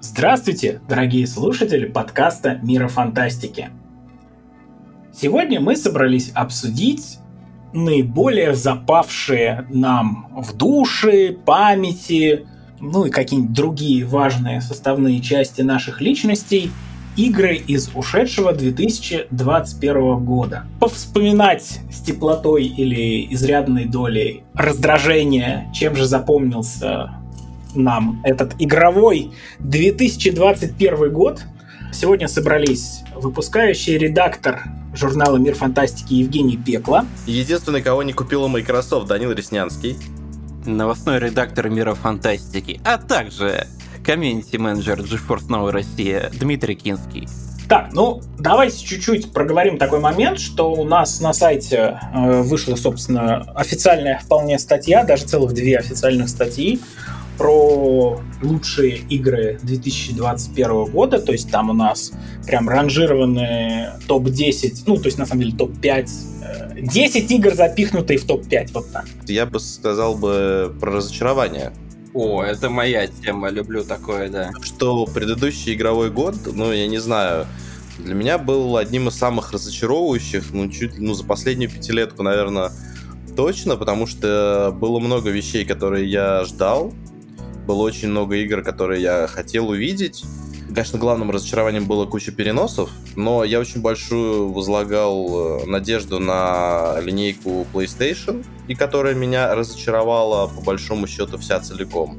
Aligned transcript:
Здравствуйте, 0.00 0.80
дорогие 0.88 1.26
слушатели 1.26 1.86
подкаста 1.86 2.60
«Мира 2.62 2.88
фантастики». 2.88 3.70
Сегодня 5.12 5.60
мы 5.60 5.76
собрались 5.76 6.30
обсудить 6.34 7.18
наиболее 7.72 8.54
запавшие 8.54 9.66
нам 9.70 10.28
в 10.36 10.56
души, 10.56 11.36
памяти, 11.44 12.46
ну 12.84 13.06
и 13.06 13.10
какие-нибудь 13.10 13.52
другие 13.52 14.04
важные 14.04 14.60
составные 14.60 15.20
части 15.20 15.62
наших 15.62 16.00
личностей 16.00 16.70
игры 17.16 17.56
из 17.56 17.90
ушедшего 17.94 18.52
2021 18.52 20.24
года. 20.24 20.64
Повспоминать 20.80 21.80
с 21.90 22.00
теплотой 22.00 22.64
или 22.64 23.32
изрядной 23.32 23.86
долей 23.86 24.44
раздражения, 24.54 25.70
чем 25.72 25.96
же 25.96 26.06
запомнился 26.06 27.16
нам 27.74 28.20
этот 28.24 28.54
игровой 28.58 29.32
2021 29.60 31.12
год. 31.12 31.42
Сегодня 31.92 32.28
собрались 32.28 33.02
выпускающий 33.14 33.96
редактор 33.96 34.64
журнала 34.94 35.36
«Мир 35.36 35.54
фантастики» 35.54 36.14
Евгений 36.14 36.56
Пекла. 36.56 37.06
Единственный, 37.26 37.82
кого 37.82 38.02
не 38.02 38.12
купила 38.12 38.48
Microsoft, 38.48 39.06
Данил 39.06 39.32
Реснянский. 39.32 39.96
Новостной 40.66 41.18
редактор 41.18 41.68
«Мира 41.68 41.94
фантастики», 41.94 42.80
а 42.84 42.98
также 42.98 43.66
комьюнити-менеджер 44.04 45.00
GeForce 45.00 45.48
Новая 45.48 45.72
Россия 45.72 46.30
Дмитрий 46.38 46.74
Кинский. 46.74 47.28
Так, 47.68 47.90
ну 47.92 48.20
давайте 48.38 48.84
чуть-чуть 48.84 49.32
проговорим 49.32 49.78
такой 49.78 49.98
момент, 49.98 50.38
что 50.38 50.70
у 50.70 50.84
нас 50.84 51.20
на 51.20 51.32
сайте 51.32 51.98
э, 52.12 52.42
вышла, 52.42 52.76
собственно, 52.76 53.40
официальная 53.54 54.18
вполне 54.18 54.58
статья, 54.58 55.02
даже 55.02 55.24
целых 55.24 55.54
две 55.54 55.78
официальных 55.78 56.28
статьи 56.28 56.80
про 57.38 58.20
лучшие 58.42 58.98
игры 58.98 59.58
2021 59.62 60.84
года, 60.86 61.18
то 61.18 61.32
есть 61.32 61.50
там 61.50 61.70
у 61.70 61.72
нас 61.72 62.12
прям 62.46 62.68
ранжированные 62.68 63.98
топ-10, 64.06 64.84
ну, 64.86 64.96
то 64.96 65.06
есть 65.06 65.18
на 65.18 65.26
самом 65.26 65.42
деле 65.42 65.56
топ-5 65.56 66.08
10 66.80 67.30
э, 67.30 67.34
игр, 67.34 67.54
запихнутые 67.54 68.18
в 68.18 68.24
топ-5, 68.24 68.70
вот 68.72 68.92
так. 68.92 69.06
Я 69.26 69.46
бы 69.46 69.60
сказал 69.60 70.16
бы 70.16 70.74
про 70.80 70.92
разочарование. 70.92 71.72
О, 72.12 72.42
это 72.42 72.70
моя 72.70 73.06
тема, 73.08 73.48
люблю 73.48 73.82
такое, 73.82 74.28
да. 74.28 74.50
Что 74.62 75.04
предыдущий 75.06 75.74
игровой 75.74 76.10
год, 76.10 76.36
ну, 76.46 76.72
я 76.72 76.86
не 76.86 76.98
знаю, 76.98 77.46
для 77.98 78.14
меня 78.14 78.38
был 78.38 78.76
одним 78.76 79.08
из 79.08 79.16
самых 79.16 79.52
разочаровывающих, 79.52 80.52
ну, 80.52 80.70
чуть, 80.70 80.98
ну, 80.98 81.14
за 81.14 81.24
последнюю 81.24 81.70
пятилетку, 81.70 82.22
наверное, 82.22 82.70
точно, 83.36 83.76
потому 83.76 84.06
что 84.06 84.76
было 84.78 85.00
много 85.00 85.30
вещей, 85.30 85.64
которые 85.64 86.08
я 86.08 86.44
ждал, 86.44 86.92
было 87.66 87.82
очень 87.82 88.08
много 88.08 88.36
игр, 88.36 88.62
которые 88.62 89.02
я 89.02 89.26
хотел 89.26 89.68
увидеть. 89.68 90.24
Конечно, 90.74 90.98
главным 90.98 91.30
разочарованием 91.30 91.84
было 91.84 92.04
куча 92.06 92.32
переносов, 92.32 92.90
но 93.14 93.44
я 93.44 93.60
очень 93.60 93.80
большую 93.80 94.52
возлагал 94.52 95.60
э, 95.62 95.66
надежду 95.66 96.18
на 96.18 96.98
линейку 97.00 97.66
PlayStation, 97.72 98.44
и 98.66 98.74
которая 98.74 99.14
меня 99.14 99.54
разочаровала 99.54 100.48
по 100.48 100.62
большому 100.62 101.06
счету 101.06 101.38
вся 101.38 101.60
целиком. 101.60 102.18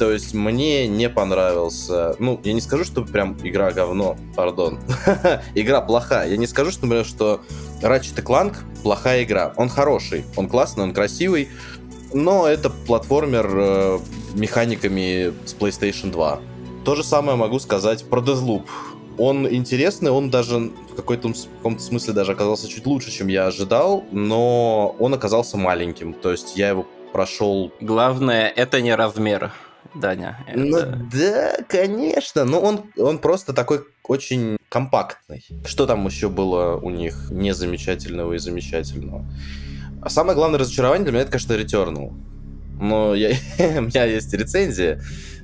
То 0.00 0.10
есть 0.10 0.32
мне 0.32 0.88
не 0.88 1.10
понравился... 1.10 2.16
Ну, 2.18 2.40
я 2.42 2.54
не 2.54 2.62
скажу, 2.62 2.84
что 2.84 3.02
прям 3.02 3.36
игра 3.42 3.70
говно, 3.70 4.16
пардон. 4.34 4.80
игра 5.54 5.82
плохая. 5.82 6.30
Я 6.30 6.38
не 6.38 6.46
скажу, 6.46 6.70
что, 6.70 6.86
например, 6.86 7.04
что 7.04 7.42
Ratchet 7.82 8.22
Clank 8.22 8.56
плохая 8.82 9.24
игра. 9.24 9.52
Он 9.56 9.68
хороший, 9.68 10.24
он 10.36 10.48
классный, 10.48 10.84
он 10.84 10.94
красивый, 10.94 11.50
но 12.12 12.46
это 12.46 12.70
платформер 12.70 13.50
э, 13.52 13.98
механиками 14.34 15.32
с 15.46 15.54
PlayStation 15.54 16.10
2. 16.10 16.40
То 16.84 16.94
же 16.94 17.04
самое 17.04 17.36
могу 17.36 17.58
сказать 17.58 18.04
про 18.04 18.20
Deathloop. 18.20 18.64
Он 19.18 19.46
интересный, 19.48 20.10
он 20.10 20.30
даже 20.30 20.70
в 20.90 20.94
какой-то 20.96 21.32
каком-то 21.58 21.82
смысле 21.82 22.14
даже 22.14 22.32
оказался 22.32 22.68
чуть 22.68 22.86
лучше, 22.86 23.10
чем 23.10 23.28
я 23.28 23.46
ожидал, 23.46 24.04
но 24.12 24.96
он 24.98 25.12
оказался 25.12 25.56
маленьким. 25.58 26.14
То 26.14 26.30
есть 26.30 26.56
я 26.56 26.70
его 26.70 26.86
прошел... 27.12 27.70
Главное, 27.80 28.48
это 28.48 28.80
не 28.80 28.94
размер. 28.94 29.52
Даня. 29.94 30.38
Это... 30.46 30.58
Ну 30.58 31.08
да, 31.12 31.56
конечно. 31.68 32.44
Но 32.44 32.60
он, 32.60 32.84
он 32.96 33.18
просто 33.18 33.52
такой 33.52 33.80
очень 34.04 34.56
компактный. 34.68 35.44
Что 35.66 35.86
там 35.86 36.06
еще 36.06 36.28
было 36.28 36.76
у 36.76 36.90
них 36.90 37.28
незамечательного 37.30 38.34
и 38.34 38.38
замечательного? 38.38 39.26
А 40.02 40.08
самое 40.08 40.34
главное 40.34 40.58
разочарование 40.58 41.04
для 41.04 41.12
меня 41.12 41.22
это, 41.22 41.32
конечно, 41.32 41.52
Returnal. 41.52 42.12
Но 42.80 43.14
я, 43.14 43.30
у 43.78 43.82
меня 43.82 44.04
есть 44.04 44.32
рецензия, 44.32 45.00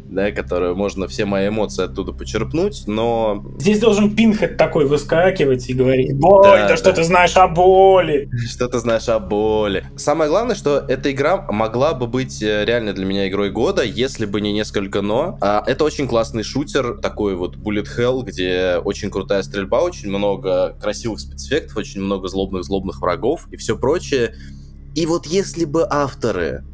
да, 0.09 0.31
которую 0.31 0.77
можно 0.77 1.09
все 1.09 1.25
мои 1.25 1.49
эмоции 1.49 1.85
оттуда 1.85 2.13
почерпнуть, 2.13 2.85
но... 2.87 3.45
Здесь 3.59 3.79
должен 3.81 4.15
Пинхед 4.15 4.57
такой 4.57 4.87
выскакивать 4.87 5.69
и 5.69 5.75
говорить, 5.75 6.15
«Бой, 6.15 6.43
да, 6.45 6.69
да 6.69 6.77
что 6.77 6.93
ты 6.93 7.05
знаешь 7.05 7.37
о 7.37 7.49
боли!» 7.49 8.29
Что 8.49 8.69
ты 8.69 8.79
знаешь 8.79 9.09
о 9.09 9.19
боли. 9.19 9.85
Самое 9.97 10.31
главное, 10.31 10.55
что 10.55 10.79
эта 10.79 11.11
игра 11.13 11.47
могла 11.51 11.95
бы 11.95 12.07
быть 12.07 12.43
э, 12.43 12.65
реально 12.65 12.93
для 12.93 13.05
меня 13.05 13.29
игрой 13.29 13.51
года, 13.51 13.83
если 13.83 14.27
бы 14.27 14.41
не 14.41 14.53
несколько 14.53 15.03
«но». 15.03 15.39
А, 15.41 15.63
это 15.67 15.85
очень 15.85 16.09
классный 16.09 16.43
шутер, 16.43 16.99
такой 16.99 17.35
вот 17.35 17.57
Bullet 17.57 17.87
Hell, 17.97 18.23
где 18.25 18.81
очень 18.85 19.11
крутая 19.11 19.43
стрельба, 19.43 19.83
очень 19.83 20.09
много 20.09 20.77
красивых 20.81 21.21
спецэффектов, 21.21 21.77
очень 21.77 22.01
много 22.01 22.29
злобных-злобных 22.29 23.01
врагов 23.01 23.49
и 23.51 23.57
все 23.57 23.77
прочее. 23.77 24.35
И 24.95 25.05
вот 25.07 25.27
если 25.27 25.65
бы 25.65 25.87
авторы 25.89 26.65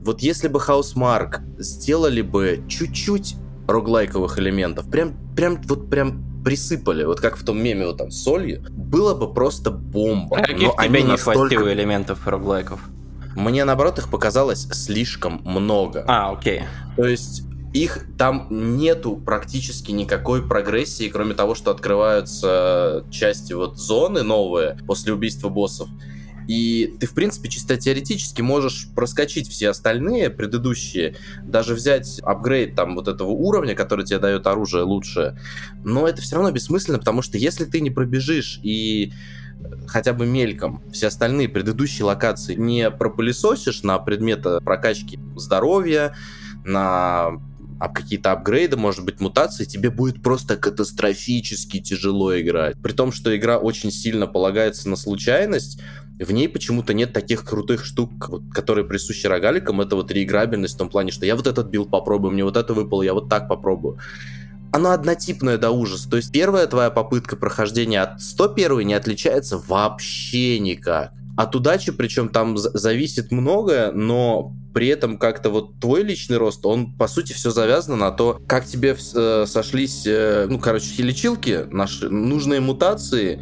вот 0.00 0.20
если 0.20 0.48
бы 0.48 0.58
Housemark 0.58 1.40
сделали 1.58 2.22
бы 2.22 2.62
чуть-чуть 2.68 3.36
роглайковых 3.68 4.38
элементов, 4.38 4.90
прям, 4.90 5.14
прям, 5.36 5.60
вот 5.62 5.90
прям 5.90 6.42
присыпали, 6.44 7.04
вот 7.04 7.20
как 7.20 7.36
в 7.36 7.44
том 7.44 7.62
меме 7.62 7.86
вот 7.86 7.98
там 7.98 8.10
солью, 8.10 8.64
было 8.70 9.14
бы 9.14 9.32
просто 9.32 9.70
бомба. 9.70 10.38
А 10.38 10.40
каких 10.42 10.68
Но 10.68 10.82
тебе 10.82 11.02
не 11.02 11.08
настолько... 11.08 11.40
хватило 11.40 11.72
элементов 11.72 12.26
роглайков? 12.26 12.80
Мне, 13.36 13.64
наоборот, 13.64 13.98
их 13.98 14.10
показалось 14.10 14.66
слишком 14.72 15.40
много. 15.44 16.04
А, 16.08 16.32
окей. 16.32 16.62
То 16.96 17.04
есть 17.04 17.44
их 17.72 18.06
там 18.18 18.48
нету 18.50 19.16
практически 19.16 19.92
никакой 19.92 20.42
прогрессии, 20.46 21.08
кроме 21.08 21.34
того, 21.34 21.54
что 21.54 21.70
открываются 21.70 23.04
части 23.10 23.52
вот 23.52 23.78
зоны 23.78 24.22
новые 24.22 24.78
после 24.86 25.12
убийства 25.12 25.48
боссов. 25.48 25.88
И 26.50 26.96
ты, 26.98 27.06
в 27.06 27.14
принципе, 27.14 27.48
чисто 27.48 27.76
теоретически 27.76 28.42
можешь 28.42 28.88
проскочить 28.96 29.48
все 29.48 29.68
остальные 29.68 30.30
предыдущие, 30.30 31.14
даже 31.44 31.74
взять 31.74 32.18
апгрейд 32.24 32.74
там 32.74 32.96
вот 32.96 33.06
этого 33.06 33.28
уровня, 33.28 33.76
который 33.76 34.04
тебе 34.04 34.18
дает 34.18 34.48
оружие 34.48 34.82
лучше. 34.82 35.38
Но 35.84 36.08
это 36.08 36.20
все 36.22 36.34
равно 36.34 36.50
бессмысленно, 36.50 36.98
потому 36.98 37.22
что 37.22 37.38
если 37.38 37.66
ты 37.66 37.80
не 37.80 37.90
пробежишь 37.90 38.58
и 38.64 39.12
хотя 39.86 40.12
бы 40.12 40.26
мельком 40.26 40.82
все 40.90 41.06
остальные 41.06 41.50
предыдущие 41.50 42.04
локации 42.04 42.56
не 42.56 42.90
пропылесосишь 42.90 43.84
на 43.84 44.00
предметы 44.00 44.58
прокачки 44.60 45.20
здоровья, 45.36 46.16
на 46.64 47.30
какие-то 47.94 48.32
апгрейды, 48.32 48.76
может 48.76 49.04
быть, 49.04 49.20
мутации, 49.20 49.66
тебе 49.66 49.90
будет 49.90 50.20
просто 50.20 50.56
катастрофически 50.56 51.78
тяжело 51.78 52.36
играть. 52.40 52.74
При 52.82 52.90
том, 52.90 53.12
что 53.12 53.36
игра 53.36 53.56
очень 53.56 53.92
сильно 53.92 54.26
полагается 54.26 54.88
на 54.88 54.96
случайность, 54.96 55.80
в 56.24 56.32
ней 56.32 56.48
почему-то 56.48 56.92
нет 56.94 57.12
таких 57.12 57.44
крутых 57.44 57.84
штук, 57.84 58.28
вот, 58.28 58.42
которые 58.52 58.84
присущи 58.84 59.26
рогаликам. 59.26 59.80
Это 59.80 59.96
вот 59.96 60.10
реиграбельность 60.10 60.74
в 60.74 60.78
том 60.78 60.88
плане, 60.88 61.12
что 61.12 61.26
я 61.26 61.34
вот 61.36 61.46
этот 61.46 61.68
билд 61.68 61.90
попробую, 61.90 62.32
мне 62.32 62.44
вот 62.44 62.56
это 62.56 62.74
выпало, 62.74 63.02
я 63.02 63.14
вот 63.14 63.28
так 63.28 63.48
попробую. 63.48 63.98
Она 64.72 64.94
однотипная 64.94 65.58
до 65.58 65.70
ужаса. 65.70 66.08
То 66.08 66.16
есть 66.16 66.30
первая 66.30 66.66
твоя 66.66 66.90
попытка 66.90 67.36
прохождения 67.36 68.02
от 68.02 68.20
101 68.20 68.86
не 68.86 68.94
отличается 68.94 69.58
вообще 69.58 70.58
никак. 70.58 71.12
От 71.36 71.56
удачи, 71.56 71.90
причем 71.90 72.28
там 72.28 72.56
зависит 72.58 73.32
многое, 73.32 73.92
но 73.92 74.52
при 74.74 74.88
этом 74.88 75.18
как-то 75.18 75.50
вот 75.50 75.80
твой 75.80 76.02
личный 76.02 76.36
рост, 76.36 76.64
он 76.66 76.92
по 76.92 77.08
сути 77.08 77.32
все 77.32 77.50
завязано 77.50 77.96
на 77.96 78.10
то, 78.10 78.40
как 78.46 78.66
тебе 78.66 78.94
э, 79.14 79.44
сошлись, 79.46 80.06
э, 80.06 80.46
ну 80.48 80.58
короче, 80.58 81.02
лечилки, 81.02 81.66
наши 81.70 82.08
нужные 82.08 82.60
мутации, 82.60 83.40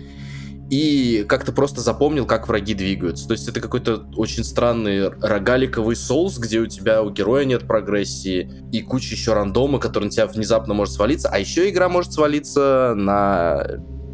и 0.70 1.24
как-то 1.26 1.52
просто 1.52 1.80
запомнил, 1.80 2.26
как 2.26 2.48
враги 2.48 2.74
двигаются. 2.74 3.26
То 3.26 3.32
есть 3.32 3.48
это 3.48 3.60
какой-то 3.60 4.04
очень 4.16 4.44
странный 4.44 5.08
рогаликовый 5.08 5.96
соус, 5.96 6.38
где 6.38 6.60
у 6.60 6.66
тебя 6.66 7.02
у 7.02 7.10
героя 7.10 7.44
нет 7.44 7.66
прогрессии, 7.66 8.50
и 8.70 8.82
куча 8.82 9.14
еще 9.14 9.32
рандома, 9.32 9.78
который 9.78 10.04
на 10.04 10.10
тебя 10.10 10.26
внезапно 10.26 10.74
может 10.74 10.94
свалиться, 10.94 11.28
а 11.30 11.38
еще 11.38 11.68
игра 11.70 11.88
может 11.88 12.12
свалиться 12.12 12.92
на 12.94 13.66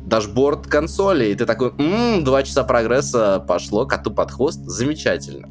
дашборд 0.07 0.67
консоли, 0.67 1.27
и 1.27 1.35
ты 1.35 1.47
такой, 1.47 1.73
ммм, 1.73 2.25
два 2.25 2.43
часа 2.43 2.63
прогресса 2.63 3.45
пошло 3.47 3.87
коту 3.87 4.13
под 4.13 4.31
хвост, 4.31 4.61
замечательно. 4.65 5.49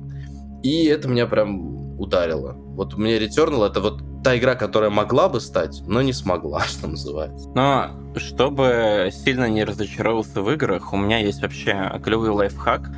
И 0.64 0.86
это 0.86 1.10
меня 1.10 1.28
прям 1.28 1.83
ударило. 1.98 2.54
Вот 2.54 2.98
мне 2.98 3.18
Returnal 3.18 3.66
это 3.68 3.80
вот 3.82 4.02
та 4.24 4.38
игра, 4.38 4.56
которая 4.56 4.90
могла 4.90 5.30
бы 5.30 5.40
стать, 5.42 5.82
но 5.88 6.02
не 6.02 6.14
смогла, 6.14 6.62
что 6.66 6.88
называется. 6.88 7.50
Но 7.56 7.90
чтобы 8.18 9.10
сильно 9.12 9.50
не 9.50 9.64
разочаровался 9.64 10.42
в 10.42 10.50
играх, 10.52 10.94
у 10.94 10.98
меня 10.98 11.18
есть 11.20 11.42
вообще 11.42 11.92
клевый 12.04 12.30
лайфхак. 12.30 12.90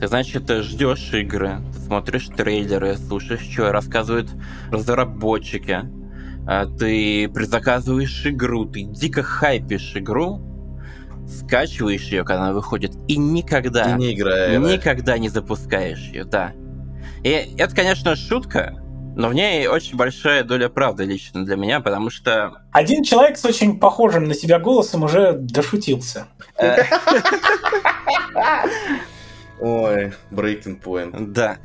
Ты, 0.00 0.08
значит, 0.08 0.50
ждешь 0.50 1.12
игры, 1.14 1.58
ты 1.72 1.80
смотришь 1.80 2.26
трейлеры, 2.36 2.96
слушаешь, 2.96 3.40
что 3.48 3.70
рассказывают 3.70 4.28
разработчики, 4.70 5.80
а 6.46 6.66
ты 6.66 7.28
предзаказываешь 7.28 8.26
игру, 8.26 8.66
ты 8.66 8.82
дико 8.82 9.22
хайпишь 9.22 9.92
игру, 9.96 10.40
скачиваешь 11.28 12.08
ее, 12.08 12.24
когда 12.24 12.42
она 12.44 12.52
выходит, 12.52 12.92
и 13.08 13.16
никогда, 13.16 13.94
И 13.94 13.98
не 13.98 14.14
играя. 14.14 14.58
да. 14.60 14.72
никогда 14.72 15.16
не 15.16 15.28
запускаешь 15.28 16.00
ее, 16.12 16.24
да. 16.24 16.52
И 17.24 17.54
это, 17.56 17.74
конечно, 17.74 18.14
шутка, 18.16 18.74
но 19.16 19.28
в 19.28 19.34
ней 19.34 19.66
очень 19.66 19.96
большая 19.96 20.44
доля 20.44 20.68
правды 20.68 21.04
лично 21.04 21.44
для 21.44 21.56
меня, 21.56 21.80
потому 21.80 22.10
что... 22.10 22.62
Один 22.70 23.02
человек 23.02 23.38
с 23.38 23.44
очень 23.46 23.80
похожим 23.80 24.24
на 24.24 24.34
себя 24.34 24.58
голосом 24.58 25.04
уже 25.04 25.32
дошутился. 25.32 26.26
э, 26.58 26.82
Ой, 29.58 30.12
breaking 30.30 30.82
point. 30.82 31.14
Да. 31.32 31.56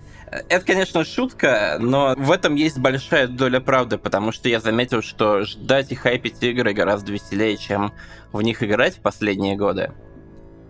Это, 0.48 0.66
конечно, 0.66 1.04
шутка, 1.04 1.78
но 1.80 2.14
в 2.16 2.32
этом 2.32 2.56
есть 2.56 2.78
большая 2.78 3.28
доля 3.28 3.60
правды, 3.60 3.98
потому 3.98 4.32
что 4.32 4.48
я 4.48 4.62
заметил, 4.62 5.02
что 5.02 5.42
ждать 5.42 5.92
и 5.92 5.96
хайпить 5.96 6.42
игры 6.42 6.72
гораздо 6.74 7.12
веселее, 7.12 7.58
чем 7.58 7.92
в 8.32 8.42
них 8.42 8.64
играть 8.64 8.98
в 8.98 9.02
последние 9.02 9.58
годы. 9.58 9.92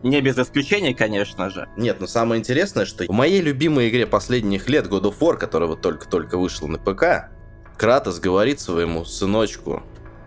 Не 0.02 0.22
без 0.22 0.38
исключения, 0.38 0.94
конечно 0.94 1.50
же. 1.50 1.68
Нет, 1.76 2.00
но 2.00 2.08
самое 2.08 2.40
интересное, 2.40 2.86
что 2.86 3.04
в 3.06 3.12
моей 3.12 3.42
любимой 3.42 3.90
игре 3.90 4.08
последних 4.08 4.70
лет 4.70 4.88
God 4.88 5.04
of 5.04 5.20
War, 5.20 5.38
которая 5.38 5.70
вот 5.70 5.82
только-только 5.82 6.38
вышла 6.38 6.68
на 6.68 6.78
ПК, 6.78 7.32
Кратос 7.78 8.20
говорит 8.20 8.60
своему 8.60 9.04
сыночку, 9.06 9.84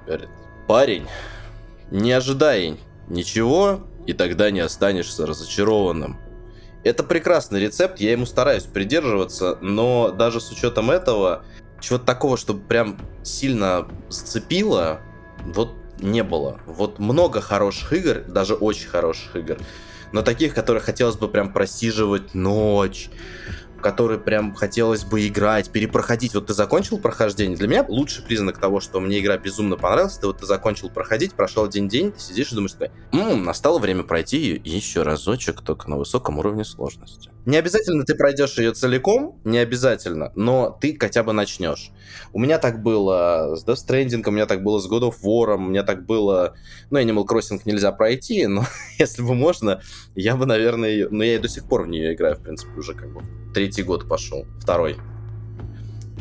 говорит, 0.06 0.28
парень, 0.66 1.06
не 1.90 2.12
ожидай 2.12 2.78
ничего, 3.08 3.80
и 4.06 4.12
тогда 4.12 4.50
не 4.50 4.60
останешься 4.60 5.26
разочарованным. 5.26 6.19
Это 6.84 7.04
прекрасный 7.04 7.60
рецепт, 7.60 8.00
я 8.00 8.12
ему 8.12 8.26
стараюсь 8.26 8.64
придерживаться, 8.64 9.58
но 9.60 10.10
даже 10.10 10.40
с 10.40 10.50
учетом 10.50 10.90
этого, 10.90 11.44
чего-то 11.80 12.04
такого, 12.04 12.36
чтобы 12.36 12.60
прям 12.60 12.98
сильно 13.22 13.86
зацепило, 14.08 15.00
вот 15.44 15.74
не 16.02 16.22
было. 16.22 16.60
Вот 16.66 16.99
много 16.99 17.40
хороших 17.40 17.93
игр, 17.93 18.22
даже 18.26 18.54
очень 18.54 18.88
хороших 18.88 19.37
игр, 19.37 19.58
но 20.12 20.22
таких, 20.22 20.54
которые 20.54 20.82
хотелось 20.82 21.16
бы 21.16 21.28
прям 21.28 21.52
просиживать 21.52 22.34
ночь, 22.34 23.08
в 23.82 23.84
которые 23.84 24.20
прям 24.20 24.55
хотелось 24.55 25.02
бы 25.02 25.26
играть, 25.26 25.70
перепроходить. 25.70 26.34
Вот 26.34 26.46
ты 26.46 26.55
закончил 26.55 26.99
прохождение. 26.99 27.56
Для 27.56 27.67
меня 27.67 27.84
лучший 27.88 28.25
признак 28.25 28.58
того, 28.58 28.79
что 28.79 29.00
мне 29.00 29.19
игра 29.19 29.37
безумно 29.37 29.76
понравилась, 29.76 30.19
ты 30.19 30.29
вот 30.29 30.38
ты 30.38 30.46
закончил 30.46 30.88
проходить, 30.88 31.34
прошел 31.34 31.64
один 31.64 31.88
день, 31.88 32.12
ты 32.12 32.20
сидишь 32.20 32.52
и 32.52 32.55
думаешь, 32.55 32.75
такой, 32.75 32.93
«М, 33.12 33.43
настало 33.43 33.81
время 33.81 34.05
пройти 34.05 34.38
ее 34.38 34.61
еще 34.64 35.02
разочек, 35.02 35.62
только 35.62 35.90
на 35.90 35.99
высоком 35.99 36.38
уровне 36.38 36.64
сложности. 36.64 37.31
Не 37.44 37.56
обязательно 37.56 38.05
ты 38.05 38.14
пройдешь 38.14 38.56
ее 38.58 38.73
целиком, 38.73 39.40
не 39.43 39.58
обязательно, 39.58 40.31
но 40.37 40.79
ты 40.81 40.96
хотя 40.99 41.25
бы 41.25 41.32
начнешь. 41.32 41.90
У 42.32 42.38
меня 42.38 42.58
так 42.58 42.82
было 42.82 43.56
с 43.56 43.64
Death 43.64 43.79
Stranding, 43.84 44.23
у 44.25 44.31
меня 44.31 44.46
так 44.46 44.62
было 44.62 44.79
с 44.79 44.88
God 44.88 45.11
of 45.11 45.14
War, 45.25 45.56
у 45.56 45.58
меня 45.58 45.82
так 45.82 46.06
было... 46.06 46.55
Ну, 46.90 47.00
Animal 47.00 47.26
Crossing 47.26 47.61
нельзя 47.64 47.90
пройти, 47.90 48.46
но 48.46 48.64
если 48.99 49.23
бы 49.23 49.34
можно, 49.34 49.82
я 50.14 50.37
бы, 50.37 50.46
наверное, 50.46 50.90
ее... 50.90 51.08
Ну, 51.11 51.25
я 51.25 51.34
и 51.34 51.38
до 51.38 51.49
сих 51.49 51.64
пор 51.64 51.82
в 51.82 51.88
нее 51.88 52.14
играю, 52.14 52.37
в 52.37 52.43
принципе, 52.43 52.79
уже 52.79 52.94
как 52.94 53.12
бы 53.12 53.23
третий 53.52 53.71
год 53.80 54.06
пошел, 54.06 54.44
второй. 54.60 54.98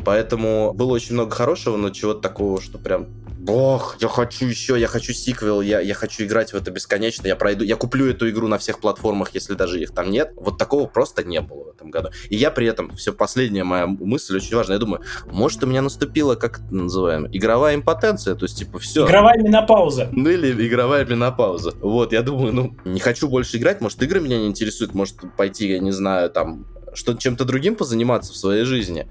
Поэтому 0.04 0.72
было 0.74 0.92
очень 0.92 1.12
много 1.12 1.30
хорошего, 1.32 1.76
но 1.76 1.90
чего-то 1.90 2.20
такого, 2.20 2.60
что 2.60 2.78
прям 2.78 3.08
Бог, 3.42 3.96
я 4.00 4.06
хочу 4.06 4.46
еще, 4.46 4.78
я 4.78 4.86
хочу 4.86 5.12
сиквел, 5.12 5.62
я, 5.62 5.80
я 5.80 5.94
хочу 5.94 6.22
играть 6.22 6.52
в 6.52 6.54
это 6.54 6.70
бесконечно, 6.70 7.26
я 7.26 7.34
пройду, 7.34 7.64
я 7.64 7.74
куплю 7.74 8.06
эту 8.06 8.30
игру 8.30 8.46
на 8.46 8.56
всех 8.56 8.78
платформах, 8.78 9.34
если 9.34 9.54
даже 9.54 9.82
их 9.82 9.90
там 9.90 10.12
нет. 10.12 10.30
Вот 10.36 10.58
такого 10.58 10.86
просто 10.86 11.24
не 11.24 11.40
было 11.40 11.64
в 11.64 11.68
этом 11.70 11.90
году. 11.90 12.10
И 12.28 12.36
я 12.36 12.52
при 12.52 12.68
этом, 12.68 12.94
все 12.94 13.12
последняя 13.12 13.64
моя 13.64 13.88
мысль 13.88 14.36
очень 14.36 14.54
важная, 14.54 14.76
я 14.76 14.78
думаю, 14.78 15.02
может 15.26 15.64
у 15.64 15.66
меня 15.66 15.82
наступила, 15.82 16.36
как 16.36 16.60
это 16.60 16.72
называем, 16.72 17.26
игровая 17.32 17.74
импотенция, 17.74 18.36
то 18.36 18.44
есть 18.44 18.58
типа 18.58 18.78
все. 18.78 19.06
Игровая 19.06 19.42
менопауза. 19.42 20.08
Ну 20.12 20.30
или 20.30 20.64
игровая 20.64 21.04
менопауза. 21.04 21.74
Вот, 21.80 22.12
я 22.12 22.22
думаю, 22.22 22.52
ну, 22.52 22.76
не 22.84 23.00
хочу 23.00 23.28
больше 23.28 23.56
играть, 23.56 23.80
может, 23.80 24.00
игры 24.04 24.20
меня 24.20 24.38
не 24.38 24.46
интересуют, 24.46 24.94
может, 24.94 25.16
пойти, 25.36 25.66
я 25.66 25.80
не 25.80 25.90
знаю, 25.90 26.30
там, 26.30 26.64
что 26.94 27.14
чем-то 27.14 27.44
другим 27.44 27.74
позаниматься 27.74 28.32
в 28.32 28.36
своей 28.36 28.64
жизни. 28.64 29.06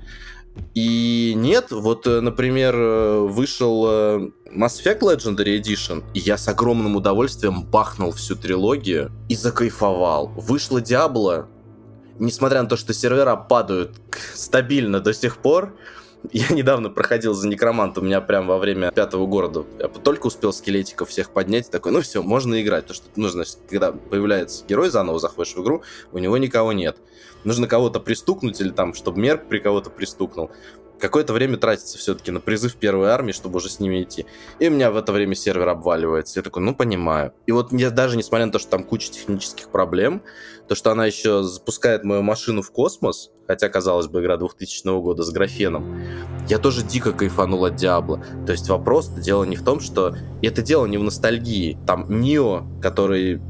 И 0.74 1.34
нет, 1.36 1.72
вот, 1.72 2.08
э, 2.08 2.20
например, 2.20 2.76
э, 2.76 3.20
вышел 3.20 3.86
э, 3.88 4.30
Mass 4.54 4.82
Effect 4.84 5.00
Legendary 5.00 5.60
Edition, 5.60 6.04
и 6.14 6.20
я 6.20 6.38
с 6.38 6.48
огромным 6.48 6.96
удовольствием 6.96 7.64
бахнул 7.64 8.12
всю 8.12 8.36
трилогию 8.36 9.12
и 9.30 9.36
закайфовал. 9.36 10.28
Вышло 10.36 10.82
Диабло, 10.82 11.48
несмотря 12.20 12.62
на 12.62 12.68
то, 12.68 12.76
что 12.76 12.94
сервера 12.94 13.36
падают 13.36 13.96
стабильно 14.34 15.00
до 15.00 15.14
сих 15.14 15.38
пор, 15.38 15.74
я 16.32 16.50
недавно 16.50 16.90
проходил 16.90 17.34
за 17.34 17.48
некромант, 17.48 17.98
у 17.98 18.02
меня 18.02 18.22
прям 18.22 18.48
во 18.48 18.58
время 18.58 18.92
пятого 18.92 19.26
города. 19.26 19.66
Я 19.80 19.88
только 19.88 20.28
успел 20.28 20.54
скелетиков 20.54 21.10
всех 21.10 21.32
поднять, 21.32 21.72
такой, 21.72 21.92
ну 21.92 22.02
все, 22.02 22.22
можно 22.22 22.62
играть. 22.62 22.86
То, 22.86 22.94
что 22.94 23.08
нужно, 23.16 23.44
когда 23.70 23.92
появляется 23.92 24.66
герой, 24.68 24.90
заново 24.90 25.20
заходишь 25.20 25.56
в 25.56 25.64
игру, 25.64 25.82
у 26.12 26.20
него 26.20 26.38
никого 26.38 26.74
нет. 26.74 26.98
Нужно 27.44 27.68
кого-то 27.68 28.00
пристукнуть 28.00 28.60
или 28.62 28.70
там, 28.70 28.94
чтобы 28.94 29.20
мерк 29.20 29.48
при 29.48 29.60
кого-то 29.60 29.90
пристукнул. 29.90 30.52
Какое-то 31.00 31.34
время 31.34 31.58
тратится 31.58 31.98
все-таки 31.98 32.30
на 32.30 32.40
призыв 32.40 32.76
первой 32.76 33.10
армии, 33.10 33.32
чтобы 33.32 33.58
уже 33.58 33.70
с 33.70 33.80
ними 33.80 34.04
идти. 34.04 34.28
И 34.60 34.68
у 34.68 34.72
меня 34.72 34.92
в 34.92 34.98
это 34.98 35.12
время 35.12 35.34
сервер 35.34 35.68
обваливается. 35.70 36.40
Я 36.40 36.44
такой, 36.44 36.62
ну, 36.62 36.76
понимаю. 36.76 37.34
И 37.48 37.52
вот 37.52 37.74
я 37.74 37.90
даже 37.90 38.18
несмотря 38.18 38.46
на 38.46 38.52
то, 38.52 38.60
что 38.60 38.70
там 38.70 38.84
куча 38.84 39.12
технических 39.12 39.70
проблем, 39.70 40.22
то, 40.68 40.76
что 40.76 40.92
она 40.92 41.08
еще 41.08 41.42
запускает 41.42 42.04
мою 42.04 42.22
машину 42.22 42.62
в 42.62 42.72
космос, 42.72 43.32
хотя, 43.48 43.68
казалось 43.68 44.08
бы, 44.08 44.22
игра 44.22 44.38
2000 44.38 45.02
года 45.02 45.24
с 45.24 45.32
графеном, 45.32 46.00
я 46.48 46.60
тоже 46.60 46.84
дико 46.84 47.14
кайфанул 47.14 47.66
от 47.66 47.76
Диабло. 47.76 48.24
То 48.46 48.52
есть 48.52 48.70
вопрос, 48.70 49.08
дело 49.08 49.44
не 49.44 49.56
в 49.56 49.64
том, 49.64 49.80
что... 49.80 50.16
И 50.44 50.48
это 50.48 50.62
дело 50.62 50.86
не 50.86 51.00
в 51.00 51.04
ностальгии. 51.04 51.80
Там 51.88 52.22
Нио, 52.22 52.64
который 52.80 53.42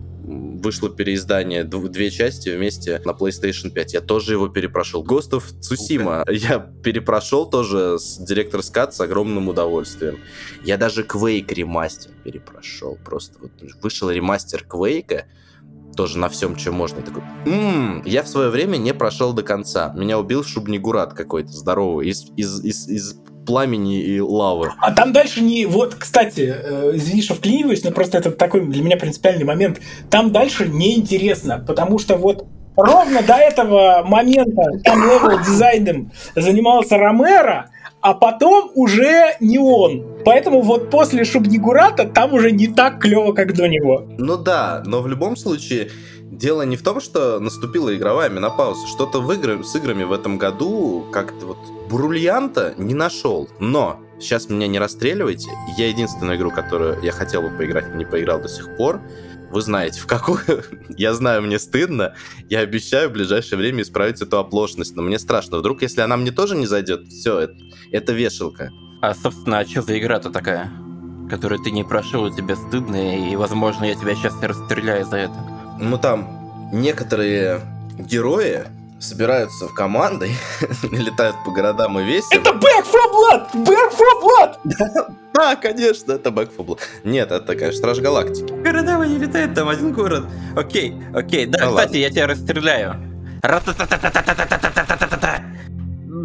вышло 0.62 0.90
переиздание 0.90 1.64
две 1.64 2.12
части 2.12 2.50
вместе 2.50 3.02
на 3.06 3.12
PlayStation 3.12 3.70
5. 3.70 3.94
Я 3.94 4.02
тоже 4.02 4.34
его 4.34 4.48
перепрошел. 4.48 5.04
Ghost 5.04 5.32
of 5.32 5.44
Tsushima 5.60 6.24
я 6.32 6.60
перепрошел 6.60 7.50
тоже 7.50 7.98
с 8.00 8.20
Director's 8.20 8.72
Cut 8.74 8.92
с 8.92 9.00
огромным 9.00 9.50
удовольствием. 9.50 10.20
Я 10.64 10.78
даже 10.78 11.04
Quake 11.04 11.54
ремастер 11.54 12.12
перепрошел. 12.24 12.98
Просто 13.04 13.40
вот 13.40 13.52
вышел 13.82 14.10
ремастер 14.10 14.66
Quake, 14.70 15.24
тоже 15.96 16.18
на 16.18 16.30
всем, 16.30 16.56
чем 16.56 16.76
можно. 16.76 17.00
Я 17.00 17.06
такой, 17.06 17.24
м-м, 17.46 18.04
я 18.06 18.24
в 18.24 18.28
свое 18.28 18.50
время 18.50 18.78
не 18.78 18.94
прошел 18.94 19.34
до 19.34 19.44
конца. 19.44 19.94
Меня 19.96 20.20
убил 20.20 20.44
Шубнигурат 20.44 21.14
какой-то 21.14 21.52
здоровый 21.52 22.08
из, 22.08 22.26
из, 22.38 22.64
из, 22.64 22.88
из 22.88 23.16
пламени 23.46 24.02
и 24.02 24.20
лавы. 24.20 24.72
А 24.80 24.92
там 24.92 25.14
дальше 25.14 25.42
не... 25.42 25.66
Вот, 25.66 25.96
кстати, 25.96 26.54
э, 26.56 26.92
извини, 26.96 27.22
что 27.22 27.36
вклиниваюсь, 27.36 27.84
но 27.84 27.92
просто 27.92 28.18
это 28.18 28.32
такой 28.32 28.62
для 28.62 28.84
меня 28.84 28.98
принципиальный 28.98 29.46
момент. 29.46 29.80
Там 30.10 30.32
дальше 30.32 30.68
неинтересно, 30.68 31.64
потому 31.66 32.00
что 32.00 32.18
вот 32.18 32.46
ровно 32.76 33.22
до 33.22 33.36
этого 33.36 34.04
момента 34.06 34.64
там 34.84 35.04
level 35.04 35.40
дизайном 35.40 36.12
занимался 36.36 36.98
Ромеро, 36.98 37.70
а 38.02 38.14
потом 38.14 38.72
уже 38.76 39.36
не 39.40 39.60
он. 39.60 40.06
Поэтому 40.26 40.62
вот 40.62 40.90
после 40.90 41.24
Шубнигурата 41.24 42.06
там 42.06 42.34
уже 42.34 42.52
не 42.52 42.68
так 42.68 43.00
клево, 43.00 43.34
как 43.34 43.54
до 43.54 43.68
него. 43.68 44.06
Ну 44.18 44.38
да, 44.38 44.84
но 44.86 45.02
в 45.02 45.08
любом 45.08 45.36
случае 45.36 45.90
дело 46.32 46.64
не 46.64 46.78
в 46.78 46.84
том, 46.84 47.00
что 47.02 47.40
наступила 47.40 47.96
игровая 47.96 48.30
менопауза. 48.30 48.88
Что-то 48.88 49.22
в 49.22 49.32
игры, 49.34 49.64
с 49.64 49.76
играми 49.76 50.04
в 50.04 50.12
этом 50.12 50.38
году 50.38 51.06
как-то 51.12 51.46
вот 51.48 51.58
бриллианта 51.90 52.74
не 52.78 52.94
нашел. 52.94 53.50
Но 53.60 54.02
сейчас 54.20 54.50
меня 54.50 54.68
не 54.68 54.80
расстреливайте. 54.80 55.52
Я 55.78 55.90
единственную 55.90 56.38
игру, 56.38 56.50
которую 56.50 57.02
я 57.04 57.12
хотел 57.12 57.42
бы 57.44 57.50
поиграть, 57.50 57.94
не 57.94 58.06
поиграл 58.06 58.42
до 58.42 58.48
сих 58.48 58.76
пор. 58.78 59.02
Вы 59.52 59.62
знаете, 59.62 60.00
в 60.00 60.08
какую... 60.08 60.40
я 60.98 61.14
знаю, 61.14 61.42
мне 61.42 61.60
стыдно. 61.60 62.16
Я 62.50 62.60
обещаю 62.60 63.10
в 63.10 63.14
ближайшее 63.14 63.60
время 63.60 63.82
исправить 63.84 64.22
эту 64.22 64.40
оплошность. 64.40 64.96
Но 64.96 65.04
мне 65.04 65.20
страшно. 65.20 65.58
Вдруг, 65.58 65.82
если 65.82 66.00
она 66.00 66.16
мне 66.16 66.32
тоже 66.32 66.56
не 66.56 66.66
зайдет, 66.66 67.08
все, 67.10 67.40
это, 67.40 67.56
это 67.92 68.14
вешалка. 68.14 68.72
А, 69.02 69.14
собственно, 69.14 69.60
а 69.60 69.66
что 69.66 69.82
за 69.82 70.00
игра-то 70.00 70.30
такая? 70.30 70.72
Которую 71.30 71.62
ты 71.62 71.72
не 71.72 71.84
прошел, 71.84 72.34
тебе 72.34 72.56
стыдно, 72.56 73.30
и, 73.30 73.36
возможно, 73.36 73.86
я 73.86 73.96
тебя 73.96 74.16
сейчас 74.16 74.34
расстреляю 74.42 75.06
за 75.06 75.18
это. 75.18 75.61
Ну, 75.82 75.98
там 75.98 76.70
некоторые 76.72 77.60
герои 77.98 78.64
собираются 79.00 79.68
в 79.68 79.74
команды, 79.74 80.30
летают 80.92 81.36
по 81.44 81.52
городам 81.52 82.00
и 82.00 82.04
весело. 82.04 82.40
Это 82.40 82.52
Back 82.52 82.86
4 82.86 83.04
Blood! 83.12 83.66
Back 83.66 83.92
4 83.92 84.10
Blood! 84.24 85.16
Да, 85.34 85.56
конечно, 85.56 86.12
это 86.12 86.30
Back 86.30 86.52
4 86.52 86.64
Blood. 86.68 86.80
Нет, 87.04 87.32
это, 87.32 87.56
конечно, 87.56 87.78
Страж 87.80 88.00
Галактики. 88.00 88.52
Города 88.54 89.04
не 89.08 89.18
летают, 89.18 89.56
там 89.56 89.70
один 89.70 89.92
город. 89.94 90.26
Окей, 90.56 90.94
окей, 91.16 91.46
да, 91.48 91.60
Да 91.60 91.66
кстати, 91.68 91.88
ладно. 91.88 91.96
я 91.98 92.10
тебя 92.12 92.28
расстреляю. 92.28 92.96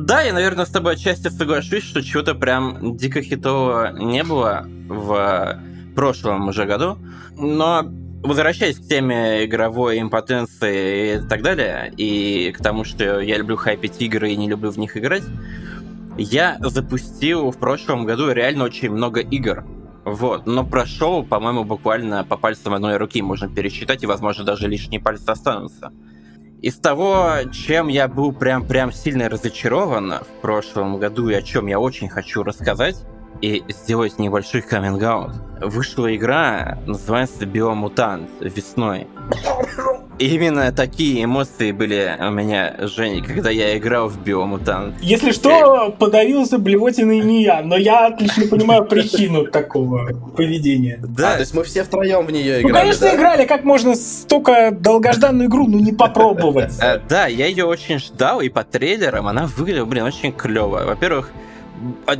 Да, 0.06 0.20
я, 0.20 0.32
наверное, 0.32 0.66
с 0.66 0.70
тобой 0.70 0.94
отчасти 0.94 1.28
соглашусь, 1.28 1.84
что 1.84 2.02
чего-то 2.02 2.34
прям 2.34 2.96
дико 2.96 3.22
хитового 3.22 3.92
не 3.92 4.22
было 4.22 4.66
в 4.88 5.58
прошлом 5.94 6.48
уже 6.48 6.64
году. 6.66 6.98
Но 7.36 7.84
возвращаясь 8.26 8.78
к 8.78 8.88
теме 8.88 9.44
игровой 9.44 10.00
импотенции 10.00 11.16
и 11.16 11.28
так 11.28 11.42
далее, 11.42 11.92
и 11.96 12.52
к 12.52 12.62
тому, 12.62 12.84
что 12.84 13.20
я 13.20 13.38
люблю 13.38 13.56
хайпить 13.56 14.00
игры 14.00 14.30
и 14.30 14.36
не 14.36 14.48
люблю 14.48 14.70
в 14.70 14.78
них 14.78 14.96
играть, 14.96 15.24
я 16.18 16.56
запустил 16.60 17.50
в 17.50 17.58
прошлом 17.58 18.04
году 18.04 18.30
реально 18.30 18.64
очень 18.64 18.90
много 18.90 19.20
игр. 19.20 19.64
Вот, 20.04 20.46
но 20.46 20.64
прошел, 20.64 21.24
по-моему, 21.24 21.64
буквально 21.64 22.24
по 22.24 22.36
пальцам 22.36 22.74
одной 22.74 22.96
руки 22.96 23.20
можно 23.22 23.48
пересчитать, 23.48 24.02
и, 24.02 24.06
возможно, 24.06 24.44
даже 24.44 24.68
лишние 24.68 25.00
пальцы 25.00 25.28
останутся. 25.28 25.92
Из 26.62 26.76
того, 26.76 27.32
чем 27.52 27.88
я 27.88 28.08
был 28.08 28.32
прям-прям 28.32 28.92
сильно 28.92 29.28
разочарован 29.28 30.14
в 30.20 30.40
прошлом 30.40 30.98
году 30.98 31.28
и 31.28 31.34
о 31.34 31.42
чем 31.42 31.66
я 31.66 31.78
очень 31.78 32.08
хочу 32.08 32.42
рассказать, 32.42 32.96
и 33.40 33.64
сделать 33.68 34.18
небольшой 34.18 34.62
каминг 34.62 35.02
-аут. 35.02 35.32
Вышла 35.60 36.14
игра, 36.14 36.78
называется 36.86 37.46
Биомутант 37.46 38.28
весной. 38.40 39.06
Именно 40.18 40.72
такие 40.72 41.24
эмоции 41.24 41.72
были 41.72 42.16
у 42.18 42.30
меня, 42.30 42.74
Женя, 42.80 43.22
когда 43.22 43.50
я 43.50 43.76
играл 43.76 44.08
в 44.08 44.18
Биомутант. 44.18 44.94
Если 45.02 45.32
что, 45.32 45.94
подавился 45.98 46.58
блевотиной 46.58 47.20
не 47.20 47.42
я, 47.42 47.60
но 47.60 47.76
я 47.76 48.06
отлично 48.06 48.46
понимаю 48.46 48.86
причину 48.86 49.46
такого 49.46 50.08
поведения. 50.34 50.98
Да, 51.06 51.32
а, 51.32 51.34
то 51.34 51.40
есть 51.40 51.54
мы 51.54 51.64
все 51.64 51.84
втроем 51.84 52.24
в 52.24 52.30
нее 52.30 52.62
играли. 52.62 52.72
Ну, 52.72 52.78
конечно, 52.78 53.14
играли. 53.14 53.46
Как 53.46 53.64
можно 53.64 53.94
столько 53.94 54.70
долгожданную 54.70 55.48
игру, 55.48 55.66
ну, 55.66 55.78
не 55.78 55.92
попробовать? 55.92 56.72
А, 56.80 56.98
да, 57.08 57.26
я 57.26 57.46
ее 57.46 57.66
очень 57.66 57.98
ждал, 57.98 58.40
и 58.40 58.48
по 58.48 58.64
трейлерам 58.64 59.28
она 59.28 59.46
выглядела, 59.46 59.84
блин, 59.84 60.04
очень 60.04 60.32
клево. 60.32 60.84
Во-первых, 60.86 61.30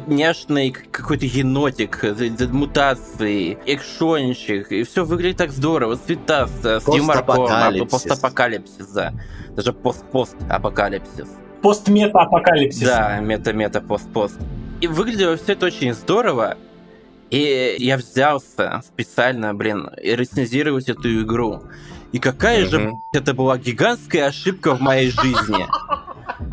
няшный 0.07 0.71
какой-то 0.71 1.27
енотик, 1.27 2.05
мутации, 2.51 3.59
экшончик, 3.67 4.71
и 4.73 4.83
все 4.83 5.05
выглядит 5.05 5.39
так 5.39 5.51
здорово, 5.51 5.97
цвета 5.97 6.47
с, 6.47 6.65
с 6.65 6.89
юморком, 6.89 7.89
постапокалипсис, 7.89 8.89
да. 8.89 9.13
Даже 9.51 9.73
пост-пост-апокалипсис. 9.73 11.29
Пост-мета-апокалипсис. 11.63 12.87
Да, 12.87 13.19
мета-мета-пост-пост. 13.21 14.39
И 14.81 14.87
выглядело 14.87 15.37
все 15.37 15.53
это 15.53 15.67
очень 15.67 15.95
здорово, 15.95 16.57
и 17.31 17.77
я 17.79 17.97
взялся 17.97 18.83
специально, 18.87 19.55
блин, 19.55 19.91
рецензировать 19.97 20.89
эту 20.89 21.23
игру. 21.23 21.63
И 22.13 22.19
какая 22.19 22.65
mm-hmm. 22.65 22.71
же 22.71 22.93
это 23.13 23.35
была 23.35 23.59
гигантская 23.59 24.27
ошибка 24.27 24.75
в 24.75 24.81
моей 24.81 25.11
жизни. 25.11 25.67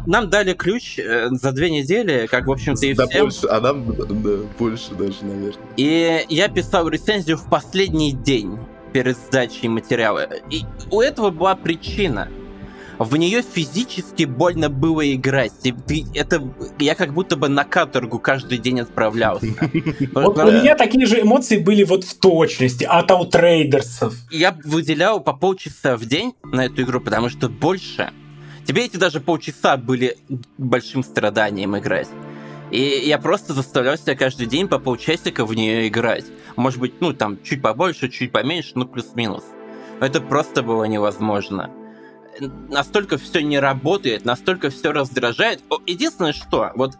Нам 0.05 0.29
дали 0.29 0.53
ключ 0.53 0.99
э, 0.99 1.29
за 1.31 1.51
две 1.51 1.69
недели, 1.69 2.27
как, 2.29 2.47
в 2.47 2.51
общем-то, 2.51 2.85
и 2.85 2.93
да, 2.93 3.07
всем. 3.07 3.23
Больше, 3.23 3.47
а 3.47 3.61
нам 3.61 3.95
да, 3.95 4.37
больше 4.59 4.93
даже, 4.95 5.23
наверное. 5.23 5.65
И 5.77 6.25
я 6.29 6.49
писал 6.49 6.89
рецензию 6.89 7.37
в 7.37 7.49
последний 7.49 8.11
день 8.11 8.57
перед 8.91 9.17
сдачей 9.17 9.69
материала. 9.69 10.27
И 10.49 10.63
у 10.91 11.01
этого 11.01 11.29
была 11.29 11.55
причина. 11.55 12.29
В 12.99 13.17
нее 13.17 13.41
физически 13.41 14.25
больно 14.25 14.69
было 14.69 15.13
играть. 15.13 15.53
И 15.63 15.71
ты, 15.71 16.05
это, 16.13 16.43
я 16.79 16.93
как 16.93 17.13
будто 17.13 17.35
бы 17.35 17.49
на 17.49 17.63
каторгу 17.63 18.19
каждый 18.19 18.59
день 18.59 18.81
отправлялся. 18.81 19.47
Вот 20.13 20.37
у 20.37 20.51
меня 20.51 20.75
такие 20.75 21.05
же 21.07 21.21
эмоции 21.21 21.57
были 21.57 21.83
вот 21.83 22.03
в 22.03 22.19
точности 22.19 22.83
от 22.83 23.09
аутрейдерсов. 23.09 24.13
Я 24.31 24.55
выделял 24.63 25.19
по 25.21 25.33
полчаса 25.33 25.97
в 25.97 26.05
день 26.05 26.33
на 26.43 26.65
эту 26.65 26.83
игру, 26.83 27.01
потому 27.01 27.29
что 27.29 27.49
больше 27.49 28.11
Тебе 28.65 28.85
эти 28.85 28.97
даже 28.97 29.19
полчаса 29.19 29.77
были 29.77 30.17
большим 30.57 31.03
страданием 31.03 31.77
играть. 31.77 32.07
И 32.71 32.81
я 33.05 33.19
просто 33.19 33.53
заставлял 33.53 33.97
себя 33.97 34.15
каждый 34.15 34.47
день 34.47 34.67
по 34.67 34.79
полчасика 34.79 35.45
в 35.45 35.53
нее 35.53 35.87
играть. 35.87 36.25
Может 36.55 36.79
быть, 36.79 37.01
ну 37.01 37.13
там 37.13 37.41
чуть 37.43 37.61
побольше, 37.61 38.09
чуть 38.09 38.31
поменьше, 38.31 38.71
ну 38.75 38.85
плюс-минус. 38.85 39.43
Но 39.99 40.05
это 40.05 40.21
просто 40.21 40.63
было 40.63 40.85
невозможно. 40.85 41.69
Настолько 42.69 43.17
все 43.17 43.43
не 43.43 43.59
работает, 43.59 44.25
настолько 44.25 44.71
все 44.71 44.91
раздражает. 44.91 45.61
Единственное, 45.85 46.33
что, 46.33 46.71
вот 46.75 46.93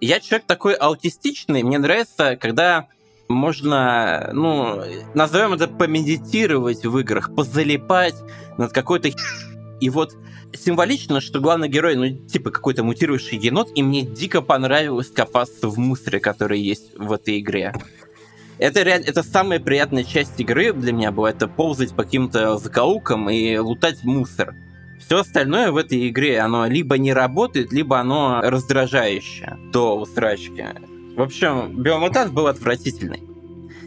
я 0.00 0.18
человек 0.18 0.46
такой 0.46 0.74
аутистичный, 0.74 1.62
мне 1.62 1.78
нравится, 1.78 2.36
когда 2.36 2.88
можно, 3.28 4.30
ну, 4.32 4.82
назовем 5.14 5.52
это 5.52 5.68
помедитировать 5.68 6.84
в 6.84 6.98
играх, 6.98 7.32
позалипать 7.34 8.16
над 8.58 8.72
какой-то 8.72 9.10
и 9.80 9.90
вот 9.90 10.16
символично, 10.54 11.20
что 11.20 11.40
главный 11.40 11.68
герой, 11.68 11.96
ну, 11.96 12.08
типа 12.26 12.50
какой-то 12.50 12.84
мутирующий 12.84 13.38
енот, 13.38 13.70
и 13.74 13.82
мне 13.82 14.02
дико 14.02 14.40
понравилось 14.40 15.08
копаться 15.08 15.68
в 15.68 15.78
мусоре, 15.78 16.20
который 16.20 16.60
есть 16.60 16.96
в 16.96 17.12
этой 17.12 17.40
игре. 17.40 17.72
Это, 18.58 18.82
реально, 18.82 19.06
это 19.06 19.22
самая 19.22 19.58
приятная 19.60 20.04
часть 20.04 20.38
игры 20.38 20.72
для 20.72 20.92
меня 20.92 21.10
была, 21.10 21.30
это 21.30 21.48
ползать 21.48 21.94
по 21.94 22.04
каким-то 22.04 22.58
закоулкам 22.58 23.28
и 23.28 23.56
лутать 23.56 24.04
мусор. 24.04 24.54
Все 25.04 25.20
остальное 25.20 25.72
в 25.72 25.76
этой 25.76 26.08
игре, 26.08 26.38
оно 26.38 26.66
либо 26.66 26.96
не 26.96 27.12
работает, 27.12 27.72
либо 27.72 27.98
оно 27.98 28.40
раздражающее 28.40 29.58
до 29.72 29.98
усрачки. 29.98 30.64
В 31.16 31.20
общем, 31.20 31.82
Биомутант 31.82 32.32
был 32.32 32.46
отвратительный. 32.46 33.22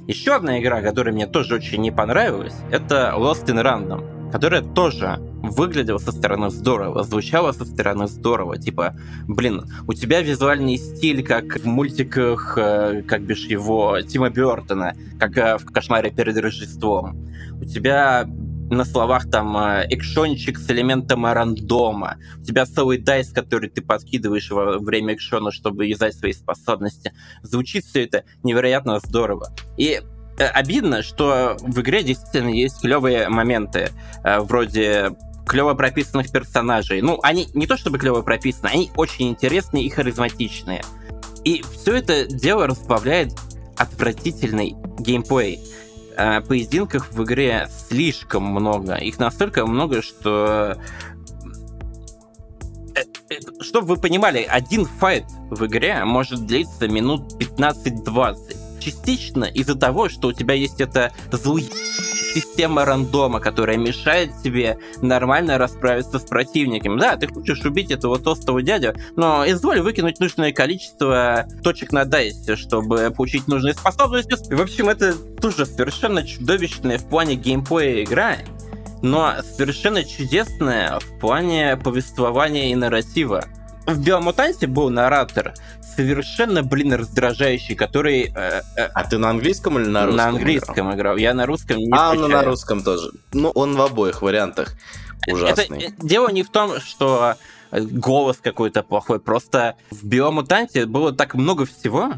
Еще 0.07 0.35
одна 0.35 0.59
игра, 0.59 0.81
которая 0.81 1.13
мне 1.13 1.25
тоже 1.25 1.55
очень 1.55 1.81
не 1.81 1.91
понравилась, 1.91 2.53
это 2.69 3.15
Lost 3.17 3.45
in 3.47 3.63
Random, 3.63 4.14
которая 4.31 4.61
тоже 4.61 5.19
выглядело 5.41 5.97
со 5.97 6.11
стороны 6.11 6.49
здорово, 6.49 7.03
звучало 7.03 7.51
со 7.51 7.65
стороны 7.65 8.07
здорово. 8.07 8.57
Типа, 8.57 8.95
блин, 9.27 9.63
у 9.87 9.93
тебя 9.93 10.21
визуальный 10.21 10.77
стиль, 10.77 11.23
как 11.23 11.57
в 11.57 11.65
мультиках, 11.65 12.57
э, 12.57 13.03
как 13.07 13.21
бишь 13.21 13.45
его, 13.45 14.01
Тима 14.01 14.29
Бертона, 14.29 14.95
как 15.19 15.37
э, 15.37 15.57
в 15.57 15.65
«Кошмаре 15.65 16.11
перед 16.11 16.37
Рождеством». 16.37 17.27
У 17.61 17.65
тебя 17.65 18.27
на 18.69 18.83
словах 18.83 19.29
там 19.29 19.55
э, 19.57 19.87
экшончик 19.89 20.57
с 20.57 20.69
элементом 20.69 21.25
рандома. 21.25 22.17
У 22.39 22.43
тебя 22.43 22.65
целый 22.65 22.97
дайс, 22.97 23.31
который 23.31 23.69
ты 23.69 23.81
подкидываешь 23.81 24.49
во 24.49 24.79
время 24.79 25.13
экшона, 25.13 25.51
чтобы 25.51 25.85
юзать 25.85 26.15
свои 26.15 26.33
способности. 26.33 27.13
Звучит 27.43 27.85
все 27.85 28.05
это 28.05 28.23
невероятно 28.43 28.99
здорово. 28.99 29.55
И 29.77 30.01
обидно, 30.37 31.03
что 31.03 31.57
в 31.61 31.79
игре 31.81 32.03
действительно 32.03 32.49
есть 32.49 32.81
клевые 32.81 33.29
моменты, 33.29 33.91
вроде 34.23 35.15
клево 35.45 35.73
прописанных 35.73 36.31
персонажей. 36.31 37.01
Ну, 37.01 37.19
они 37.23 37.47
не 37.53 37.67
то 37.67 37.77
чтобы 37.77 37.99
клево 37.99 38.21
прописаны, 38.21 38.67
они 38.67 38.91
очень 38.95 39.29
интересные 39.29 39.85
и 39.85 39.89
харизматичные. 39.89 40.83
И 41.43 41.63
все 41.73 41.95
это 41.97 42.25
дело 42.25 42.67
разбавляет 42.67 43.31
отвратительный 43.77 44.75
геймплей. 44.99 45.59
Э, 46.17 46.41
поединков 46.41 47.11
в 47.11 47.23
игре 47.23 47.67
слишком 47.89 48.43
много. 48.43 48.95
Их 48.95 49.19
настолько 49.19 49.65
много, 49.65 50.01
что... 50.01 50.77
Э, 52.95 53.01
э, 53.29 53.35
Чтобы 53.61 53.87
вы 53.87 53.97
понимали, 53.97 54.47
один 54.49 54.85
файт 54.85 55.25
в 55.49 55.65
игре 55.65 56.03
может 56.05 56.45
длиться 56.45 56.87
минут 56.87 57.33
15-20 57.39 58.64
частично 58.85 59.45
из-за 59.45 59.75
того, 59.75 60.09
что 60.09 60.27
у 60.27 60.33
тебя 60.33 60.53
есть 60.53 60.79
эта 60.79 61.11
злая 61.31 61.65
система 62.35 62.85
рандома, 62.85 63.39
которая 63.39 63.77
мешает 63.77 64.29
тебе 64.43 64.77
нормально 65.01 65.57
расправиться 65.57 66.19
с 66.19 66.23
противниками. 66.23 66.99
Да, 66.99 67.15
ты 67.15 67.27
хочешь 67.27 67.63
убить 67.63 67.91
этого 67.91 68.19
толстого 68.19 68.61
дядю, 68.61 68.93
но 69.15 69.45
изволь 69.47 69.79
выкинуть 69.81 70.19
нужное 70.19 70.51
количество 70.51 71.47
точек 71.63 71.91
на 71.91 72.05
дайсе, 72.05 72.55
чтобы 72.55 73.11
получить 73.15 73.47
нужные 73.47 73.73
способности. 73.73 74.53
В 74.53 74.61
общем, 74.61 74.89
это 74.89 75.15
тоже 75.41 75.65
совершенно 75.65 76.27
чудовищная 76.27 76.97
в 76.97 77.07
плане 77.07 77.35
геймплея 77.35 78.03
игра, 78.03 78.37
но 79.01 79.33
совершенно 79.57 80.03
чудесная 80.03 80.99
в 80.99 81.19
плане 81.19 81.77
повествования 81.77 82.71
и 82.71 82.75
нарратива. 82.75 83.45
В 83.85 84.03
Биомутанте 84.03 84.67
был 84.67 84.89
наратор, 84.89 85.53
совершенно, 85.95 86.63
блин, 86.63 86.93
раздражающий, 86.93 87.75
который... 87.75 88.31
Э, 88.35 88.61
э, 88.77 88.89
а 88.93 89.03
ты 89.03 89.17
на 89.17 89.29
английском 89.29 89.79
или 89.79 89.87
на 89.87 90.05
русском? 90.05 90.17
На 90.17 90.27
английском 90.27 90.87
играл. 90.87 90.95
играл. 90.95 91.17
Я 91.17 91.33
на 91.33 91.45
русском 91.45 91.77
не 91.77 91.89
А, 91.91 92.13
ну 92.13 92.27
на 92.27 92.43
русском 92.43 92.83
тоже. 92.83 93.11
Ну, 93.33 93.49
он 93.49 93.75
в 93.75 93.81
обоих 93.81 94.21
вариантах 94.21 94.75
ужасный. 95.27 95.65
Это, 95.65 95.85
э, 95.85 95.91
дело 95.99 96.29
не 96.29 96.43
в 96.43 96.49
том, 96.49 96.79
что 96.79 97.35
голос 97.71 98.37
какой-то 98.41 98.83
плохой, 98.83 99.19
просто 99.19 99.75
в 99.91 100.05
Биомутанте 100.05 100.85
было 100.85 101.11
так 101.11 101.35
много 101.35 101.65
всего, 101.65 102.13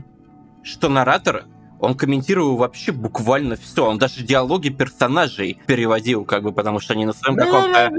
что 0.64 0.90
наратор 0.90 1.46
он 1.80 1.96
комментировал 1.96 2.58
вообще 2.58 2.92
буквально 2.92 3.56
все. 3.56 3.86
Он 3.86 3.98
даже 3.98 4.24
диалоги 4.24 4.70
персонажей 4.70 5.60
переводил, 5.66 6.26
как 6.26 6.44
бы, 6.44 6.52
потому 6.52 6.80
что 6.80 6.94
они 6.94 7.06
на 7.06 7.14
своем 7.14 7.38
каком-то... 7.38 7.92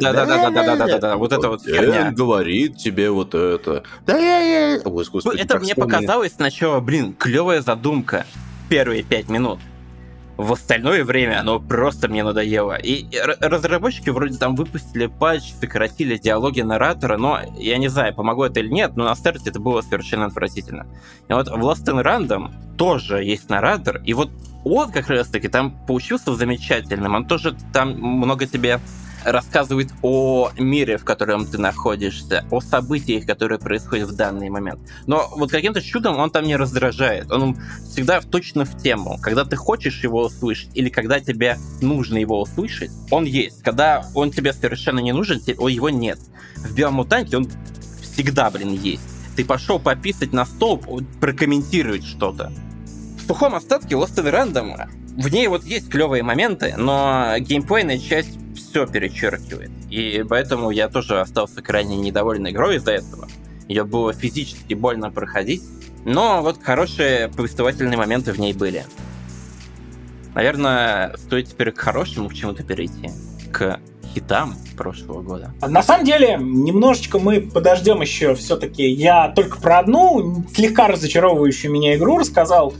Да-да-да-да-да-да-да, 0.00 1.16
вот 1.16 1.32
это 1.32 1.48
вот 1.48 1.64
херня. 1.64 2.12
говорит 2.12 2.76
тебе 2.76 3.10
вот 3.10 3.34
это. 3.34 3.82
Да 4.06 4.18
я... 4.18 4.76
Это 4.76 5.58
мне 5.58 5.74
показалось 5.74 6.32
сначала, 6.34 6.80
блин, 6.80 7.14
клевая 7.14 7.60
задумка. 7.60 8.26
Первые 8.68 9.02
пять 9.02 9.28
минут. 9.28 9.60
В 10.36 10.52
остальное 10.52 11.04
время 11.04 11.40
оно 11.40 11.60
просто 11.60 12.08
мне 12.08 12.24
надоело. 12.24 12.76
И 12.76 13.06
разработчики 13.40 14.10
вроде 14.10 14.38
там 14.38 14.56
выпустили 14.56 15.06
патч, 15.06 15.52
сократили 15.60 16.16
диалоги 16.16 16.60
наратора, 16.60 17.16
но 17.16 17.40
я 17.56 17.78
не 17.78 17.88
знаю, 17.88 18.14
помогло 18.14 18.46
это 18.46 18.60
или 18.60 18.68
нет, 18.68 18.96
но 18.96 19.04
на 19.04 19.14
старте 19.14 19.50
это 19.50 19.60
было 19.60 19.80
совершенно 19.80 20.26
отвратительно. 20.26 20.86
И 21.28 21.32
вот 21.32 21.48
в 21.48 21.54
Lost 21.54 21.84
in 21.86 22.02
Random 22.02 22.52
тоже 22.76 23.22
есть 23.24 23.48
наратор, 23.48 24.02
и 24.04 24.14
вот 24.14 24.30
он 24.64 24.90
как 24.90 25.08
раз-таки 25.08 25.48
там 25.48 25.76
получился 25.86 26.34
замечательным. 26.34 27.14
Он 27.14 27.26
тоже 27.26 27.56
там 27.72 27.92
много 27.92 28.46
тебе 28.46 28.80
рассказывает 29.24 29.90
о 30.02 30.50
мире, 30.58 30.96
в 30.96 31.04
котором 31.04 31.46
ты 31.46 31.58
находишься, 31.58 32.44
о 32.50 32.60
событиях, 32.60 33.26
которые 33.26 33.58
происходят 33.58 34.10
в 34.10 34.16
данный 34.16 34.50
момент. 34.50 34.80
Но 35.06 35.28
вот 35.36 35.50
каким-то 35.50 35.80
чудом 35.82 36.16
он 36.18 36.30
там 36.30 36.44
не 36.44 36.56
раздражает. 36.56 37.30
Он 37.32 37.56
всегда 37.90 38.20
точно 38.20 38.64
в 38.64 38.76
тему. 38.76 39.18
Когда 39.22 39.44
ты 39.44 39.56
хочешь 39.56 40.02
его 40.02 40.24
услышать 40.24 40.70
или 40.74 40.88
когда 40.88 41.20
тебе 41.20 41.58
нужно 41.80 42.18
его 42.18 42.40
услышать, 42.40 42.90
он 43.10 43.24
есть. 43.24 43.62
Когда 43.62 44.06
он 44.14 44.30
тебе 44.30 44.52
совершенно 44.52 45.00
не 45.00 45.12
нужен, 45.12 45.40
его 45.46 45.90
нет. 45.90 46.18
В 46.56 46.74
Биомутанте 46.74 47.36
он 47.36 47.48
всегда, 48.02 48.50
блин, 48.50 48.72
есть. 48.72 49.02
Ты 49.36 49.44
пошел 49.44 49.78
пописать 49.78 50.32
на 50.32 50.46
столб, 50.46 50.86
прокомментировать 51.20 52.04
что-то. 52.04 52.52
Сухом 53.26 53.54
остатке 53.54 53.94
Lost 53.94 54.16
in 54.16 54.30
Random 54.30 54.88
в 55.16 55.28
ней 55.28 55.46
вот 55.46 55.64
есть 55.64 55.88
клевые 55.88 56.22
моменты, 56.22 56.74
но 56.76 57.34
геймплейная 57.38 57.98
часть 57.98 58.36
все 58.56 58.86
перечеркивает. 58.86 59.70
И 59.88 60.24
поэтому 60.28 60.70
я 60.70 60.88
тоже 60.88 61.20
остался 61.20 61.62
крайне 61.62 61.96
недоволен 61.96 62.48
игрой 62.48 62.76
из-за 62.76 62.92
этого. 62.92 63.28
Ее 63.68 63.84
было 63.84 64.12
физически 64.12 64.74
больно 64.74 65.10
проходить, 65.10 65.62
но 66.04 66.42
вот 66.42 66.62
хорошие 66.62 67.28
повествовательные 67.28 67.96
моменты 67.96 68.32
в 68.32 68.38
ней 68.40 68.52
были. 68.52 68.84
Наверное, 70.34 71.16
стоит 71.16 71.48
теперь 71.48 71.70
к 71.70 71.78
хорошему 71.78 72.28
к 72.28 72.34
чему-то 72.34 72.64
перейти. 72.64 73.10
К 73.52 73.78
хитам 74.14 74.54
прошлого 74.76 75.22
года. 75.22 75.52
На 75.60 75.82
самом 75.82 76.04
деле, 76.04 76.36
немножечко 76.40 77.18
мы 77.18 77.40
подождем 77.40 78.00
еще 78.00 78.34
все-таки. 78.34 78.88
Я 78.88 79.28
только 79.28 79.60
про 79.60 79.80
одну 79.80 80.44
слегка 80.54 80.88
разочаровывающую 80.88 81.70
меня 81.72 81.96
игру 81.96 82.18
рассказал. 82.18 82.74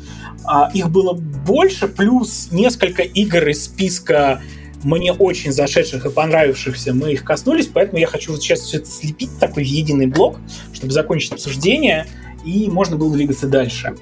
А, 0.46 0.70
их 0.74 0.90
было 0.90 1.14
больше, 1.14 1.88
плюс 1.88 2.48
несколько 2.50 3.02
игр 3.02 3.48
из 3.48 3.64
списка 3.64 4.40
мне 4.84 5.12
очень 5.12 5.50
зашедших 5.50 6.04
и 6.04 6.10
понравившихся, 6.10 6.92
мы 6.92 7.12
их 7.12 7.24
коснулись, 7.24 7.68
поэтому 7.72 7.98
я 7.98 8.06
хочу 8.06 8.32
вот 8.32 8.42
сейчас 8.42 8.60
все 8.60 8.78
это 8.78 8.90
слепить 8.90 9.30
такой 9.40 9.64
единый 9.64 10.06
блок, 10.06 10.36
чтобы 10.74 10.92
закончить 10.92 11.32
обсуждение, 11.32 12.06
и 12.44 12.68
можно 12.68 12.96
было 12.96 13.10
двигаться 13.12 13.48
дальше. 13.48 13.94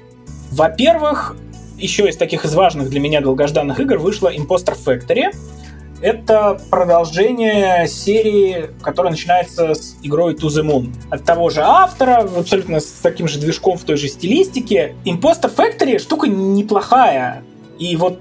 Во-первых, 0.51 1.37
еще 1.77 2.07
из 2.07 2.17
таких 2.17 2.45
из 2.45 2.53
важных 2.53 2.89
для 2.89 2.99
меня 2.99 3.21
долгожданных 3.21 3.79
игр 3.79 3.97
вышла 3.97 4.33
Imposter 4.33 4.77
Factory. 4.85 5.35
Это 6.03 6.59
продолжение 6.69 7.87
серии, 7.87 8.69
которая 8.81 9.11
начинается 9.11 9.73
с 9.73 9.95
игрой 10.03 10.33
To 10.33 10.49
The 10.49 10.61
Moon. 10.61 10.93
От 11.09 11.23
того 11.23 11.49
же 11.49 11.61
автора, 11.61 12.27
абсолютно 12.37 12.81
с 12.81 12.99
таким 13.01 13.29
же 13.29 13.39
движком 13.39 13.77
в 13.77 13.85
той 13.85 13.95
же 13.95 14.09
стилистике. 14.09 14.95
Imposter 15.05 15.49
Factory 15.55 15.99
штука 15.99 16.27
неплохая. 16.27 17.41
И 17.79 17.95
вот 17.95 18.19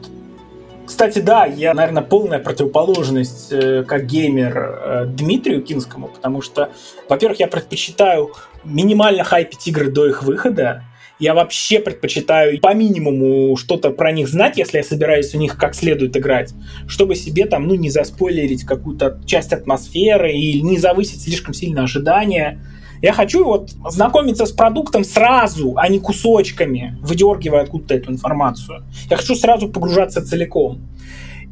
кстати, 0.87 1.19
да, 1.19 1.45
я, 1.45 1.75
наверное, 1.75 2.05
полная 2.05 2.39
противоположность 2.39 3.51
э, 3.51 3.83
как 3.83 4.07
геймер 4.07 4.59
э, 4.59 5.05
Дмитрию 5.07 5.62
Кинскому, 5.62 6.07
потому 6.07 6.41
что, 6.41 6.71
во-первых, 7.09 7.41
я 7.41 7.49
предпочитаю 7.49 8.33
минимально 8.62 9.25
хайпить 9.25 9.67
игры 9.67 9.91
до 9.91 10.07
их 10.07 10.23
выхода. 10.23 10.85
Я 11.23 11.35
вообще 11.35 11.79
предпочитаю 11.79 12.59
по 12.59 12.75
минимуму 12.75 13.57
что-то 13.57 13.91
про 13.91 14.11
них 14.11 14.29
знать, 14.29 14.59
если 14.59 14.79
я 14.79 14.83
собираюсь 14.83 15.33
у 15.37 15.38
них 15.38 15.57
как 15.57 15.76
следует 15.76 16.17
играть, 16.17 16.52
чтобы 16.88 17.14
себе 17.14 17.47
там, 17.47 17.69
ну, 17.69 17.76
не 17.76 17.91
заспойлерить 17.91 18.64
какую-то 18.64 19.21
часть 19.25 19.52
атмосферы 19.52 20.33
и 20.33 20.61
не 20.61 20.79
завысить 20.79 21.23
слишком 21.23 21.55
сильно 21.55 21.85
ожидания. 21.85 22.59
Я 23.02 23.12
хочу 23.12 23.45
вот 23.45 23.71
знакомиться 23.88 24.47
с 24.47 24.50
продуктом 24.50 25.05
сразу, 25.05 25.75
а 25.76 25.87
не 25.87 26.00
кусочками, 26.00 26.99
выдергивая 27.00 27.62
откуда-то 27.62 27.95
эту 27.95 28.11
информацию. 28.11 28.83
Я 29.09 29.17
хочу 29.17 29.37
сразу 29.37 29.69
погружаться 29.69 30.26
целиком. 30.26 30.81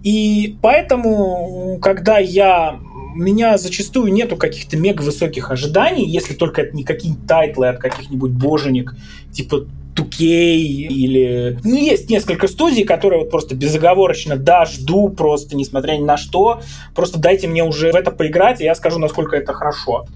И 0.03 0.57
поэтому, 0.63 1.79
когда 1.81 2.19
я 2.19 2.81
у 3.15 3.19
меня 3.19 3.59
зачастую 3.59 4.13
нету 4.13 4.37
каких-то 4.37 4.77
мега 4.77 5.03
высоких 5.03 5.51
ожиданий, 5.51 6.07
если 6.09 6.35
только 6.35 6.63
это 6.63 6.77
не 6.77 6.85
какие-нибудь 6.85 7.27
тайтлы 7.27 7.69
от 7.69 7.79
каких-нибудь 7.79 8.33
боженек, 8.33 8.95
типа 9.33 9.67
2K 9.97 10.25
или... 10.25 11.59
Ну, 11.65 11.77
есть 11.77 12.11
несколько 12.11 12.49
студий, 12.49 12.85
которые 12.85 13.21
вот 13.21 13.31
просто 13.31 13.55
безоговорочно 13.55 14.37
да, 14.37 14.65
жду 14.65 15.09
просто, 15.09 15.57
несмотря 15.57 15.95
ни 15.95 16.05
на 16.05 16.17
что. 16.17 16.61
Просто 16.95 17.19
дайте 17.19 17.49
мне 17.49 17.65
уже 17.65 17.93
в 17.93 17.97
это 17.97 18.11
поиграть, 18.11 18.61
и 18.61 18.65
я 18.65 18.75
скажу, 18.75 18.99
насколько 18.99 19.37
это 19.37 19.53
хорошо. 19.53 20.07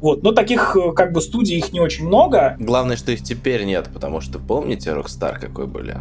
Вот. 0.00 0.22
Но 0.22 0.32
таких 0.32 0.76
э, 0.76 0.92
как 0.92 1.12
бы 1.12 1.20
студий 1.20 1.56
их 1.56 1.72
не 1.72 1.80
очень 1.80 2.06
много. 2.06 2.56
Главное, 2.58 2.96
что 2.96 3.12
их 3.12 3.22
теперь 3.22 3.64
нет, 3.64 3.88
потому 3.92 4.20
что 4.20 4.38
помните 4.40 4.90
Rockstar 4.90 5.38
какой 5.38 5.66
были? 5.66 6.00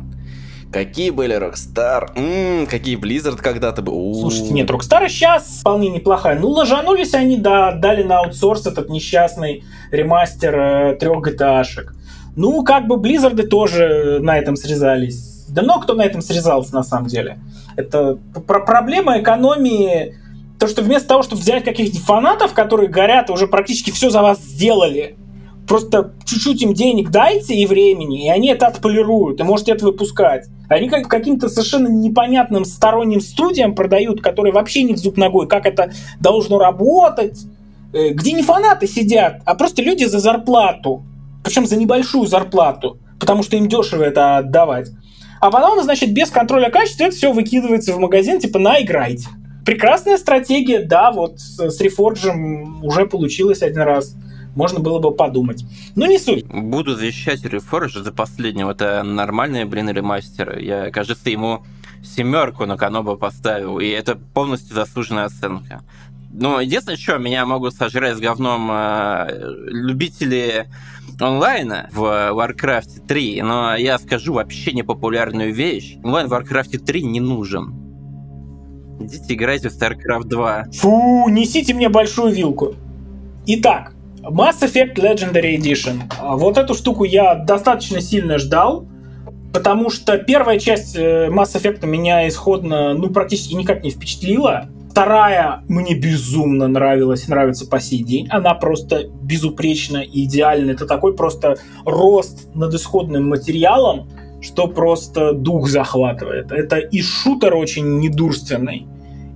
Какие 0.71 1.09
были 1.09 1.35
Rockstar? 1.35 2.11
М-м, 2.15 2.65
какие 2.65 2.97
Blizzard 2.97 3.37
когда-то 3.37 3.81
были? 3.81 4.13
Слушайте, 4.13 4.53
нет, 4.53 4.69
Rockstar 4.69 5.07
сейчас 5.09 5.59
вполне 5.59 5.89
неплохая. 5.89 6.39
Ну, 6.39 6.49
ложанулись 6.49 7.13
они, 7.13 7.35
да, 7.37 7.73
дали 7.73 8.03
на 8.03 8.19
аутсорс 8.19 8.67
этот 8.67 8.89
несчастный 8.89 9.65
ремастер 9.91 10.57
э, 10.57 10.95
трех 10.95 11.27
GTA-шек. 11.27 11.93
Ну, 12.37 12.63
как 12.63 12.87
бы 12.87 12.95
Blizzard 12.95 13.41
тоже 13.47 14.19
на 14.21 14.37
этом 14.37 14.55
срезались. 14.55 15.45
Да 15.49 15.61
много 15.61 15.83
кто 15.83 15.93
на 15.93 16.03
этом 16.03 16.21
срезался, 16.21 16.73
на 16.73 16.83
самом 16.83 17.07
деле. 17.07 17.39
Это 17.75 18.17
про 18.47 18.61
проблема 18.61 19.19
экономии 19.19 20.15
то, 20.57 20.67
что 20.67 20.81
вместо 20.83 21.09
того, 21.09 21.23
чтобы 21.23 21.41
взять 21.41 21.65
каких-нибудь 21.65 22.05
фанатов, 22.05 22.53
которые 22.53 22.87
горят 22.87 23.29
и 23.29 23.33
уже 23.33 23.47
практически 23.47 23.91
все 23.91 24.09
за 24.09 24.21
вас 24.21 24.39
сделали, 24.39 25.17
просто 25.71 26.11
чуть-чуть 26.25 26.61
им 26.63 26.73
денег 26.73 27.11
дайте 27.11 27.55
и 27.55 27.65
времени, 27.65 28.25
и 28.25 28.29
они 28.29 28.49
это 28.49 28.67
отполируют, 28.67 29.39
и 29.39 29.43
можете 29.43 29.71
это 29.71 29.85
выпускать. 29.85 30.49
Они 30.67 30.89
как 30.89 31.07
каким-то 31.07 31.47
совершенно 31.47 31.87
непонятным 31.87 32.65
сторонним 32.65 33.21
студиям 33.21 33.73
продают, 33.73 34.21
которые 34.21 34.51
вообще 34.51 34.83
не 34.83 34.95
в 34.95 34.97
зуб 34.97 35.15
ногой, 35.15 35.47
как 35.47 35.65
это 35.65 35.93
должно 36.19 36.59
работать, 36.59 37.39
э, 37.93 38.09
где 38.09 38.33
не 38.33 38.43
фанаты 38.43 38.85
сидят, 38.85 39.43
а 39.45 39.55
просто 39.55 39.81
люди 39.81 40.03
за 40.03 40.19
зарплату, 40.19 41.03
причем 41.41 41.65
за 41.65 41.77
небольшую 41.77 42.27
зарплату, 42.27 42.97
потому 43.17 43.41
что 43.41 43.55
им 43.55 43.69
дешево 43.69 44.03
это 44.03 44.39
отдавать. 44.39 44.89
А 45.39 45.51
потом, 45.51 45.81
значит, 45.81 46.13
без 46.13 46.31
контроля 46.31 46.69
качества 46.69 47.05
это 47.05 47.15
все 47.15 47.31
выкидывается 47.31 47.93
в 47.93 47.97
магазин, 47.97 48.41
типа, 48.41 48.59
на, 48.59 48.81
играйте. 48.81 49.29
Прекрасная 49.65 50.17
стратегия, 50.17 50.83
да, 50.83 51.13
вот 51.13 51.39
с 51.39 51.79
Reforge 51.79 52.83
уже 52.83 53.05
получилось 53.05 53.61
один 53.61 53.83
раз. 53.83 54.17
Можно 54.55 54.79
было 54.79 54.99
бы 54.99 55.11
подумать. 55.11 55.63
Но 55.95 56.05
не 56.05 56.19
суть. 56.19 56.45
Буду 56.45 56.95
защищать 56.95 57.43
Reforge 57.45 58.03
за 58.03 58.11
последнего. 58.11 58.71
Это 58.71 59.03
нормальный, 59.03 59.65
блин, 59.65 59.89
ремастер. 59.89 60.57
Я, 60.57 60.91
кажется, 60.91 61.29
ему 61.29 61.63
семерку 62.03 62.65
на 62.65 62.77
Каноба 62.77 63.15
поставил, 63.15 63.79
и 63.79 63.87
это 63.87 64.15
полностью 64.15 64.75
заслуженная 64.75 65.25
оценка. 65.25 65.83
Но 66.33 66.61
единственное, 66.61 66.97
что 66.97 67.17
меня 67.17 67.45
могут 67.45 67.75
сожрать 67.75 68.17
с 68.17 68.19
говном 68.19 68.69
э, 68.71 69.27
любители 69.67 70.67
онлайна 71.19 71.89
в 71.91 72.03
Warcraft 72.33 73.05
3, 73.07 73.41
но 73.41 73.75
я 73.75 73.99
скажу 73.99 74.33
вообще 74.33 74.71
непопулярную 74.71 75.53
вещь. 75.53 75.97
Онлайн 76.03 76.27
в 76.27 76.33
Warcraft 76.33 76.79
3 76.79 77.03
не 77.03 77.19
нужен. 77.19 77.75
Идите 79.01 79.33
играйте 79.33 79.69
в 79.69 79.73
StarCraft 79.73 80.25
2. 80.25 80.65
Фу, 80.73 81.29
несите 81.29 81.73
мне 81.73 81.89
большую 81.89 82.33
вилку. 82.33 82.75
Итак, 83.45 83.93
Mass 84.23 84.61
Effect 84.61 84.95
Legendary 84.95 85.57
Edition. 85.57 86.01
А, 86.19 86.37
вот 86.37 86.57
эту 86.57 86.73
штуку 86.73 87.03
я 87.03 87.35
достаточно 87.35 88.01
сильно 88.01 88.37
ждал, 88.37 88.87
потому 89.53 89.89
что 89.89 90.17
первая 90.17 90.59
часть 90.59 90.95
э, 90.95 91.29
Mass 91.29 91.55
Effect 91.55 91.85
меня 91.85 92.27
исходно, 92.27 92.93
ну, 92.93 93.09
практически 93.09 93.55
никак 93.55 93.83
не 93.83 93.89
впечатлила. 93.89 94.69
Вторая 94.91 95.63
мне 95.69 95.95
безумно 95.95 96.67
нравилась, 96.67 97.27
нравится 97.27 97.65
по 97.65 97.79
сей 97.79 98.03
день. 98.03 98.27
Она 98.29 98.53
просто 98.53 99.05
безупречна 99.23 99.99
и 99.99 100.25
идеальна. 100.25 100.71
Это 100.71 100.85
такой 100.85 101.15
просто 101.15 101.57
рост 101.85 102.53
над 102.53 102.73
исходным 102.73 103.29
материалом, 103.29 104.09
что 104.41 104.67
просто 104.67 105.33
дух 105.33 105.69
захватывает. 105.69 106.51
Это 106.51 106.77
и 106.77 107.01
шутер 107.01 107.55
очень 107.55 107.99
недурственный, 107.99 108.85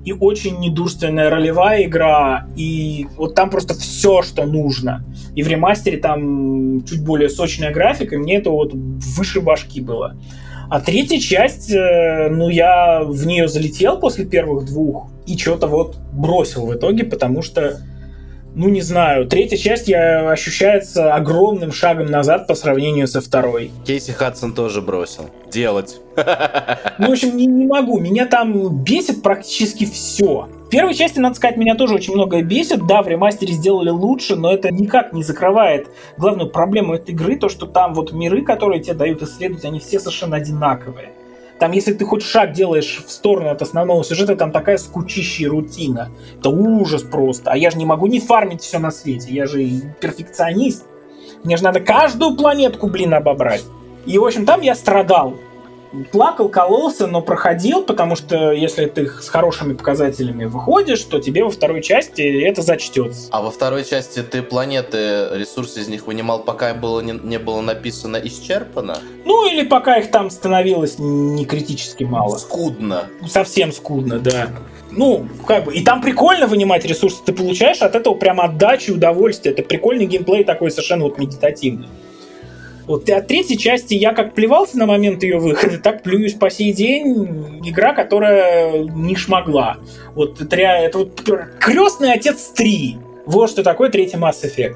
и 0.05 0.13
очень 0.13 0.59
недурственная 0.59 1.31
ролевая 1.31 1.83
игра, 1.83 2.47
и 2.55 3.07
вот 3.17 3.33
там 3.33 3.49
просто 3.49 3.73
все, 3.73 4.21
что 4.21 4.45
нужно. 4.45 5.03
И 5.35 5.41
в 5.41 5.47
ремастере 5.47 5.97
там 5.97 6.85
чуть 6.85 7.03
более 7.03 7.27
сочная 7.27 7.73
графика, 7.73 8.15
и 8.15 8.17
мне 8.19 8.37
это 8.37 8.51
вот 8.51 8.71
выше 8.73 9.41
башки 9.41 9.81
было. 9.81 10.15
А 10.69 10.79
третья 10.79 11.19
часть, 11.19 11.71
э, 11.71 12.29
ну, 12.29 12.49
я 12.49 13.01
в 13.03 13.25
нее 13.25 13.47
залетел 13.47 13.99
после 13.99 14.25
первых 14.25 14.65
двух, 14.65 15.09
и 15.25 15.37
что-то 15.37 15.67
вот 15.67 15.97
бросил 16.13 16.67
в 16.67 16.75
итоге, 16.75 17.03
потому 17.03 17.41
что 17.41 17.79
ну 18.55 18.69
не 18.69 18.81
знаю, 18.81 19.27
третья 19.27 19.57
часть 19.57 19.87
я 19.89 20.29
ощущается 20.29 21.13
огромным 21.13 21.73
шагом 21.73 22.07
назад 22.07 22.47
по 22.47 22.55
сравнению 22.55 23.07
со 23.07 23.19
второй. 23.19 23.71
Кейси 23.85 24.11
Хадсон 24.11 24.53
тоже 24.53 24.81
бросил. 24.81 25.29
Делать. 25.51 26.01
Ну, 26.97 27.09
в 27.09 27.11
общем, 27.11 27.35
не, 27.35 27.45
не 27.45 27.65
могу. 27.65 27.99
Меня 27.99 28.25
там 28.25 28.81
бесит 28.81 29.21
практически 29.21 29.85
все. 29.85 30.47
В 30.65 30.69
первой 30.69 30.93
части, 30.93 31.19
надо 31.19 31.35
сказать, 31.35 31.57
меня 31.57 31.75
тоже 31.75 31.95
очень 31.95 32.13
многое 32.13 32.41
бесит. 32.41 32.87
Да, 32.87 33.01
в 33.01 33.07
ремастере 33.09 33.53
сделали 33.53 33.89
лучше, 33.89 34.37
но 34.37 34.53
это 34.53 34.71
никак 34.71 35.11
не 35.11 35.23
закрывает 35.23 35.89
главную 36.17 36.49
проблему 36.49 36.93
этой 36.93 37.13
игры, 37.13 37.35
то, 37.35 37.49
что 37.49 37.65
там 37.65 37.93
вот 37.93 38.13
миры, 38.13 38.43
которые 38.43 38.81
тебе 38.81 38.93
дают 38.93 39.21
исследовать, 39.23 39.65
они 39.65 39.79
все 39.81 39.99
совершенно 39.99 40.37
одинаковые. 40.37 41.09
Там, 41.59 41.71
если 41.71 41.93
ты 41.93 42.03
хоть 42.05 42.21
шаг 42.21 42.51
делаешь 42.51 43.01
в 43.05 43.09
сторону 43.09 43.49
от 43.49 43.61
основного 43.61 44.03
сюжета, 44.03 44.35
там 44.35 44.51
такая 44.51 44.77
скучищая 44.77 45.49
рутина. 45.49 46.11
Это 46.37 46.49
ужас 46.49 47.01
просто. 47.03 47.51
А 47.51 47.57
я 47.57 47.71
же 47.71 47.77
не 47.77 47.85
могу 47.85 48.07
не 48.07 48.19
фармить 48.19 48.61
все 48.61 48.77
на 48.77 48.91
свете. 48.91 49.31
Я 49.31 49.45
же 49.45 49.63
перфекционист. 50.01 50.85
Мне 51.43 51.55
же 51.57 51.63
надо 51.63 51.79
каждую 51.79 52.35
планетку, 52.35 52.87
блин, 52.87 53.13
обобрать. 53.13 53.63
И, 54.05 54.17
в 54.17 54.25
общем, 54.25 54.45
там 54.45 54.61
я 54.61 54.75
страдал 54.75 55.35
плакал, 56.11 56.49
кололся, 56.49 57.07
но 57.07 57.21
проходил, 57.21 57.83
потому 57.83 58.15
что 58.15 58.51
если 58.51 58.85
ты 58.85 59.07
с 59.07 59.29
хорошими 59.29 59.73
показателями 59.73 60.45
выходишь, 60.45 61.01
то 61.03 61.19
тебе 61.19 61.43
во 61.43 61.49
второй 61.49 61.81
части 61.81 62.21
это 62.21 62.61
зачтется. 62.61 63.29
А 63.31 63.41
во 63.41 63.51
второй 63.51 63.83
части 63.83 64.21
ты 64.21 64.41
планеты, 64.41 65.29
ресурсы 65.33 65.81
из 65.81 65.87
них 65.87 66.07
вынимал, 66.07 66.43
пока 66.43 66.73
было 66.73 67.01
не, 67.01 67.13
не 67.13 67.39
было 67.39 67.61
написано 67.61 68.17
исчерпано? 68.17 68.97
Ну, 69.25 69.47
или 69.49 69.63
пока 69.63 69.97
их 69.97 70.11
там 70.11 70.29
становилось 70.29 70.95
не 70.99 71.45
критически 71.45 72.03
мало. 72.03 72.37
Скудно. 72.37 73.05
Совсем 73.27 73.71
скудно, 73.71 74.19
да. 74.19 74.49
Ну, 74.91 75.27
как 75.45 75.65
бы, 75.65 75.73
и 75.73 75.83
там 75.83 76.01
прикольно 76.01 76.47
вынимать 76.47 76.85
ресурсы, 76.85 77.17
ты 77.25 77.33
получаешь 77.33 77.81
от 77.81 77.95
этого 77.95 78.13
прямо 78.15 78.45
отдачи, 78.45 78.91
удовольствие. 78.91 79.53
Это 79.53 79.63
прикольный 79.63 80.05
геймплей 80.05 80.43
такой 80.43 80.71
совершенно 80.71 81.03
вот 81.03 81.17
медитативный. 81.17 81.87
Вот 82.87 83.09
от 83.09 83.27
третьей 83.27 83.57
части 83.57 83.95
я 83.95 84.13
как 84.13 84.33
плевался 84.33 84.77
на 84.77 84.85
момент 84.85 85.23
ее 85.23 85.39
выхода, 85.39 85.79
так 85.79 86.03
плююсь 86.03 86.33
по 86.33 86.49
сей 86.49 86.71
день. 86.71 87.61
Игра, 87.63 87.93
которая 87.93 88.83
не 88.83 89.15
шмогла. 89.15 89.77
Вот 90.13 90.41
это, 90.41 90.55
это 90.55 90.99
вот 90.99 91.21
крестный 91.59 92.13
отец 92.13 92.51
3. 92.55 92.97
Вот 93.25 93.49
что 93.49 93.63
такое 93.63 93.89
третий 93.89 94.17
Mass 94.17 94.43
Effect. 94.43 94.75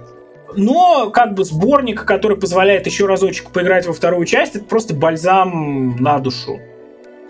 Но 0.55 1.11
как 1.11 1.35
бы 1.35 1.43
сборник, 1.43 2.05
который 2.05 2.37
позволяет 2.37 2.87
еще 2.87 3.05
разочек 3.05 3.51
поиграть 3.51 3.85
во 3.85 3.93
вторую 3.93 4.25
часть, 4.25 4.55
это 4.55 4.65
просто 4.65 4.95
бальзам 4.95 5.97
на 5.97 6.17
душу. 6.19 6.59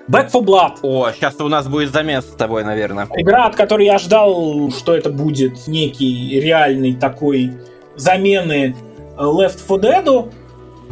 Back 0.09 0.31
for 0.31 0.41
Blood. 0.41 0.77
О, 0.81 1.11
сейчас 1.11 1.39
у 1.39 1.47
нас 1.49 1.67
будет 1.67 1.91
замес 1.91 2.25
с 2.25 2.35
тобой, 2.35 2.63
наверное. 2.63 3.07
Игра, 3.15 3.45
от 3.45 3.55
которой 3.55 3.85
я 3.85 3.99
ждал, 3.99 4.71
что 4.71 4.95
это 4.95 5.11
будет 5.11 5.67
некий 5.67 6.39
реальный 6.39 6.95
такой 6.95 7.51
замены 7.95 8.75
Left 9.17 9.59
4 9.67 9.79
Dead 9.81 10.33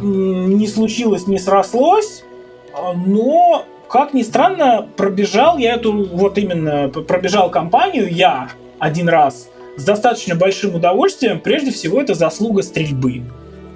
не 0.00 0.66
случилось, 0.66 1.26
не 1.26 1.38
срослось, 1.38 2.24
а, 2.72 2.92
но, 2.92 3.64
как 3.88 4.14
ни 4.14 4.22
странно, 4.22 4.88
пробежал 4.96 5.58
я 5.58 5.74
эту, 5.74 5.92
вот 5.92 6.38
именно, 6.38 6.88
пробежал 6.88 7.50
компанию 7.50 8.12
я 8.12 8.50
один 8.78 9.08
раз 9.08 9.48
с 9.76 9.84
достаточно 9.84 10.34
большим 10.34 10.74
удовольствием. 10.74 11.40
Прежде 11.40 11.70
всего, 11.70 12.00
это 12.00 12.14
заслуга 12.14 12.62
стрельбы. 12.62 13.22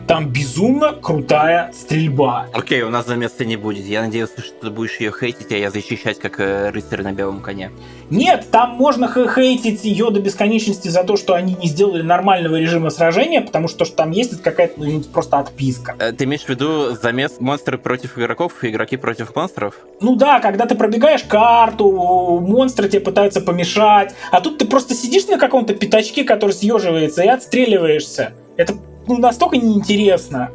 Там 0.06 0.28
безумно 0.28 0.92
крутая 0.92 1.70
стрельба. 1.72 2.46
Окей, 2.52 2.80
okay, 2.80 2.82
у 2.82 2.90
нас 2.90 3.06
замеса 3.06 3.44
не 3.44 3.56
будет. 3.56 3.86
Я 3.86 4.02
надеялся, 4.02 4.40
что 4.40 4.54
ты 4.60 4.70
будешь 4.70 4.96
ее 4.98 5.12
хейтить, 5.12 5.52
а 5.52 5.56
я 5.56 5.70
защищать 5.70 6.18
как 6.18 6.40
э, 6.40 6.70
рыцарь 6.70 7.02
на 7.02 7.12
белом 7.12 7.40
коне. 7.40 7.70
Нет, 8.10 8.46
там 8.50 8.70
можно 8.70 9.08
хейтить 9.08 9.84
ее 9.84 10.10
до 10.10 10.20
бесконечности 10.20 10.88
за 10.88 11.04
то, 11.04 11.16
что 11.16 11.34
они 11.34 11.54
не 11.54 11.68
сделали 11.68 12.02
нормального 12.02 12.56
режима 12.56 12.90
сражения, 12.90 13.40
потому 13.40 13.68
что 13.68 13.78
то, 13.78 13.84
что 13.84 13.96
там 13.96 14.10
есть, 14.10 14.32
это 14.32 14.42
какая-то 14.42 14.80
ну, 14.80 15.00
просто 15.02 15.38
отписка. 15.38 15.94
Э, 15.98 16.12
ты 16.12 16.24
имеешь 16.24 16.42
в 16.42 16.48
виду 16.48 16.94
замес 17.00 17.40
монстры 17.40 17.78
против 17.78 18.18
игроков 18.18 18.64
и 18.64 18.68
игроки 18.68 18.96
против 18.96 19.34
монстров? 19.36 19.76
Ну 20.00 20.16
да, 20.16 20.40
когда 20.40 20.66
ты 20.66 20.74
пробегаешь 20.74 21.22
карту, 21.22 22.40
монстры 22.40 22.88
тебе 22.88 23.00
пытаются 23.00 23.40
помешать, 23.40 24.14
а 24.30 24.40
тут 24.40 24.58
ты 24.58 24.66
просто 24.66 24.94
сидишь 24.94 25.26
на 25.28 25.38
каком-то 25.38 25.74
пятачке, 25.74 26.24
который 26.24 26.52
съеживается, 26.52 27.22
и 27.22 27.28
отстреливаешься. 27.28 28.32
Это 28.56 28.74
ну, 29.06 29.18
настолько 29.18 29.56
неинтересно. 29.56 30.50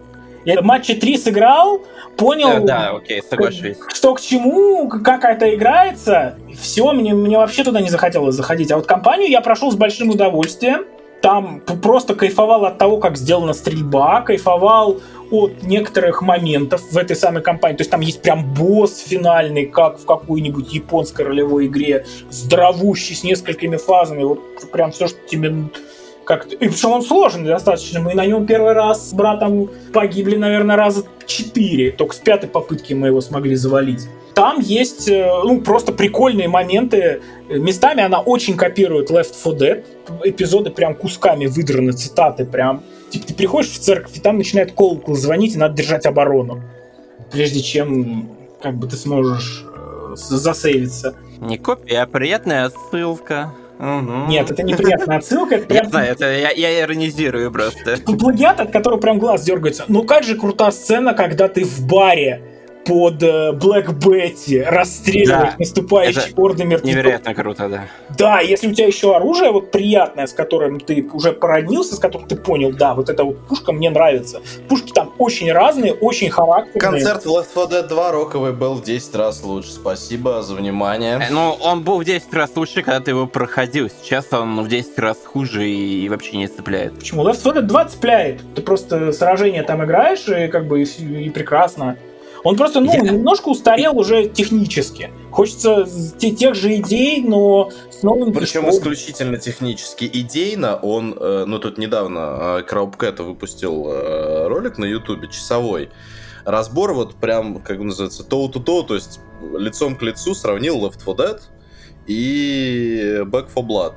Я 0.45 0.61
матче 0.61 0.95
3 0.95 1.17
сыграл, 1.17 1.81
понял, 2.15 2.63
да, 2.63 2.91
да, 2.91 2.97
окей, 2.97 3.21
соглашусь. 3.21 3.77
что 3.93 4.15
к 4.15 4.21
чему, 4.21 4.87
как 4.87 5.25
это 5.25 5.53
играется. 5.53 6.37
Все, 6.59 6.93
мне, 6.93 7.13
мне 7.13 7.37
вообще 7.37 7.65
туда 7.65 7.81
не 7.81 7.89
захотелось 7.89 8.35
заходить. 8.35 8.71
А 8.71 8.77
вот 8.77 8.85
компанию 8.85 9.29
я 9.29 9.41
прошел 9.41 9.71
с 9.71 9.75
большим 9.75 10.09
удовольствием. 10.09 10.85
Там 11.21 11.59
просто 11.59 12.15
кайфовал 12.15 12.65
от 12.65 12.77
того, 12.77 12.97
как 12.97 13.17
сделана 13.17 13.53
стрельба, 13.53 14.21
кайфовал 14.21 15.01
от 15.31 15.63
некоторых 15.63 16.21
моментов 16.21 16.81
в 16.91 16.97
этой 16.97 17.15
самой 17.15 17.41
кампании. 17.41 17.75
То 17.75 17.81
есть 17.81 17.91
там 17.91 18.01
есть 18.01 18.21
прям 18.21 18.53
босс 18.53 18.99
финальный, 18.99 19.65
как 19.65 19.99
в 19.99 20.05
какой-нибудь 20.05 20.73
японской 20.73 21.23
ролевой 21.23 21.65
игре, 21.67 22.05
здоровущий, 22.29 23.15
с 23.15 23.23
несколькими 23.23 23.75
фазами. 23.77 24.23
Вот 24.23 24.39
прям 24.71 24.91
все, 24.91 25.07
что 25.07 25.17
тебе 25.27 25.53
как 26.27 26.45
и 26.47 26.57
причем 26.57 26.91
он 26.91 27.01
сложный 27.01 27.45
достаточно. 27.45 28.01
Мы 28.01 28.13
на 28.13 28.25
нем 28.25 28.45
первый 28.45 28.73
раз 28.73 29.09
с 29.09 29.13
братом 29.13 29.69
погибли, 29.93 30.35
наверное, 30.35 30.75
раза 30.75 31.05
четыре. 31.25 31.91
Только 31.91 32.15
с 32.15 32.17
пятой 32.17 32.49
попытки 32.49 32.93
мы 32.93 33.07
его 33.07 33.21
смогли 33.21 33.55
завалить. 33.55 34.09
Там 34.35 34.59
есть 34.59 35.07
э, 35.07 35.25
ну, 35.45 35.61
просто 35.61 35.93
прикольные 35.93 36.49
моменты. 36.49 37.21
Местами 37.49 38.03
она 38.03 38.19
очень 38.19 38.57
копирует 38.57 39.09
Left 39.09 39.33
4 39.41 39.55
Dead. 39.55 39.83
Эпизоды 40.25 40.69
прям 40.69 40.95
кусками 40.95 41.45
выдраны, 41.45 41.93
цитаты 41.93 42.43
прям. 42.45 42.83
Типа 43.09 43.27
ты 43.27 43.33
приходишь 43.33 43.71
в 43.71 43.79
церковь, 43.79 44.17
и 44.17 44.19
там 44.19 44.37
начинает 44.37 44.73
колокол 44.73 45.15
звонить, 45.15 45.55
и 45.55 45.57
надо 45.57 45.75
держать 45.75 46.05
оборону. 46.05 46.61
Прежде 47.31 47.61
чем 47.61 48.29
как 48.61 48.75
бы 48.75 48.87
ты 48.87 48.97
сможешь 48.97 49.65
э, 49.73 50.15
засейвиться. 50.15 51.15
Не 51.39 51.57
копия, 51.57 52.01
а 52.01 52.05
приятная 52.05 52.65
отсылка. 52.65 53.53
Угу. 53.79 54.27
Нет, 54.27 54.49
это 54.49 54.63
неприятная 54.63 55.17
отсылка. 55.17 55.55
Это 55.55 55.67
прям... 55.67 55.83
Я 55.83 55.89
знаю, 55.89 56.11
это 56.11 56.25
я, 56.25 56.49
я 56.51 56.81
иронизирую 56.81 57.51
просто. 57.51 57.97
Плагиат, 58.05 58.59
от 58.59 58.71
которого 58.71 58.99
прям 58.99 59.19
глаз 59.19 59.43
дергается. 59.43 59.85
Ну 59.87 60.03
как 60.03 60.23
же 60.23 60.35
крутая 60.35 60.71
сцена, 60.71 61.13
когда 61.13 61.47
ты 61.47 61.63
в 61.63 61.85
баре 61.85 62.41
под 62.87 63.21
Блэк 63.57 63.91
Бетти 63.93 64.61
расстреливать 64.61 65.27
да, 65.27 65.55
наступающие 65.59 66.33
орды 66.35 66.63
мертвецов. 66.63 66.95
Невероятно 66.95 67.35
круто, 67.35 67.69
да. 67.69 67.87
Да, 68.17 68.39
если 68.39 68.67
у 68.67 68.73
тебя 68.73 68.87
еще 68.87 69.15
оружие 69.15 69.51
вот 69.51 69.71
приятное, 69.71 70.27
с 70.27 70.33
которым 70.33 70.79
ты 70.79 71.07
уже 71.13 71.33
породнился, 71.33 71.95
с 71.95 71.99
которым 71.99 72.27
ты 72.27 72.35
понял, 72.35 72.71
да, 72.71 72.93
вот 72.93 73.09
эта 73.09 73.23
вот 73.23 73.39
пушка 73.47 73.71
мне 73.71 73.89
нравится. 73.89 74.41
Пушки 74.67 74.91
там 74.91 75.13
очень 75.17 75.51
разные, 75.51 75.93
очень 75.93 76.29
характерные. 76.29 76.79
Концерт 76.79 77.25
в 77.25 77.29
Left 77.29 77.47
4 77.53 77.81
Dead 77.81 77.87
2 77.87 78.11
роковый 78.11 78.53
был 78.53 78.75
в 78.75 78.83
10 78.83 79.15
раз 79.15 79.43
лучше. 79.43 79.71
Спасибо 79.71 80.41
за 80.41 80.55
внимание. 80.55 81.19
Э, 81.21 81.31
ну, 81.31 81.57
он 81.61 81.83
был 81.83 81.99
в 81.99 82.05
10 82.05 82.33
раз 82.33 82.51
лучше, 82.55 82.81
когда 82.81 82.99
ты 82.99 83.11
его 83.11 83.27
проходил. 83.27 83.89
Сейчас 83.89 84.31
он 84.31 84.61
в 84.61 84.67
10 84.67 84.97
раз 84.99 85.17
хуже 85.25 85.67
и 85.67 86.07
вообще 86.09 86.37
не 86.37 86.47
цепляет. 86.47 86.97
Почему? 86.97 87.23
Left 87.23 87.43
4 87.43 87.61
Dead 87.61 87.67
2 87.67 87.85
цепляет. 87.85 88.41
Ты 88.55 88.61
просто 88.61 89.11
сражение 89.11 89.63
там 89.63 89.83
играешь, 89.83 90.27
и 90.27 90.47
как 90.47 90.67
бы 90.67 90.83
и, 90.83 91.25
и 91.25 91.29
прекрасно. 91.29 91.97
Он 92.43 92.55
просто, 92.55 92.79
ну, 92.79 92.91
Я... 92.91 92.99
немножко 93.01 93.49
устарел 93.49 93.97
уже 93.97 94.27
технически. 94.27 95.11
Хочется 95.31 95.87
тех 96.19 96.55
же 96.55 96.75
идей, 96.75 97.21
но 97.21 97.71
с 97.91 98.03
новым 98.03 98.33
Причем 98.33 98.65
пешком. 98.65 98.69
исключительно 98.69 99.37
технически. 99.37 100.09
Идейно 100.11 100.75
он, 100.77 101.15
э, 101.19 101.45
ну, 101.45 101.59
тут 101.59 101.77
недавно 101.77 102.63
Краубкэта 102.67 103.23
выпустил 103.23 103.87
э, 103.89 104.47
ролик 104.47 104.77
на 104.77 104.85
Ютубе, 104.85 105.27
часовой. 105.27 105.89
Разбор 106.45 106.93
вот 106.93 107.15
прям, 107.15 107.59
как 107.59 107.79
называется, 107.79 108.23
toe-to-toe, 108.23 108.87
то 108.87 108.95
есть 108.95 109.19
лицом 109.57 109.95
к 109.95 110.01
лицу 110.01 110.33
сравнил 110.33 110.77
Left 110.77 110.99
4 111.05 111.17
Dead 111.17 111.41
и 112.07 113.19
Back 113.25 113.49
4 113.53 113.67
Blood 113.67 113.93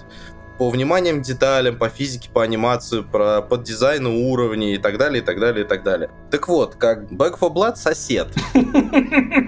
по 0.60 0.68
вниманиям 0.68 1.22
деталям, 1.22 1.78
по 1.78 1.88
физике, 1.88 2.28
по 2.30 2.42
анимации, 2.42 3.00
про 3.00 3.40
под 3.40 3.62
дизайну 3.62 4.28
уровней 4.28 4.74
и 4.74 4.76
так 4.76 4.98
далее, 4.98 5.22
и 5.22 5.24
так 5.24 5.40
далее, 5.40 5.64
и 5.64 5.66
так 5.66 5.82
далее. 5.82 6.10
Так 6.30 6.48
вот, 6.48 6.74
как 6.74 7.10
Back 7.10 7.36
4 7.40 7.50
Blood 7.50 7.76
сосед. 7.76 8.28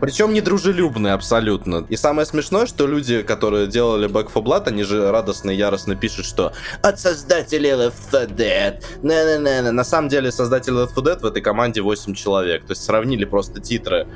Причем 0.00 0.32
недружелюбный 0.32 1.12
абсолютно. 1.12 1.84
И 1.90 1.96
самое 1.96 2.24
смешное, 2.24 2.64
что 2.64 2.86
люди, 2.86 3.20
которые 3.20 3.66
делали 3.66 4.08
Back 4.08 4.28
4 4.28 4.42
Blood, 4.42 4.68
они 4.68 4.84
же 4.84 5.12
радостно 5.12 5.50
и 5.50 5.56
яростно 5.56 5.96
пишут, 5.96 6.24
что 6.24 6.54
от 6.80 6.98
создателей 6.98 7.72
Left 7.72 7.92
4 8.10 8.28
Dead. 8.28 8.82
Не 9.02 9.12
-не 9.12 9.38
-не. 9.38 9.70
На 9.70 9.84
самом 9.84 10.08
деле 10.08 10.32
создатели 10.32 10.82
Left 10.82 10.94
4 10.94 11.14
Dead 11.14 11.20
в 11.20 11.26
этой 11.26 11.42
команде 11.42 11.82
8 11.82 12.14
человек. 12.14 12.64
То 12.64 12.70
есть 12.72 12.84
сравнили 12.84 13.26
просто 13.26 13.60
титры 13.60 14.06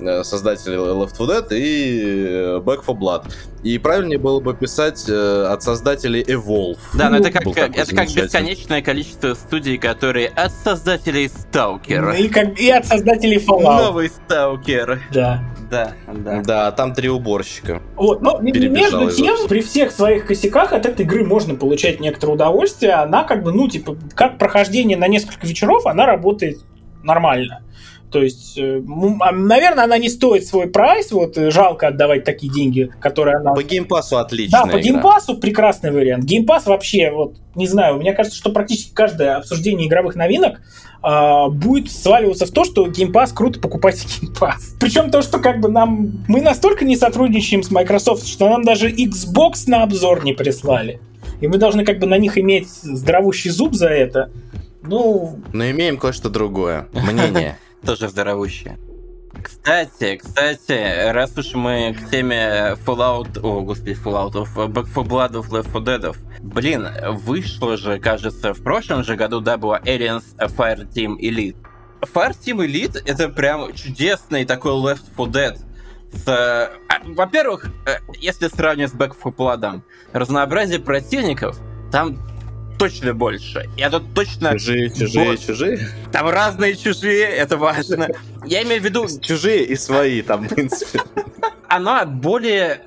Э, 0.00 0.22
создатели 0.22 0.76
Left 0.76 1.16
4 1.16 1.40
Dead 1.40 1.58
и 1.58 2.26
э, 2.28 2.60
Back 2.60 2.80
4 2.86 2.98
Blood. 2.98 3.32
И 3.64 3.78
правильнее 3.78 4.18
было 4.18 4.38
бы 4.40 4.54
писать 4.54 5.04
э, 5.08 5.46
от 5.46 5.62
создателей 5.62 6.22
Evolve. 6.22 6.78
Да, 6.94 7.10
но 7.10 7.16
это 7.16 7.32
как, 7.32 7.46
это 7.46 7.94
как 7.94 8.08
бесконечное 8.08 8.80
количество 8.80 9.34
студий, 9.34 9.76
которые 9.78 10.28
от 10.28 10.52
создателей 10.52 11.26
Stalker. 11.26 12.16
И, 12.16 12.28
как, 12.28 12.58
и 12.58 12.70
от 12.70 12.86
создателей 12.86 13.38
Fallout. 13.38 13.82
Новый 13.82 14.08
Stalker. 14.08 14.98
Да. 15.12 15.42
Да, 15.70 15.92
да. 16.06 16.42
Да, 16.42 16.72
там 16.72 16.94
три 16.94 17.10
уборщика. 17.10 17.82
Вот, 17.96 18.22
но 18.22 18.38
между 18.40 19.10
тем, 19.10 19.36
при 19.48 19.60
всех 19.60 19.90
своих 19.90 20.26
косяках 20.26 20.72
от 20.72 20.86
этой 20.86 21.04
игры 21.04 21.26
можно 21.26 21.56
получать 21.56 22.00
некоторое 22.00 22.34
удовольствие. 22.34 22.92
Она 22.92 23.24
как 23.24 23.42
бы, 23.42 23.52
ну, 23.52 23.68
типа, 23.68 23.96
как 24.14 24.38
прохождение 24.38 24.96
на 24.96 25.08
несколько 25.08 25.46
вечеров, 25.46 25.84
она 25.86 26.06
работает 26.06 26.60
нормально. 27.02 27.62
То 28.10 28.22
есть, 28.22 28.56
э, 28.56 28.80
а, 29.20 29.32
наверное, 29.32 29.84
она 29.84 29.98
не 29.98 30.08
стоит 30.08 30.46
свой 30.46 30.66
прайс, 30.66 31.12
вот 31.12 31.36
э, 31.36 31.50
жалко 31.50 31.88
отдавать 31.88 32.24
такие 32.24 32.50
деньги, 32.50 32.90
которые 33.00 33.36
она... 33.36 33.52
По 33.52 33.62
геймпасу 33.62 34.16
отлично. 34.16 34.62
Да, 34.64 34.72
по 34.72 34.78
геймпасу 34.78 35.36
прекрасный 35.36 35.90
вариант. 35.90 36.24
Геймпас 36.24 36.66
вообще, 36.66 37.10
вот, 37.10 37.36
не 37.54 37.66
знаю, 37.66 37.96
мне 37.96 38.14
кажется, 38.14 38.38
что 38.38 38.50
практически 38.50 38.94
каждое 38.94 39.36
обсуждение 39.36 39.88
игровых 39.88 40.14
новинок 40.14 40.60
а, 41.02 41.48
будет 41.48 41.92
сваливаться 41.92 42.46
в 42.46 42.50
то, 42.50 42.64
что 42.64 42.88
геймпас 42.88 43.32
круто 43.32 43.60
покупать 43.60 44.04
геймпас. 44.20 44.76
Причем 44.80 45.10
то, 45.10 45.20
что 45.20 45.38
как 45.38 45.60
бы 45.60 45.68
нам... 45.68 46.24
Мы 46.28 46.40
настолько 46.40 46.86
не 46.86 46.96
сотрудничаем 46.96 47.62
с 47.62 47.70
Microsoft, 47.70 48.26
что 48.26 48.48
нам 48.48 48.64
даже 48.64 48.90
Xbox 48.90 49.64
на 49.66 49.82
обзор 49.82 50.24
не 50.24 50.32
прислали. 50.32 51.00
И 51.40 51.46
мы 51.46 51.58
должны 51.58 51.84
как 51.84 51.98
бы 51.98 52.06
на 52.06 52.16
них 52.16 52.38
иметь 52.38 52.68
здоровущий 52.68 53.50
зуб 53.50 53.74
за 53.74 53.88
это. 53.88 54.30
Ну... 54.82 55.38
Но 55.52 55.70
имеем 55.70 55.98
кое-что 55.98 56.30
другое. 56.30 56.88
Мнение. 56.92 57.58
тоже 57.84 58.08
здоровущие. 58.08 58.78
Кстати, 59.42 60.16
кстати, 60.16 61.10
раз 61.10 61.36
уж 61.36 61.54
мы 61.54 61.94
к 61.94 62.10
теме 62.10 62.76
Fallout, 62.84 63.38
о, 63.40 63.60
господи, 63.60 63.96
Fallout, 64.02 64.32
Back 64.32 64.88
4 64.88 65.06
Blood, 65.06 65.32
Left 65.48 65.72
4 65.72 65.98
Dead, 65.98 66.16
блин, 66.40 66.88
вышло 67.24 67.76
же, 67.76 67.98
кажется, 68.00 68.54
в 68.54 68.62
прошлом 68.62 69.04
же 69.04 69.16
году, 69.16 69.40
да, 69.40 69.56
была 69.56 69.78
Aliens 69.80 70.24
Fire 70.38 70.88
Team 70.90 71.16
Elite. 71.18 71.56
Fire 72.00 72.32
Team 72.32 72.66
Elite 72.66 73.00
это 73.04 73.28
прям 73.28 73.72
чудесный 73.74 74.44
такой 74.44 74.72
Left 74.72 75.02
4 75.16 75.30
Dead. 75.30 75.58
С, 76.12 76.26
а, 76.26 76.70
во-первых, 77.04 77.66
э, 77.86 77.98
если 78.18 78.48
сравнивать 78.48 78.92
с 78.92 78.94
Back 78.94 79.14
4 79.14 79.34
Blood, 79.36 79.82
разнообразие 80.12 80.80
противников 80.80 81.58
там 81.92 82.18
точно 82.78 83.14
больше. 83.14 83.68
Я 83.76 83.90
тут 83.90 84.14
точно... 84.14 84.52
Чужие, 84.52 84.90
чужие, 84.90 85.32
бо... 85.32 85.36
чужие? 85.36 85.88
Там 86.12 86.28
разные 86.28 86.76
чужие, 86.76 87.24
это 87.24 87.56
важно. 87.56 88.08
Я 88.44 88.62
имею 88.62 88.80
в 88.80 88.84
виду... 88.84 89.06
Чужие 89.20 89.64
и 89.64 89.76
свои 89.76 90.22
там, 90.22 90.46
в 90.46 90.54
принципе. 90.54 91.00
Оно 91.68 92.06
более... 92.06 92.82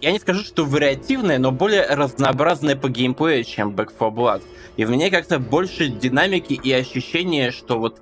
Я 0.00 0.10
не 0.10 0.18
скажу, 0.18 0.42
что 0.42 0.64
вариативное, 0.64 1.38
но 1.38 1.52
более 1.52 1.86
разнообразное 1.86 2.74
по 2.74 2.88
геймплею, 2.88 3.44
чем 3.44 3.70
Back 3.70 3.92
4 3.92 4.10
Blood. 4.10 4.42
И 4.76 4.84
в 4.84 4.90
ней 4.90 5.10
как-то 5.10 5.38
больше 5.38 5.88
динамики 5.88 6.54
и 6.54 6.72
ощущения, 6.72 7.52
что 7.52 7.78
вот 7.78 8.00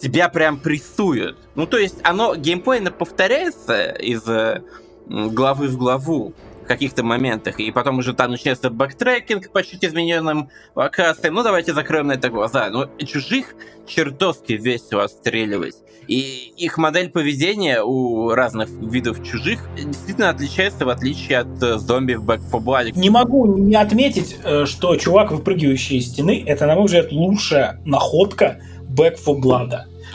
тебя 0.00 0.28
прям 0.28 0.58
прессуют. 0.58 1.38
Ну, 1.54 1.66
то 1.66 1.78
есть 1.78 1.96
оно 2.02 2.34
геймплейно 2.34 2.90
повторяется 2.90 3.90
из 3.90 4.26
э, 4.28 4.62
главы 5.06 5.68
в 5.68 5.76
главу, 5.76 6.34
каких-то 6.68 7.02
моментах, 7.02 7.58
и 7.58 7.72
потом 7.72 7.98
уже 7.98 8.12
там 8.12 8.30
начинается 8.30 8.70
бэктрекинг 8.70 9.50
по 9.50 9.62
чуть 9.64 9.84
измененным 9.84 10.50
локациям. 10.74 11.34
Ну, 11.34 11.42
давайте 11.42 11.74
закроем 11.74 12.06
на 12.06 12.12
это 12.12 12.28
глаза. 12.28 12.68
Но 12.70 12.88
чужих 13.04 13.54
чертовски 13.86 14.52
весело 14.52 15.04
отстреливать. 15.04 15.74
И 16.06 16.54
их 16.56 16.78
модель 16.78 17.10
поведения 17.10 17.82
у 17.82 18.30
разных 18.30 18.70
видов 18.70 19.22
чужих 19.22 19.60
действительно 19.76 20.30
отличается, 20.30 20.86
в 20.86 20.88
отличие 20.88 21.38
от 21.38 21.62
э, 21.62 21.78
зомби 21.78 22.14
в 22.14 22.24
Back 22.24 22.40
4 22.46 22.62
Blood. 22.62 22.98
Не 22.98 23.10
могу 23.10 23.58
не 23.58 23.76
отметить, 23.76 24.36
э, 24.42 24.64
что 24.64 24.96
чувак, 24.96 25.32
выпрыгивающий 25.32 25.98
из 25.98 26.08
стены, 26.08 26.42
это, 26.46 26.66
на 26.66 26.76
мой 26.76 26.86
взгляд, 26.86 27.12
лучшая 27.12 27.78
находка 27.84 28.58
Back 28.88 29.18
4 29.18 29.38
Blood. 29.38 29.72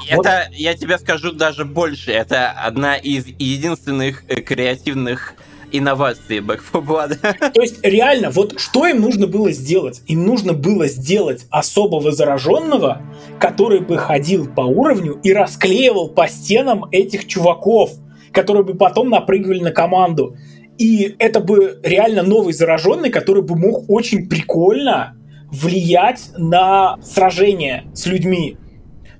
Это, 0.10 0.18
вот. 0.18 0.28
я 0.52 0.76
тебе 0.76 0.98
скажу 0.98 1.32
даже 1.32 1.64
больше, 1.64 2.12
это 2.12 2.50
одна 2.50 2.98
из 2.98 3.28
единственных 3.28 4.24
э, 4.28 4.42
креативных 4.42 5.36
инновации 5.74 6.40
Back 6.40 6.62
4 6.72 6.86
Blood. 6.86 7.52
То 7.54 7.62
есть 7.62 7.84
реально, 7.84 8.30
вот 8.30 8.60
что 8.60 8.88
им 8.88 9.02
нужно 9.02 9.28
было 9.28 9.52
сделать? 9.52 10.02
Им 10.08 10.26
нужно 10.26 10.54
было 10.54 10.88
сделать 10.88 11.46
особого 11.50 12.12
зараженного, 12.12 13.02
который 13.40 13.82
бы 13.82 13.98
ходил 13.98 14.48
по 14.48 14.62
уровню 14.62 15.20
и 15.24 15.34
расклеивал 15.34 16.10
по 16.10 16.28
стенам 16.28 16.86
этих 16.92 17.28
чуваков, 17.28 17.92
которые 18.32 18.64
бы 18.64 18.76
потом 18.76 19.10
напрыгивали 19.10 19.60
на 19.60 19.72
команду. 19.72 20.38
И 20.78 21.16
это 21.20 21.40
бы 21.40 21.80
реально 21.84 22.24
новый 22.24 22.54
зараженный, 22.54 23.10
который 23.10 23.44
бы 23.44 23.56
мог 23.56 23.90
очень 23.90 24.30
прикольно 24.30 25.16
влиять 25.52 26.32
на 26.36 26.98
сражение 27.04 27.86
с 27.94 28.06
людьми. 28.08 28.58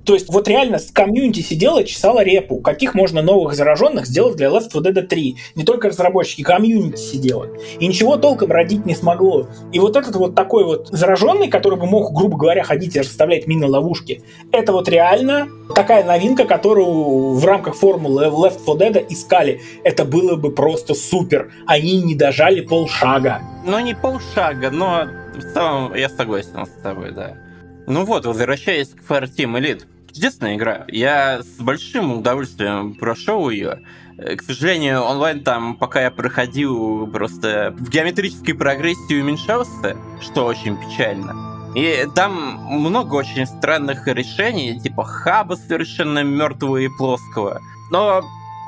То 0.04 0.14
есть 0.14 0.28
вот 0.28 0.48
реально 0.48 0.78
комьюнити 0.92 1.40
сидела, 1.40 1.84
чесала 1.84 2.22
репу, 2.22 2.58
каких 2.58 2.94
можно 2.94 3.22
новых 3.22 3.54
зараженных 3.54 4.06
сделать 4.06 4.36
для 4.36 4.48
Left 4.48 4.70
4 4.72 4.94
Dead 4.94 5.06
3. 5.06 5.36
Не 5.54 5.64
только 5.64 5.88
разработчики, 5.88 6.42
комьюнити 6.42 7.00
сидела. 7.00 7.48
И 7.78 7.86
ничего 7.86 8.16
толком 8.16 8.50
родить 8.50 8.84
не 8.84 8.94
смогло. 8.94 9.48
И 9.72 9.80
вот 9.80 9.96
этот 9.96 10.16
вот 10.16 10.34
такой 10.34 10.64
вот 10.64 10.88
зараженный, 10.88 11.48
который 11.48 11.78
бы 11.78 11.86
мог, 11.86 12.12
грубо 12.12 12.36
говоря, 12.36 12.62
ходить 12.62 12.96
и 12.96 13.00
расставлять 13.00 13.46
мины-ловушки, 13.46 14.22
это 14.52 14.72
вот 14.72 14.88
реально 14.88 15.48
такая 15.74 16.04
новинка, 16.04 16.44
которую 16.44 17.34
в 17.34 17.44
рамках 17.44 17.74
формулы 17.74 18.24
Left 18.24 18.60
4 18.66 18.90
Dead 18.90 19.06
искали. 19.08 19.60
Это 19.84 20.04
было 20.04 20.36
бы 20.36 20.52
просто 20.52 20.94
супер. 20.94 21.50
Они 21.66 22.02
не 22.02 22.14
дожали 22.14 22.60
полшага. 22.60 23.40
Ну, 23.64 23.78
не 23.80 23.94
полшага, 23.94 24.70
но 24.70 25.06
в 25.34 25.54
целом 25.54 25.94
я 25.94 26.08
согласен 26.08 26.66
с 26.66 26.82
тобой, 26.82 27.12
да. 27.12 27.36
Ну 27.86 28.04
вот, 28.04 28.24
возвращаясь 28.26 28.88
к 28.88 29.10
Fire 29.10 29.28
Team 29.28 29.58
Elite. 29.58 29.84
Чудесная 30.14 30.54
игра. 30.54 30.84
Я 30.86 31.42
с 31.42 31.60
большим 31.60 32.18
удовольствием 32.18 32.94
прошел 32.94 33.50
ее. 33.50 33.82
К 34.16 34.40
сожалению, 34.42 35.02
онлайн 35.02 35.42
там, 35.42 35.74
пока 35.74 36.02
я 36.02 36.12
проходил, 36.12 37.08
просто 37.08 37.74
в 37.76 37.90
геометрической 37.90 38.54
прогрессии 38.54 39.20
уменьшался, 39.20 39.96
что 40.20 40.46
очень 40.46 40.76
печально. 40.76 41.34
И 41.74 42.06
там 42.14 42.64
много 42.70 43.16
очень 43.16 43.44
странных 43.44 44.06
решений, 44.06 44.78
типа 44.80 45.02
хаба 45.02 45.54
совершенно 45.54 46.22
мертвого 46.22 46.76
и 46.76 46.88
плоского. 46.88 47.60
Но 47.90 48.22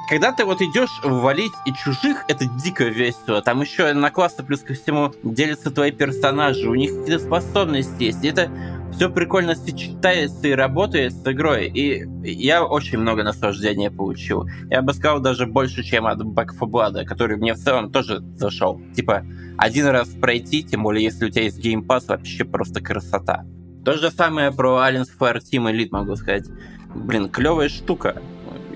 когда 0.09 0.33
ты 0.33 0.45
вот 0.45 0.61
идешь 0.61 1.01
валить 1.05 1.53
и 1.65 1.73
чужих, 1.73 2.25
это 2.27 2.47
дико 2.47 2.85
весело. 2.85 3.41
Там 3.41 3.61
еще 3.61 3.93
на 3.93 4.11
классы 4.11 4.43
плюс 4.43 4.61
ко 4.61 4.75
всему 4.75 5.13
делятся 5.23 5.71
твои 5.71 5.93
персонажи, 5.93 6.69
у 6.69 6.75
них 6.75 6.91
какие-то 6.91 7.25
способности 7.25 8.03
есть. 8.03 8.25
И 8.25 8.29
это 8.29 8.51
все 8.97 9.11
прикольно 9.11 9.55
сочетается 9.55 10.49
и 10.49 10.53
работает 10.53 11.13
с 11.13 11.31
игрой. 11.31 11.67
И 11.69 12.07
я 12.25 12.65
очень 12.65 12.99
много 12.99 13.23
наслаждения 13.23 13.91
получил. 13.91 14.49
Я 14.71 14.81
бы 14.81 14.95
сказал 14.95 15.21
даже 15.21 15.47
больше, 15.47 15.83
чем 15.83 16.07
от 16.07 16.21
Back 16.23 16.53
4 16.53 16.71
Blood, 16.71 17.05
который 17.05 17.37
мне 17.37 17.53
в 17.53 17.59
целом 17.59 17.93
тоже 17.93 18.21
зашел. 18.37 18.81
Типа, 18.95 19.23
один 19.59 19.87
раз 19.87 20.09
пройти, 20.09 20.63
тем 20.63 20.83
более 20.83 21.05
если 21.05 21.27
у 21.27 21.31
тебя 21.31 21.45
есть 21.45 21.65
Game 21.65 21.87
Pass, 21.87 22.07
вообще 22.09 22.45
просто 22.45 22.81
красота. 22.81 23.45
То 23.85 23.93
же 23.93 24.11
самое 24.11 24.51
про 24.51 24.79
Aliens 24.79 25.11
Fire 25.19 25.41
Team 25.41 25.71
Elite 25.71 25.91
могу 25.91 26.17
сказать. 26.17 26.47
Блин, 26.95 27.29
клевая 27.29 27.69
штука. 27.69 28.23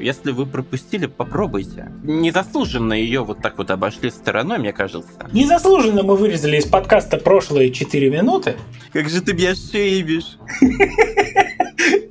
Если 0.00 0.30
вы 0.30 0.46
пропустили, 0.46 1.06
попробуйте. 1.06 1.92
Незаслуженно 2.02 2.94
ее 2.94 3.22
вот 3.22 3.42
так 3.42 3.58
вот 3.58 3.70
обошли 3.70 4.10
стороной, 4.10 4.58
мне 4.58 4.72
кажется. 4.72 5.28
Незаслуженно 5.32 6.02
мы 6.02 6.16
вырезали 6.16 6.56
из 6.56 6.64
подкаста 6.64 7.18
прошлые 7.18 7.70
4 7.70 8.10
минуты. 8.10 8.56
Как 8.92 9.08
же 9.08 9.20
ты 9.20 9.34
меня 9.34 9.54
шейбишь. 9.54 10.38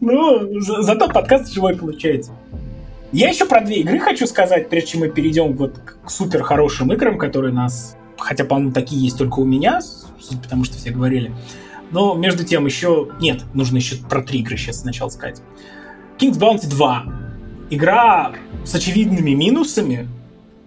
Ну, 0.02 0.60
зато 0.60 1.08
подкаст 1.08 1.54
живой 1.54 1.76
получается. 1.76 2.32
Я 3.12 3.30
еще 3.30 3.46
про 3.46 3.62
две 3.62 3.82
игры 3.82 4.00
хочу 4.00 4.26
сказать, 4.26 4.70
прежде 4.70 4.92
чем 4.92 5.02
мы 5.02 5.10
перейдем 5.10 5.54
вот 5.54 5.78
к 5.78 6.10
супер 6.10 6.42
хорошим 6.42 6.92
играм, 6.92 7.18
которые 7.18 7.54
нас, 7.54 7.96
хотя, 8.18 8.46
по-моему, 8.46 8.72
такие 8.72 9.02
есть 9.04 9.18
только 9.18 9.40
у 9.40 9.46
меня, 9.46 9.80
потому 10.42 10.64
что 10.64 10.78
все 10.78 10.90
говорили. 10.90 11.32
Но 11.92 12.16
между 12.16 12.44
тем 12.44 12.66
еще... 12.66 13.10
Нет, 13.20 13.44
нужно 13.54 13.78
еще 13.78 13.98
про 13.98 14.22
три 14.24 14.40
игры 14.40 14.58
сейчас 14.58 14.82
сначала 14.82 15.10
сказать. 15.10 15.42
King's 16.18 16.40
Bounty 16.40 16.68
2 16.68 17.29
игра 17.70 18.34
с 18.64 18.76
очевидными 18.76 19.32
минусами. 19.32 20.08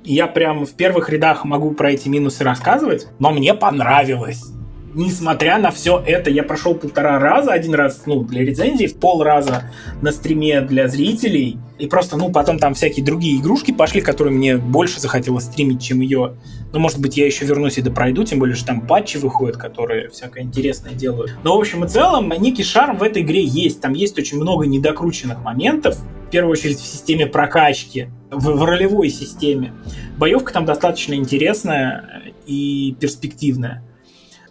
Я 0.05 0.27
прям 0.27 0.67
в 0.67 0.73
первых 0.73 1.11
рядах 1.11 1.45
могу 1.45 1.73
про 1.73 1.93
эти 1.93 2.09
минусы 2.09 2.43
рассказывать, 2.45 3.07
но 3.19 3.31
мне 3.31 3.55
понравилось 3.55 4.53
несмотря 4.95 5.59
на 5.59 5.71
все 5.71 6.03
это, 6.05 6.31
я 6.31 6.43
прошел 6.43 6.75
полтора 6.75 7.19
раза, 7.19 7.53
один 7.53 7.75
раз, 7.75 8.03
ну, 8.07 8.23
для 8.23 8.43
рецензии, 8.43 8.87
в 8.87 8.97
пол 8.97 9.23
раза 9.23 9.71
на 10.01 10.13
стриме 10.13 10.61
для 10.61 10.89
зрителей, 10.89 11.59
и 11.79 11.87
просто, 11.87 12.17
ну, 12.17 12.31
потом 12.31 12.59
там 12.59 12.75
всякие 12.75 13.05
другие 13.05 13.41
игрушки 13.41 13.73
пошли, 13.73 14.01
которые 14.01 14.35
мне 14.35 14.57
больше 14.57 15.01
захотелось 15.01 15.45
стримить, 15.45 15.83
чем 15.83 16.01
ее. 16.01 16.35
Ну, 16.73 16.79
может 16.79 17.01
быть, 17.01 17.17
я 17.17 17.27
еще 17.27 17.45
вернусь 17.45 17.79
и 17.79 17.83
допройду, 17.83 18.25
тем 18.25 18.39
более, 18.39 18.57
что 18.57 18.67
там 18.67 18.81
патчи 18.83 19.17
выходят, 19.17 19.57
которые 19.57 20.09
всякое 20.11 20.43
интересное 20.45 20.93
делают. 20.93 21.37
Но, 21.43 21.57
в 21.57 21.61
общем 21.61 21.85
и 21.85 21.89
целом, 21.89 22.33
некий 22.39 22.65
шарм 22.65 22.99
в 22.99 23.03
этой 23.03 23.23
игре 23.23 23.45
есть. 23.45 23.81
Там 23.81 23.93
есть 23.95 24.19
очень 24.19 24.39
много 24.39 24.67
недокрученных 24.67 25.41
моментов, 25.41 25.99
первую 26.33 26.53
очередь 26.53 26.81
в 26.81 26.87
системе 26.87 27.27
прокачки, 27.27 28.09
в, 28.31 28.57
в 28.57 28.65
ролевой 28.65 29.11
системе. 29.11 29.73
Боевка 30.17 30.53
там 30.53 30.65
достаточно 30.65 31.15
интересная 31.15 32.23
и 32.47 32.97
перспективная. 32.99 33.85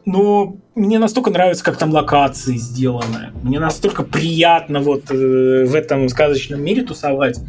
но 0.05 0.55
мне 0.75 0.99
настолько 0.99 1.29
нравится, 1.29 1.63
как 1.63 1.77
там 1.77 1.91
локации 1.91 2.55
сделаны. 2.55 3.31
Мне 3.43 3.59
настолько 3.59 4.03
приятно 4.03 4.79
вот 4.79 5.11
э, 5.11 5.65
в 5.65 5.75
этом 5.75 6.07
сказочном 6.07 6.63
мире 6.63 6.83
тусовать, 6.83 7.39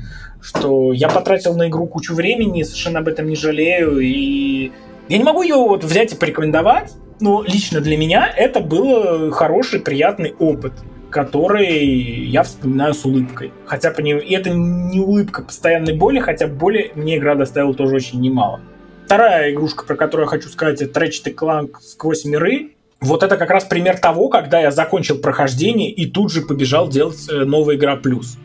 что 0.41 0.93
я 0.93 1.09
потратил 1.09 1.57
на 1.57 1.69
игру 1.69 1.87
кучу 1.87 2.15
времени, 2.15 2.65
совершенно 2.65 2.99
об 2.99 3.09
этом 3.09 3.29
не 3.29 3.37
жалею. 3.37 4.01
И 4.01 4.73
я 5.09 5.19
не 5.19 5.25
могу 5.25 5.43
ее 5.43 5.57
вот 5.57 5.85
взять 5.85 6.13
и 6.13 6.17
порекомендовать, 6.17 6.93
но 7.21 7.43
лично 7.43 7.81
для 7.81 7.97
меня 7.97 8.27
это 8.27 8.61
был 8.61 9.31
хороший, 9.31 9.81
приятный 9.81 10.35
опыт 10.39 10.73
который 11.13 11.69
я 11.77 12.43
вспоминаю 12.43 12.95
с 12.95 13.05
улыбкой. 13.05 13.53
Хотя 13.67 13.91
по 13.91 14.01
ней, 14.01 14.19
и 14.19 14.35
это 14.35 14.51
не 14.51 14.99
улыбка 14.99 15.43
постоянной 15.43 15.97
боли, 15.97 16.19
хотя 16.19 16.49
боли 16.49 16.91
мне 16.97 17.19
игра 17.19 17.35
доставила 17.37 17.75
тоже 17.75 17.97
очень 17.97 18.21
немало. 18.21 18.61
Вторая 19.05 19.53
игрушка, 19.53 19.85
про 19.85 19.95
которую 19.95 20.25
я 20.25 20.31
хочу 20.31 20.49
сказать, 20.49 20.81
это 20.81 20.99
Ratchet 21.01 21.35
Clank 21.35 21.77
сквозь 21.81 22.25
миры. 22.25 22.73
Вот 23.01 23.23
это 23.23 23.37
как 23.37 23.51
раз 23.51 23.65
пример 23.65 23.99
того, 23.99 24.29
когда 24.29 24.61
я 24.61 24.71
закончил 24.71 25.19
прохождение 25.19 25.91
и 25.91 26.07
тут 26.07 26.33
же 26.33 26.41
побежал 26.41 26.89
делать 26.89 27.29
э, 27.31 27.45
новая 27.45 27.77
игра 27.77 27.97
плюс. 27.97 28.39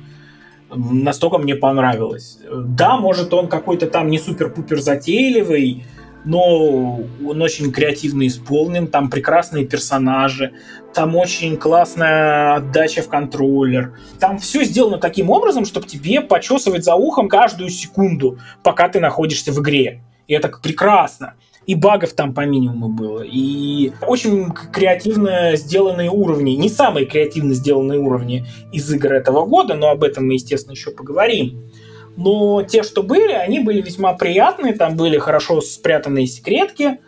Настолько 0.70 1.38
мне 1.38 1.56
понравилось. 1.56 2.40
Да, 2.52 2.98
может 2.98 3.34
он 3.34 3.48
какой-то 3.48 3.88
там 3.88 4.10
не 4.10 4.20
супер-пупер 4.20 4.82
затейливый, 4.82 5.86
но 6.26 7.00
он 7.26 7.42
очень 7.42 7.72
креативно 7.72 8.28
исполнен, 8.28 8.88
там 8.88 9.10
прекрасные 9.10 9.66
персонажи, 9.66 10.54
там 10.94 11.16
очень 11.16 11.58
классная 11.58 12.56
отдача 12.56 13.02
в 13.02 13.08
контроллер. 13.08 13.94
Там 14.20 14.40
все 14.40 14.64
сделано 14.64 14.98
таким 14.98 15.30
образом, 15.30 15.66
чтобы 15.66 15.88
тебе 15.88 16.22
почесывать 16.22 16.84
за 16.84 16.96
ухом 16.96 17.30
каждую 17.30 17.70
секунду, 17.70 18.40
пока 18.64 18.90
ты 18.90 19.00
находишься 19.00 19.52
в 19.52 19.62
игре. 19.62 20.02
И 20.28 20.34
это 20.34 20.50
прекрасно. 20.50 21.36
И 21.68 21.76
багов 21.76 22.14
там 22.14 22.34
по 22.34 22.46
минимуму 22.46 22.88
было. 22.88 23.22
И 23.22 23.92
очень 24.02 24.52
креативно 24.52 25.56
сделанные 25.58 26.10
уровни. 26.10 26.52
Не 26.52 26.70
самые 26.70 27.06
креативно 27.06 27.54
сделанные 27.54 28.00
уровни 28.00 28.46
из 28.72 28.92
игр 28.92 29.12
этого 29.12 29.46
года, 29.46 29.76
но 29.76 29.90
об 29.90 30.04
этом 30.04 30.28
мы, 30.28 30.36
естественно, 30.36 30.74
еще 30.74 30.92
поговорим. 30.92 31.70
Но 32.18 32.64
те, 32.64 32.82
что 32.82 33.04
были, 33.04 33.32
они 33.32 33.60
были 33.60 33.82
весьма 33.82 34.14
приятные. 34.14 34.74
Там 34.74 34.98
были 34.98 35.20
хорошо 35.20 35.62
спрятанные 35.62 36.26
секретки. 36.26 37.00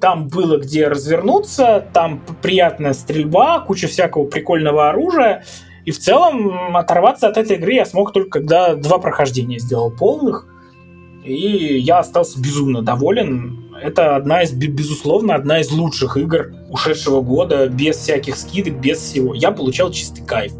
Там 0.00 0.28
было 0.28 0.56
где 0.56 0.86
развернуться. 0.86 1.84
Там 1.92 2.22
приятная 2.40 2.92
стрельба, 2.92 3.58
куча 3.60 3.88
всякого 3.88 4.24
прикольного 4.24 4.88
оружия. 4.88 5.44
И 5.84 5.90
в 5.90 5.98
целом 5.98 6.76
оторваться 6.76 7.26
от 7.26 7.36
этой 7.36 7.56
игры 7.56 7.72
я 7.74 7.84
смог 7.84 8.12
только 8.12 8.30
когда 8.30 8.76
два 8.76 8.98
прохождения 8.98 9.58
сделал 9.58 9.90
полных. 9.90 10.46
И 11.24 11.78
я 11.78 11.98
остался 11.98 12.40
безумно 12.40 12.82
доволен. 12.82 13.68
Это 13.82 14.14
одна 14.14 14.42
из, 14.42 14.52
безусловно, 14.52 15.34
одна 15.34 15.60
из 15.60 15.72
лучших 15.72 16.16
игр 16.16 16.54
ушедшего 16.68 17.20
года, 17.20 17.66
без 17.66 17.96
всяких 17.96 18.36
скидок, 18.36 18.80
без 18.80 18.98
всего. 18.98 19.34
Я 19.34 19.50
получал 19.50 19.90
чистый 19.90 20.24
кайф. 20.24 20.52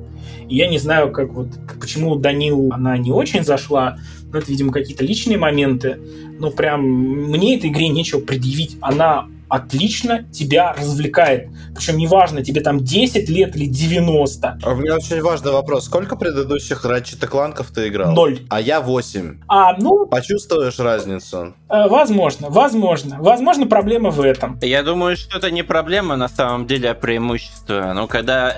Я 0.53 0.69
не 0.69 0.77
знаю, 0.77 1.11
как 1.13 1.33
вот, 1.33 1.49
почему 1.81 2.15
Данил 2.17 2.69
она 2.73 2.99
не 2.99 3.11
очень 3.11 3.43
зашла, 3.43 3.97
но 4.31 4.39
это, 4.39 4.51
видимо, 4.51 4.71
какие-то 4.71 5.03
личные 5.03 5.39
моменты. 5.39 5.99
Но 6.39 6.51
прям 6.51 6.83
мне 6.87 7.57
этой 7.57 7.71
игре 7.71 7.89
нечего 7.89 8.21
предъявить. 8.21 8.77
Она 8.83 9.29
отлично 9.53 10.25
тебя 10.33 10.73
развлекает. 10.73 11.51
Причем 11.75 11.99
неважно, 11.99 12.43
тебе 12.43 12.63
там 12.63 12.81
10 12.81 13.29
лет 13.29 13.55
или 13.55 13.67
90. 13.67 14.59
А 14.63 14.71
у 14.71 14.77
меня 14.77 14.95
очень 14.95 15.21
важный 15.21 15.53
вопрос. 15.53 15.85
Сколько 15.85 16.17
предыдущих 16.17 16.87
Ratchet 16.87 17.27
Кланков 17.27 17.71
ты 17.71 17.89
играл? 17.89 18.13
Ноль. 18.13 18.41
А 18.49 18.61
я 18.61 18.81
8. 18.81 19.41
А, 19.49 19.77
ну... 19.77 20.07
Почувствуешь 20.07 20.79
разницу? 20.79 21.55
Э, 21.69 21.87
возможно, 21.89 22.49
возможно. 22.49 23.19
Возможно, 23.21 23.67
проблема 23.67 24.11
в 24.11 24.23
этом. 24.23 24.59
Я 24.63 24.83
думаю, 24.83 25.17
что 25.19 25.37
это 25.37 25.51
не 25.51 25.63
проблема 25.63 26.17
на 26.17 26.29
самом 26.29 26.67
деле, 26.67 26.91
а 26.91 26.95
преимущество. 26.95 27.93
Но 27.95 28.07
когда 28.07 28.57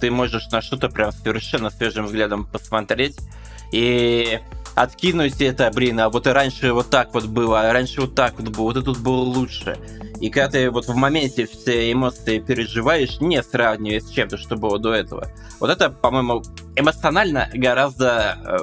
ты 0.00 0.10
можешь 0.10 0.48
на 0.50 0.62
что-то 0.62 0.88
прям 0.88 1.12
совершенно 1.12 1.68
свежим 1.68 2.06
взглядом 2.06 2.46
посмотреть, 2.46 3.18
и 3.70 4.40
откинуть 4.74 5.40
это, 5.40 5.70
блин, 5.70 6.00
а 6.00 6.08
вот 6.08 6.26
и 6.26 6.30
раньше 6.30 6.72
вот 6.72 6.90
так 6.90 7.12
вот 7.14 7.26
было, 7.26 7.60
а 7.60 7.72
раньше 7.72 8.00
вот 8.02 8.14
так 8.14 8.38
вот 8.38 8.48
было, 8.48 8.64
вот 8.64 8.76
это 8.76 8.86
тут 8.86 8.98
было 8.98 9.20
лучше. 9.20 9.78
И 10.20 10.30
когда 10.30 10.50
ты 10.50 10.70
вот 10.70 10.86
в 10.86 10.94
моменте 10.94 11.46
все 11.46 11.90
эмоции 11.90 12.38
переживаешь, 12.38 13.20
не 13.20 13.42
сравнивая 13.42 14.00
с 14.00 14.08
чем-то, 14.10 14.36
что 14.36 14.56
было 14.56 14.78
до 14.78 14.94
этого. 14.94 15.28
Вот 15.58 15.68
это, 15.68 15.90
по-моему, 15.90 16.42
эмоционально 16.76 17.50
гораздо 17.52 18.38
э, 18.44 18.58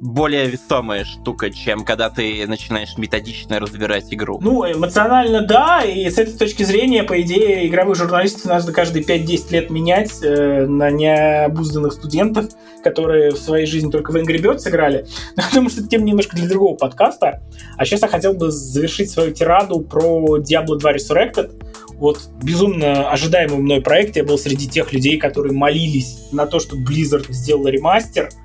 более 0.00 0.46
весомая 0.46 1.04
штука, 1.04 1.50
чем 1.50 1.84
когда 1.84 2.08
ты 2.10 2.46
начинаешь 2.46 2.96
методично 2.96 3.58
разбирать 3.58 4.12
игру. 4.12 4.38
Ну, 4.40 4.70
эмоционально 4.70 5.42
да, 5.42 5.82
и 5.82 6.08
с 6.08 6.18
этой 6.18 6.36
точки 6.36 6.62
зрения, 6.62 7.02
по 7.02 7.20
идее, 7.20 7.66
игровых 7.66 7.96
журналистов 7.96 8.44
надо 8.46 8.72
каждые 8.72 9.04
5-10 9.04 9.52
лет 9.52 9.70
менять 9.70 10.12
э, 10.22 10.66
на 10.66 10.90
необузданных 10.90 11.92
студентов, 11.92 12.46
которые 12.82 13.32
в 13.32 13.38
своей 13.38 13.66
жизни 13.66 13.90
только 13.90 14.12
в 14.12 14.16
Angry 14.16 14.40
Birds 14.40 14.62
я 14.68 15.44
думаю, 15.52 15.70
что 15.70 15.80
это 15.80 15.88
тема 15.88 16.04
немножко 16.04 16.36
для 16.36 16.48
другого 16.48 16.76
подкаста. 16.76 17.42
А 17.76 17.84
сейчас 17.84 18.02
я 18.02 18.08
хотел 18.08 18.34
бы 18.34 18.50
завершить 18.50 19.10
свою 19.10 19.32
тираду 19.32 19.80
про 19.80 20.38
Diablo 20.38 20.76
2 20.78 20.92
Resurrected. 20.94 21.64
Вот 21.94 22.20
безумно 22.42 23.10
ожидаемый 23.10 23.58
мной 23.58 23.80
проект. 23.80 24.16
Я 24.16 24.24
был 24.24 24.38
среди 24.38 24.68
тех 24.68 24.92
людей, 24.92 25.18
которые 25.18 25.52
молились 25.52 26.28
на 26.30 26.46
то, 26.46 26.60
чтобы 26.60 26.84
Blizzard 26.84 27.26
сделал 27.30 27.66
ремастер— 27.66 28.28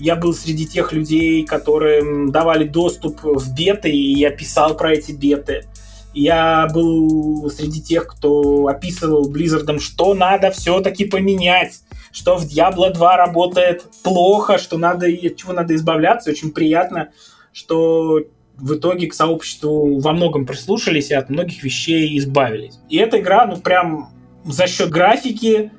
я 0.00 0.16
был 0.16 0.34
среди 0.34 0.66
тех 0.66 0.92
людей, 0.92 1.44
которым 1.44 2.32
давали 2.32 2.64
доступ 2.64 3.20
в 3.22 3.54
беты, 3.54 3.90
и 3.90 4.18
я 4.18 4.30
писал 4.30 4.76
про 4.76 4.94
эти 4.94 5.12
беты. 5.12 5.66
Я 6.12 6.68
был 6.72 7.48
среди 7.50 7.80
тех, 7.80 8.08
кто 8.08 8.66
описывал 8.66 9.30
Blizzard, 9.30 9.78
что 9.78 10.14
надо 10.14 10.50
все-таки 10.50 11.04
поменять, 11.04 11.80
что 12.10 12.36
в 12.36 12.46
Diablo 12.46 12.92
2 12.92 13.16
работает 13.16 13.84
плохо, 14.02 14.58
что 14.58 14.76
надо, 14.76 15.06
от 15.06 15.36
чего 15.36 15.52
надо 15.52 15.76
избавляться. 15.76 16.30
Очень 16.30 16.50
приятно, 16.50 17.10
что 17.52 18.20
в 18.56 18.74
итоге 18.74 19.06
к 19.06 19.14
сообществу 19.14 20.00
во 20.00 20.12
многом 20.12 20.46
прислушались 20.46 21.10
и 21.10 21.14
от 21.14 21.30
многих 21.30 21.62
вещей 21.62 22.18
избавились. 22.18 22.78
И 22.88 22.96
эта 22.96 23.20
игра, 23.20 23.46
ну 23.46 23.58
прям 23.58 24.10
за 24.44 24.66
счет 24.66 24.90
графики, 24.90 25.70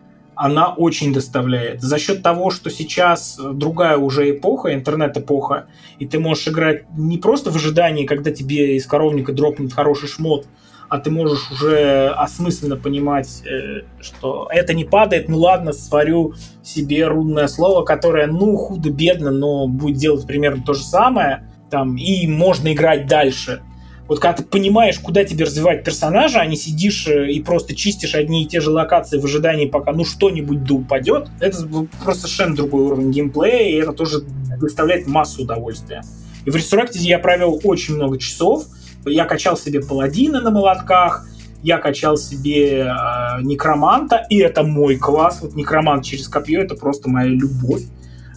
она 0.41 0.73
очень 0.73 1.13
доставляет. 1.13 1.81
За 1.81 1.99
счет 1.99 2.23
того, 2.23 2.49
что 2.49 2.71
сейчас 2.71 3.39
другая 3.39 3.97
уже 3.97 4.31
эпоха, 4.31 4.73
интернет-эпоха, 4.73 5.67
и 5.99 6.07
ты 6.07 6.17
можешь 6.17 6.47
играть 6.47 6.85
не 6.97 7.19
просто 7.19 7.51
в 7.51 7.57
ожидании, 7.57 8.07
когда 8.07 8.31
тебе 8.31 8.75
из 8.75 8.87
коровника 8.87 9.33
дропнет 9.33 9.71
хороший 9.71 10.09
шмот, 10.09 10.47
а 10.89 10.97
ты 10.97 11.11
можешь 11.11 11.51
уже 11.51 12.07
осмысленно 12.07 12.75
понимать, 12.75 13.43
э, 13.45 13.83
что 13.99 14.47
это 14.51 14.73
не 14.73 14.83
падает, 14.83 15.29
ну 15.29 15.37
ладно, 15.37 15.73
сварю 15.73 16.33
себе 16.63 17.05
рунное 17.05 17.47
слово, 17.47 17.85
которое, 17.85 18.25
ну, 18.25 18.57
худо-бедно, 18.57 19.29
но 19.29 19.67
будет 19.67 19.97
делать 19.97 20.25
примерно 20.25 20.63
то 20.63 20.73
же 20.73 20.83
самое, 20.83 21.47
там, 21.69 21.97
и 21.97 22.25
можно 22.25 22.73
играть 22.73 23.05
дальше. 23.05 23.61
Вот 24.11 24.19
когда 24.19 24.33
ты 24.33 24.43
понимаешь, 24.43 24.99
куда 24.99 25.23
тебе 25.23 25.45
развивать 25.45 25.85
персонажа, 25.85 26.41
а 26.41 26.45
не 26.45 26.57
сидишь 26.57 27.07
э, 27.07 27.31
и 27.31 27.41
просто 27.41 27.73
чистишь 27.73 28.13
одни 28.13 28.43
и 28.43 28.45
те 28.45 28.59
же 28.59 28.69
локации 28.69 29.17
в 29.17 29.23
ожидании, 29.23 29.67
пока 29.67 29.93
ну 29.93 30.03
что-нибудь 30.03 30.65
да 30.65 30.73
упадет, 30.73 31.29
это 31.39 31.65
просто 32.03 32.23
совершенно 32.23 32.57
другой 32.57 32.83
уровень 32.83 33.11
геймплея, 33.11 33.69
и 33.69 33.81
это 33.81 33.93
тоже 33.93 34.25
доставляет 34.59 35.07
массу 35.07 35.43
удовольствия. 35.43 36.03
И 36.43 36.49
в 36.49 36.55
Resurrected 36.57 36.97
я 36.97 37.19
провел 37.19 37.61
очень 37.63 37.95
много 37.95 38.19
часов. 38.19 38.65
Я 39.05 39.23
качал 39.23 39.55
себе 39.55 39.79
паладина 39.79 40.41
на 40.41 40.51
молотках, 40.51 41.25
я 41.63 41.77
качал 41.77 42.17
себе 42.17 42.79
э, 42.79 43.41
некроманта, 43.43 44.25
и 44.29 44.39
это 44.39 44.63
мой 44.63 44.97
класс. 44.97 45.39
Вот 45.41 45.55
некромант 45.55 46.03
через 46.03 46.27
копье 46.27 46.59
это 46.59 46.75
просто 46.75 47.09
моя 47.09 47.29
любовь 47.29 47.83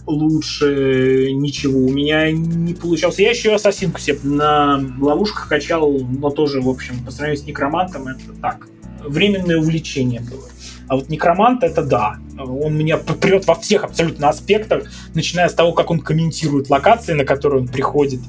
лучше 0.07 1.31
ничего 1.33 1.79
у 1.79 1.89
меня 1.89 2.31
не 2.31 2.73
получалось. 2.73 3.19
Я 3.19 3.31
еще 3.31 3.53
ассасинку 3.53 3.99
себе 3.99 4.19
на 4.23 4.83
ловушках 4.99 5.47
качал, 5.47 5.91
но 5.91 6.29
тоже, 6.29 6.61
в 6.61 6.69
общем, 6.69 7.03
по 7.03 7.11
сравнению 7.11 7.43
с 7.43 7.47
некромантом, 7.47 8.07
это 8.07 8.33
так, 8.41 8.67
временное 9.03 9.57
увлечение 9.57 10.21
было. 10.21 10.47
А 10.87 10.95
вот 10.95 11.09
некромант 11.09 11.63
это 11.63 11.83
да. 11.83 12.17
Он 12.37 12.77
меня 12.77 12.97
прет 12.97 13.47
во 13.47 13.55
всех 13.55 13.83
абсолютно 13.83 14.29
аспектах, 14.29 14.83
начиная 15.13 15.49
с 15.49 15.53
того, 15.53 15.73
как 15.73 15.89
он 15.89 15.99
комментирует 15.99 16.69
локации, 16.69 17.13
на 17.13 17.25
которые 17.25 17.61
он 17.61 17.67
приходит, 17.67 18.19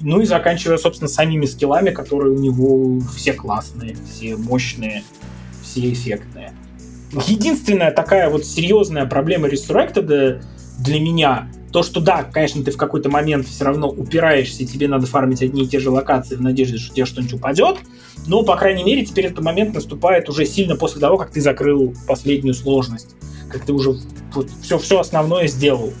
ну 0.00 0.20
и 0.20 0.24
заканчивая, 0.26 0.78
собственно, 0.78 1.08
самими 1.08 1.44
скиллами, 1.44 1.90
которые 1.90 2.32
у 2.34 2.38
него 2.38 3.00
все 3.14 3.32
классные, 3.32 3.96
все 4.10 4.36
мощные, 4.36 5.02
все 5.62 5.92
эффектные. 5.92 6.52
Единственная 7.26 7.90
такая 7.90 8.30
вот 8.30 8.44
серьезная 8.44 9.06
проблема 9.06 9.48
Resurrected 9.48 10.42
для 10.78 11.00
меня 11.00 11.48
то, 11.72 11.82
что 11.82 12.00
да, 12.00 12.22
конечно, 12.22 12.62
ты 12.62 12.70
в 12.70 12.76
какой-то 12.76 13.10
момент 13.10 13.46
все 13.46 13.64
равно 13.64 13.88
упираешься, 13.88 14.62
и 14.62 14.66
тебе 14.66 14.88
надо 14.88 15.06
фармить 15.06 15.42
одни 15.42 15.64
и 15.64 15.66
те 15.66 15.80
же 15.80 15.90
локации 15.90 16.36
в 16.36 16.40
надежде, 16.40 16.78
что 16.78 16.94
тебе 16.94 17.04
что-нибудь 17.04 17.34
упадет, 17.34 17.76
но, 18.26 18.42
по 18.42 18.56
крайней 18.56 18.84
мере, 18.84 19.04
теперь 19.04 19.26
этот 19.26 19.44
момент 19.44 19.74
наступает 19.74 20.28
уже 20.28 20.46
сильно 20.46 20.76
после 20.76 21.00
того, 21.00 21.18
как 21.18 21.30
ты 21.30 21.40
закрыл 21.40 21.94
последнюю 22.06 22.54
сложность, 22.54 23.16
как 23.50 23.64
ты 23.64 23.72
уже 23.72 23.96
вот, 24.32 24.48
все, 24.62 24.78
все 24.78 25.00
основное 25.00 25.46
сделал. 25.46 25.92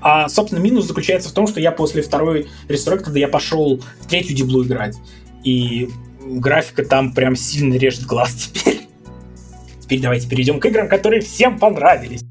А, 0.00 0.28
собственно, 0.28 0.60
минус 0.60 0.86
заключается 0.86 1.28
в 1.28 1.32
том, 1.32 1.46
что 1.46 1.60
я 1.60 1.72
после 1.72 2.02
второй 2.02 2.48
Resurrected 2.68 3.18
я 3.18 3.28
пошел 3.28 3.82
в 4.00 4.06
третью 4.06 4.34
диблу 4.34 4.64
играть, 4.64 4.96
и 5.44 5.90
графика 6.24 6.84
там 6.84 7.12
прям 7.12 7.36
сильно 7.36 7.74
режет 7.74 8.04
глаз 8.04 8.34
теперь. 8.34 8.80
теперь 9.82 10.00
давайте 10.00 10.28
перейдем 10.28 10.60
к 10.60 10.66
играм, 10.66 10.88
которые 10.88 11.20
всем 11.20 11.58
понравились. 11.58 12.22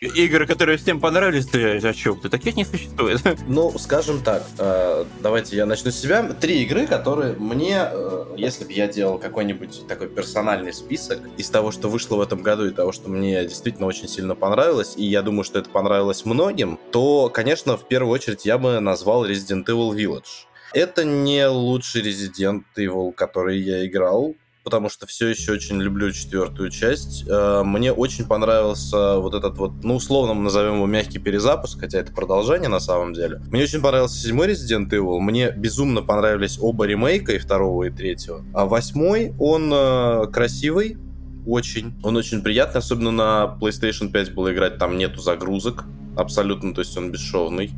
Игры, 0.00 0.46
которые 0.46 0.78
всем 0.78 1.00
понравились, 1.00 1.46
ты 1.46 1.78
о 1.78 1.92
чем? 1.92 2.20
Ты 2.20 2.28
таких 2.28 2.54
не 2.54 2.64
существует. 2.64 3.20
Ну, 3.48 3.76
скажем 3.78 4.22
так, 4.22 4.44
э, 4.58 5.04
давайте 5.20 5.56
я 5.56 5.66
начну 5.66 5.90
с 5.90 5.96
себя. 5.96 6.22
Три 6.34 6.62
игры, 6.62 6.86
которые 6.86 7.32
мне, 7.32 7.80
э, 7.90 8.34
если 8.36 8.64
бы 8.64 8.72
я 8.72 8.86
делал 8.86 9.18
какой-нибудь 9.18 9.88
такой 9.88 10.08
персональный 10.08 10.72
список 10.72 11.20
из 11.36 11.50
того, 11.50 11.72
что 11.72 11.88
вышло 11.88 12.16
в 12.16 12.20
этом 12.20 12.42
году 12.42 12.66
и 12.66 12.70
того, 12.70 12.92
что 12.92 13.08
мне 13.08 13.42
действительно 13.44 13.86
очень 13.86 14.06
сильно 14.06 14.36
понравилось, 14.36 14.94
и 14.96 15.04
я 15.04 15.22
думаю, 15.22 15.42
что 15.42 15.58
это 15.58 15.70
понравилось 15.70 16.24
многим, 16.24 16.78
то, 16.92 17.28
конечно, 17.28 17.76
в 17.76 17.88
первую 17.88 18.12
очередь 18.12 18.44
я 18.44 18.58
бы 18.58 18.78
назвал 18.78 19.26
Resident 19.26 19.64
Evil 19.64 19.96
Village. 19.96 20.46
Это 20.74 21.04
не 21.04 21.48
лучший 21.48 22.02
Resident 22.02 22.62
Evil, 22.76 23.12
который 23.12 23.58
я 23.58 23.84
играл, 23.84 24.36
потому 24.68 24.90
что 24.90 25.06
все 25.06 25.28
еще 25.28 25.52
очень 25.52 25.80
люблю 25.80 26.12
четвертую 26.12 26.68
часть. 26.68 27.24
Э, 27.26 27.62
мне 27.64 27.90
очень 27.90 28.26
понравился 28.26 29.16
вот 29.16 29.32
этот 29.32 29.56
вот, 29.56 29.72
ну, 29.82 29.96
условно 29.96 30.34
назовем 30.34 30.74
его 30.74 30.84
мягкий 30.84 31.18
перезапуск, 31.18 31.80
хотя 31.80 32.00
это 32.00 32.12
продолжение 32.12 32.68
на 32.68 32.78
самом 32.78 33.14
деле. 33.14 33.40
Мне 33.50 33.62
очень 33.62 33.80
понравился 33.80 34.18
седьмой 34.18 34.48
Resident 34.48 34.90
Evil. 34.90 35.20
Мне 35.20 35.52
безумно 35.52 36.02
понравились 36.02 36.58
оба 36.60 36.84
ремейка, 36.84 37.32
и 37.32 37.38
второго, 37.38 37.84
и 37.84 37.90
третьего. 37.90 38.44
А 38.52 38.66
восьмой, 38.66 39.32
он 39.38 39.72
э, 39.72 40.26
красивый, 40.30 40.98
очень. 41.46 41.98
Он 42.02 42.18
очень 42.18 42.42
приятный, 42.42 42.80
особенно 42.80 43.10
на 43.10 43.58
PlayStation 43.58 44.10
5 44.10 44.34
было 44.34 44.52
играть, 44.52 44.76
там 44.76 44.98
нету 44.98 45.22
загрузок 45.22 45.86
абсолютно, 46.14 46.74
то 46.74 46.82
есть 46.82 46.94
он 46.98 47.10
бесшовный 47.10 47.70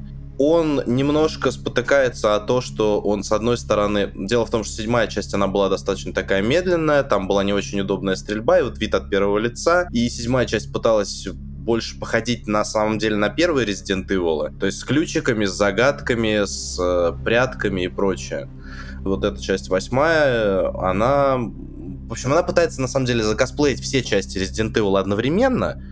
он 0.43 0.83
немножко 0.87 1.51
спотыкается 1.51 2.35
о 2.35 2.41
то, 2.41 2.63
что 2.63 2.99
он, 3.03 3.23
с 3.23 3.31
одной 3.31 3.59
стороны... 3.59 4.11
Дело 4.15 4.47
в 4.47 4.51
том, 4.51 4.65
что 4.65 4.73
седьмая 4.73 5.07
часть, 5.07 5.35
она 5.35 5.49
была 5.49 5.69
достаточно 5.69 6.15
такая 6.15 6.41
медленная, 6.41 7.03
там 7.03 7.29
была 7.29 7.45
не 7.45 7.53
очень 7.53 7.79
удобная 7.79 8.15
стрельба, 8.15 8.59
и 8.59 8.63
вот 8.63 8.79
вид 8.79 8.95
от 8.95 9.11
первого 9.11 9.37
лица. 9.37 9.87
И 9.93 10.09
седьмая 10.09 10.47
часть 10.47 10.73
пыталась 10.73 11.29
больше 11.29 12.01
походить 12.01 12.47
на 12.47 12.65
самом 12.65 12.99
деле 12.99 13.17
на 13.17 13.29
первые 13.29 13.67
Resident 13.67 14.09
Evil, 14.09 14.59
то 14.59 14.65
есть 14.65 14.79
с 14.79 14.85
ключиками, 14.85 15.45
с 15.45 15.53
загадками, 15.53 16.47
с 16.47 16.79
э, 16.81 17.13
прятками 17.23 17.83
и 17.83 17.89
прочее. 17.89 18.49
Вот 19.03 19.23
эта 19.25 19.39
часть 19.43 19.69
восьмая, 19.69 20.71
она... 20.75 21.37
В 21.37 22.13
общем, 22.13 22.33
она 22.33 22.43
пытается 22.43 22.81
на 22.81 22.89
самом 22.89 23.05
деле 23.05 23.23
закосплеить 23.23 23.83
все 23.83 24.03
части 24.03 24.39
Resident 24.39 24.73
Evil 24.73 24.99
одновременно, 24.99 25.83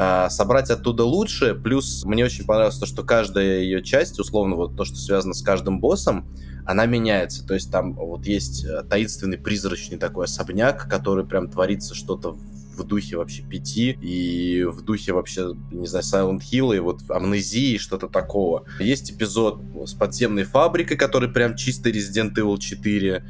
а, 0.00 0.30
собрать 0.30 0.70
оттуда 0.70 1.02
лучше. 1.02 1.56
Плюс 1.56 2.04
мне 2.04 2.24
очень 2.24 2.44
понравилось 2.44 2.78
то, 2.78 2.86
что 2.86 3.02
каждая 3.02 3.62
ее 3.62 3.82
часть, 3.82 4.20
условно, 4.20 4.54
вот 4.54 4.76
то, 4.76 4.84
что 4.84 4.94
связано 4.94 5.34
с 5.34 5.42
каждым 5.42 5.80
боссом, 5.80 6.28
она 6.64 6.86
меняется. 6.86 7.44
То 7.44 7.54
есть 7.54 7.72
там 7.72 7.94
вот 7.94 8.24
есть 8.24 8.64
э, 8.64 8.84
таинственный 8.88 9.38
призрачный 9.38 9.98
такой 9.98 10.26
особняк, 10.26 10.88
который 10.88 11.26
прям 11.26 11.50
творится 11.50 11.96
что-то 11.96 12.38
в 12.76 12.84
духе 12.84 13.16
вообще 13.16 13.42
пяти 13.42 13.98
и 14.00 14.62
в 14.62 14.82
духе 14.82 15.14
вообще, 15.14 15.56
не 15.72 15.88
знаю, 15.88 16.04
Silent 16.04 16.42
Hill 16.48 16.76
и 16.76 16.78
вот 16.78 17.00
амнезии, 17.10 17.76
что-то 17.76 18.06
такого. 18.06 18.66
Есть 18.78 19.10
эпизод 19.10 19.60
с 19.84 19.94
подземной 19.94 20.44
фабрикой, 20.44 20.96
который 20.96 21.28
прям 21.28 21.56
чистый 21.56 21.90
Resident 21.90 22.34
Evil 22.36 22.56
4. 22.56 23.24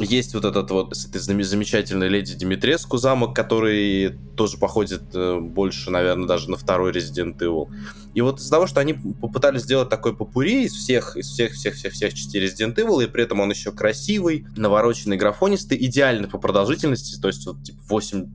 Есть 0.00 0.34
вот 0.34 0.44
этот 0.44 0.70
вот 0.70 0.96
с 0.96 1.06
этой 1.06 1.20
замечательной 1.20 2.08
леди 2.08 2.34
Димитреску 2.34 2.98
замок, 2.98 3.34
который 3.34 4.16
тоже 4.36 4.56
походит 4.56 5.02
э, 5.14 5.40
больше, 5.40 5.90
наверное, 5.90 6.28
даже 6.28 6.48
на 6.50 6.56
второй 6.56 6.92
Resident 6.92 7.36
Evil. 7.38 7.68
И 8.14 8.20
вот 8.20 8.38
из-за 8.38 8.50
того, 8.50 8.68
что 8.68 8.80
они 8.80 8.94
попытались 8.94 9.62
сделать 9.62 9.88
такой 9.88 10.16
попури 10.16 10.64
из 10.66 10.72
всех, 10.72 11.16
из 11.16 11.28
всех, 11.28 11.52
всех, 11.52 11.74
всех, 11.74 11.92
всех 11.92 12.14
частей 12.14 12.44
Resident 12.44 12.76
Evil, 12.76 13.02
и 13.02 13.08
при 13.08 13.24
этом 13.24 13.40
он 13.40 13.50
еще 13.50 13.72
красивый, 13.72 14.46
навороченный, 14.56 15.16
графонистый, 15.16 15.76
идеальный 15.84 16.28
по 16.28 16.38
продолжительности, 16.38 17.20
то 17.20 17.26
есть 17.26 17.44
вот 17.46 17.62
типа 17.64 17.80
8-10 17.90 18.28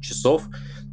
часов, 0.00 0.44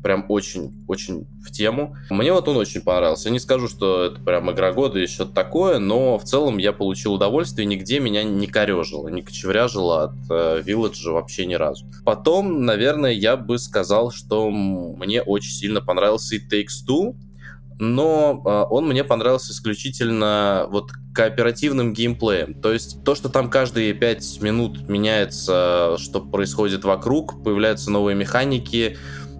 прям 0.07 0.23
очень-очень 0.29 1.27
в 1.45 1.51
тему. 1.51 1.97
Мне 2.09 2.31
вот 2.31 2.47
он 2.47 2.55
очень 2.55 2.79
понравился. 2.79 3.27
Я 3.27 3.33
не 3.33 3.39
скажу, 3.39 3.67
что 3.67 4.05
это 4.05 4.21
прям 4.21 4.49
игра 4.49 4.71
года 4.71 4.99
и 4.99 5.05
что-то 5.05 5.33
такое, 5.33 5.79
но 5.79 6.17
в 6.17 6.23
целом 6.23 6.59
я 6.59 6.71
получил 6.71 7.15
удовольствие, 7.15 7.65
нигде 7.65 7.99
меня 7.99 8.23
не 8.23 8.47
корежило, 8.47 9.09
не 9.09 9.21
кочевряжило 9.21 10.05
от 10.05 10.15
э, 10.29 10.61
Village 10.65 11.11
вообще 11.11 11.45
ни 11.45 11.55
разу. 11.55 11.85
Потом, 12.05 12.63
наверное, 12.63 13.11
я 13.11 13.35
бы 13.35 13.59
сказал, 13.59 14.11
что 14.11 14.49
мне 14.49 15.21
очень 15.21 15.51
сильно 15.51 15.81
понравился 15.81 16.35
и 16.35 16.39
Takes 16.39 16.87
Two, 16.87 17.13
но 17.77 18.41
э, 18.45 18.73
он 18.73 18.87
мне 18.87 19.03
понравился 19.03 19.51
исключительно 19.51 20.67
вот 20.69 20.91
кооперативным 21.13 21.93
геймплеем. 21.93 22.53
То 22.53 22.71
есть 22.71 23.03
то, 23.03 23.13
что 23.13 23.27
там 23.27 23.49
каждые 23.49 23.93
5 23.93 24.41
минут 24.41 24.87
меняется, 24.87 25.97
что 25.97 26.21
происходит 26.21 26.85
вокруг, 26.85 27.43
появляются 27.43 27.91
новые 27.91 28.15
механики, 28.15 28.97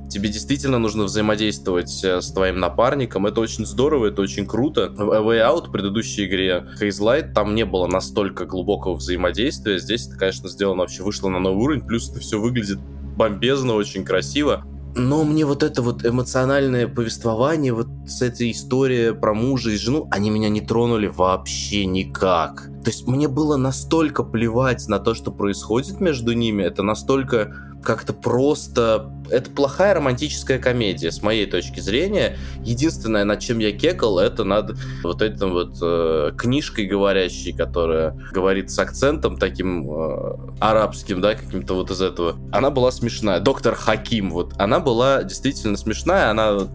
тебе 0.10 0.30
действительно 0.30 0.80
нужно 0.80 1.04
взаимодействовать 1.04 2.04
э, 2.04 2.22
с 2.22 2.32
твоим 2.32 2.60
напарником. 2.60 3.28
Это 3.28 3.42
очень 3.42 3.66
здорово, 3.66 4.08
это 4.08 4.22
очень 4.22 4.46
круто. 4.46 4.90
В 4.96 5.30
A 5.30 5.38
Out, 5.38 5.68
в 5.68 5.72
предыдущей 5.72 6.26
игре 6.26 6.68
Haze 6.80 7.02
Light, 7.02 7.34
там 7.34 7.56
не 7.56 7.66
было 7.66 7.88
настолько 7.88 8.46
глубокого 8.46 8.96
взаимодействия. 8.96 9.80
Здесь 9.80 10.08
это, 10.08 10.18
конечно, 10.18 10.50
сделано 10.50 10.82
вообще, 10.82 11.04
вышло 11.04 11.30
на 11.30 11.40
новый 11.40 11.64
уровень, 11.64 11.82
плюс 11.86 12.10
это 12.10 12.20
все 12.20 12.40
выглядит 12.40 12.80
бомбезно, 13.18 13.74
очень 13.74 14.06
красиво. 14.06 14.64
Но 15.00 15.24
мне 15.24 15.46
вот 15.46 15.62
это 15.62 15.84
вот 15.84 16.04
эмоциональное 16.04 16.88
повествование, 16.88 17.72
вот 17.72 17.88
с 18.08 18.24
этой 18.24 18.52
историей 18.52 19.14
про 19.14 19.36
мужа 19.36 19.70
и 19.70 19.78
жену, 19.78 20.08
они 20.10 20.32
меня 20.32 20.50
не 20.50 20.62
тронули 20.62 21.06
вообще 21.06 21.86
никак. 21.86 22.72
То 22.84 22.90
есть 22.90 23.06
мне 23.06 23.28
было 23.28 23.58
настолько 23.58 24.24
плевать 24.24 24.88
на 24.88 24.98
то, 25.00 25.14
что 25.14 25.32
происходит 25.32 26.00
между 26.00 26.34
ними, 26.34 26.64
это 26.64 26.82
настолько 26.82 27.67
как-то 27.84 28.14
просто... 28.14 29.12
Это 29.30 29.50
плохая 29.50 29.94
романтическая 29.94 30.58
комедия, 30.58 31.12
с 31.12 31.22
моей 31.22 31.46
точки 31.46 31.82
зрения. 31.82 32.38
Единственное, 32.64 33.26
над 33.26 33.42
чем 33.42 33.60
я 33.60 33.74
кекал, 33.74 34.20
это 34.20 34.46
над 34.46 34.78
вот 35.04 35.22
этим 35.22 35.52
вот 35.52 35.76
э, 35.82 36.32
книжкой 36.38 36.86
говорящей, 36.86 37.52
которая 37.52 38.18
говорит 38.32 38.72
с 38.72 38.80
акцентом 38.80 39.38
таким 39.38 39.90
э, 39.90 40.38
арабским, 40.60 41.20
да, 41.20 41.36
каким-то 41.36 41.74
вот 41.74 41.92
из 41.92 42.02
этого. 42.02 42.38
Она 42.54 42.70
была 42.70 42.90
смешная. 42.92 43.42
Доктор 43.42 43.76
Хаким, 43.76 44.32
вот. 44.32 44.54
Она 44.58 44.80
была 44.80 45.24
действительно 45.24 45.76
смешная, 45.76 46.30
она 46.30 46.68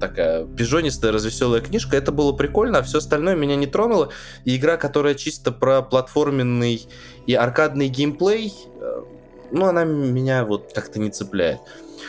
такая 0.00 0.44
пижонистая, 0.44 1.12
развеселая 1.12 1.60
книжка. 1.60 1.96
Это 1.96 2.10
было 2.10 2.32
прикольно, 2.32 2.78
а 2.78 2.82
все 2.82 2.98
остальное 2.98 3.36
меня 3.36 3.54
не 3.54 3.66
тронуло. 3.66 4.08
И 4.44 4.56
игра, 4.56 4.76
которая 4.76 5.14
чисто 5.14 5.52
про 5.52 5.82
платформенный 5.82 6.86
и 7.26 7.34
аркадный 7.34 7.88
геймплей, 7.88 8.52
э, 8.80 9.02
ну, 9.52 9.66
она 9.66 9.84
меня 9.84 10.44
вот 10.44 10.72
как-то 10.74 10.98
не 10.98 11.10
цепляет. 11.10 11.60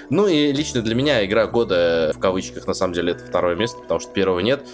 Ну 0.09 0.27
и 0.27 0.51
лично 0.51 0.81
для 0.81 0.95
меня 0.95 1.25
игра 1.25 1.45
года, 1.47 2.11
в 2.15 2.19
кавычках, 2.19 2.67
на 2.67 2.73
самом 2.73 2.93
деле, 2.93 3.11
это 3.11 3.25
второе 3.25 3.55
место, 3.55 3.79
потому 3.81 3.99
что 3.99 4.11
первого 4.11 4.39
нет. 4.39 4.65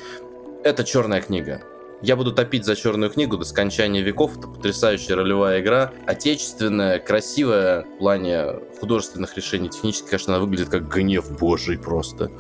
Это 0.64 0.84
черная 0.84 1.22
книга. 1.22 1.62
Я 2.02 2.16
буду 2.16 2.32
топить 2.32 2.66
за 2.66 2.78
черную 2.78 3.12
книгу 3.12 3.38
до 3.38 3.44
скончания 3.44 4.02
веков. 4.02 4.38
Это 4.38 4.48
потрясающая 4.48 5.16
ролевая 5.16 5.60
игра. 5.60 5.92
Отечественная, 6.06 7.00
красивая 7.00 7.82
в 7.82 7.98
плане 7.98 8.46
художественных 8.80 9.36
решений. 9.36 9.68
Технически, 9.68 10.08
конечно, 10.08 10.36
она 10.36 10.44
выглядит 10.44 10.70
как 10.70 10.88
гнев 10.88 11.30
божий 11.38 11.78
просто. 11.78 12.32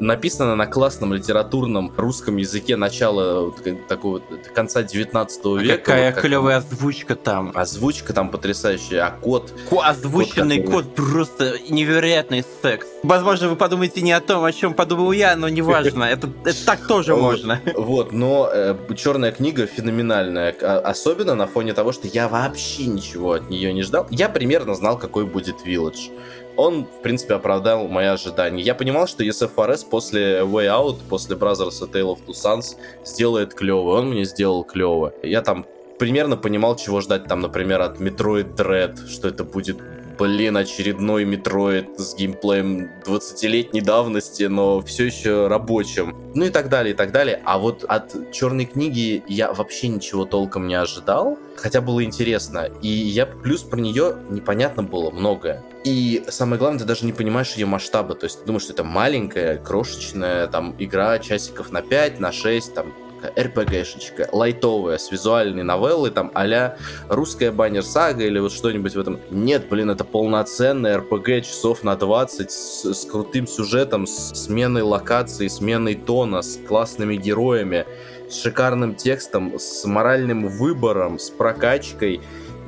Написано 0.00 0.56
на 0.56 0.66
классном 0.66 1.12
литературном 1.12 1.92
русском 1.96 2.36
языке 2.36 2.76
начала 2.76 3.52
такого 3.88 4.22
конца 4.54 4.82
19 4.82 5.40
а 5.44 5.56
века. 5.56 5.78
Какая 5.78 6.12
клевая 6.12 6.58
озвучка 6.58 7.16
там. 7.16 7.52
Озвучка 7.54 8.12
там 8.12 8.30
потрясающая, 8.30 9.06
а 9.06 9.10
код... 9.10 9.52
Озвученный 9.70 10.62
код, 10.62 10.94
просто 10.94 11.58
невероятный 11.68 12.44
секс. 12.62 12.86
Возможно, 13.02 13.48
вы 13.48 13.56
подумаете 13.56 14.02
не 14.02 14.12
о 14.12 14.20
том, 14.20 14.44
о 14.44 14.52
чем 14.52 14.74
подумал 14.74 15.12
я, 15.12 15.36
но 15.36 15.48
неважно. 15.48 16.04
Это, 16.04 16.30
это 16.44 16.64
так 16.64 16.86
тоже 16.86 17.16
можно. 17.16 17.60
Вот, 17.74 18.12
но 18.12 18.48
э, 18.52 18.76
черная 18.96 19.32
книга 19.32 19.66
феноменальная. 19.66 20.54
А, 20.62 20.78
особенно 20.78 21.34
на 21.34 21.46
фоне 21.46 21.74
того, 21.74 21.92
что 21.92 22.06
я 22.08 22.28
вообще 22.28 22.86
ничего 22.86 23.32
от 23.32 23.50
нее 23.50 23.72
не 23.72 23.82
ждал. 23.82 24.06
Я 24.10 24.28
примерно 24.28 24.74
знал, 24.74 24.98
какой 24.98 25.26
будет 25.26 25.56
Village 25.66 26.10
он, 26.56 26.84
в 26.84 27.02
принципе, 27.02 27.34
оправдал 27.34 27.88
мои 27.88 28.06
ожидания. 28.06 28.62
Я 28.62 28.74
понимал, 28.74 29.06
что 29.06 29.24
SFRS 29.24 29.88
после 29.88 30.40
Way 30.40 30.66
Out, 30.66 30.96
после 31.08 31.36
Brothers 31.36 31.82
A 31.82 31.86
Tale 31.86 32.14
of 32.14 32.18
Two 32.26 32.34
Sons 32.34 32.76
сделает 33.04 33.54
клево. 33.54 33.98
Он 33.98 34.10
мне 34.10 34.24
сделал 34.24 34.64
клево. 34.64 35.12
Я 35.22 35.42
там 35.42 35.66
примерно 35.98 36.36
понимал, 36.36 36.76
чего 36.76 37.00
ждать, 37.00 37.24
там, 37.24 37.40
например, 37.40 37.80
от 37.80 38.00
Metroid 38.00 38.56
Dread, 38.56 39.08
что 39.08 39.28
это 39.28 39.44
будет 39.44 39.78
блин, 40.22 40.56
очередной 40.56 41.24
Метроид 41.24 41.98
с 41.98 42.14
геймплеем 42.14 42.88
20-летней 43.04 43.80
давности, 43.80 44.44
но 44.44 44.80
все 44.80 45.06
еще 45.06 45.48
рабочим. 45.48 46.14
Ну 46.36 46.44
и 46.44 46.50
так 46.50 46.68
далее, 46.68 46.94
и 46.94 46.96
так 46.96 47.10
далее. 47.10 47.42
А 47.44 47.58
вот 47.58 47.82
от 47.82 48.30
Черной 48.30 48.66
книги 48.66 49.24
я 49.26 49.52
вообще 49.52 49.88
ничего 49.88 50.24
толком 50.24 50.68
не 50.68 50.76
ожидал, 50.76 51.40
хотя 51.56 51.80
было 51.80 52.04
интересно. 52.04 52.68
И 52.82 52.86
я 52.86 53.26
плюс 53.26 53.64
про 53.64 53.80
нее 53.80 54.14
непонятно 54.30 54.84
было 54.84 55.10
многое. 55.10 55.64
И 55.82 56.22
самое 56.28 56.56
главное, 56.60 56.78
ты 56.78 56.84
даже 56.84 57.04
не 57.04 57.12
понимаешь 57.12 57.54
ее 57.54 57.66
масштаба. 57.66 58.14
То 58.14 58.26
есть 58.26 58.42
ты 58.42 58.46
думаешь, 58.46 58.62
что 58.62 58.74
это 58.74 58.84
маленькая, 58.84 59.56
крошечная 59.56 60.46
там 60.46 60.76
игра 60.78 61.18
часиков 61.18 61.72
на 61.72 61.82
5, 61.82 62.20
на 62.20 62.30
6, 62.30 62.74
там 62.74 62.94
такая 63.22 63.44
РПГшечка, 63.46 64.28
лайтовая, 64.32 64.98
с 64.98 65.10
визуальной 65.10 65.62
новеллой, 65.62 66.10
там, 66.10 66.30
а 66.34 66.76
русская 67.08 67.52
баннер-сага 67.52 68.24
или 68.24 68.38
вот 68.38 68.52
что-нибудь 68.52 68.94
в 68.94 69.00
этом. 69.00 69.20
Нет, 69.30 69.68
блин, 69.68 69.90
это 69.90 70.04
полноценная 70.04 70.98
РПГ 70.98 71.42
часов 71.42 71.84
на 71.84 71.96
20 71.96 72.50
с, 72.50 72.84
с 72.84 73.04
крутым 73.04 73.46
сюжетом, 73.46 74.06
с 74.06 74.32
сменой 74.34 74.82
локации, 74.82 75.48
сменой 75.48 75.94
тона, 75.94 76.42
с 76.42 76.58
классными 76.66 77.16
героями, 77.16 77.86
с 78.28 78.40
шикарным 78.42 78.94
текстом, 78.94 79.58
с 79.58 79.84
моральным 79.84 80.48
выбором, 80.48 81.18
с 81.18 81.30
прокачкой 81.30 82.20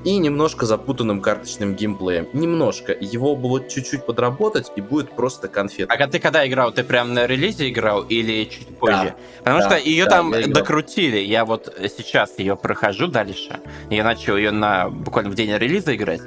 и 0.04 0.18
немножко 0.18 0.66
запутанным 0.66 1.20
карточным 1.20 1.74
геймплеем. 1.74 2.28
Немножко. 2.32 2.92
Его 2.92 3.34
бы 3.36 3.48
вот 3.48 3.68
чуть-чуть 3.68 4.04
подработать, 4.04 4.70
и 4.76 4.80
будет 4.80 5.12
просто 5.12 5.48
конфет. 5.48 5.90
А 5.90 6.06
ты 6.06 6.18
когда 6.18 6.46
играл? 6.46 6.72
Ты 6.72 6.84
прям 6.84 7.14
на 7.14 7.26
релизе 7.26 7.70
играл 7.70 8.02
или 8.02 8.44
чуть 8.44 8.68
позже? 8.78 9.14
Да, 9.14 9.16
Потому 9.38 9.58
да, 9.60 9.66
что 9.66 9.78
ее 9.78 10.04
да, 10.04 10.10
там 10.10 10.34
докрутили. 10.52 11.18
Я 11.18 11.44
вот 11.44 11.74
сейчас 11.96 12.38
ее 12.38 12.56
прохожу 12.56 13.08
дальше. 13.08 13.60
Я 13.90 14.04
начал 14.04 14.36
ее 14.36 14.50
на 14.50 14.90
буквально 14.90 15.30
в 15.30 15.34
день 15.34 15.56
релиза 15.56 15.94
играть. 15.94 16.20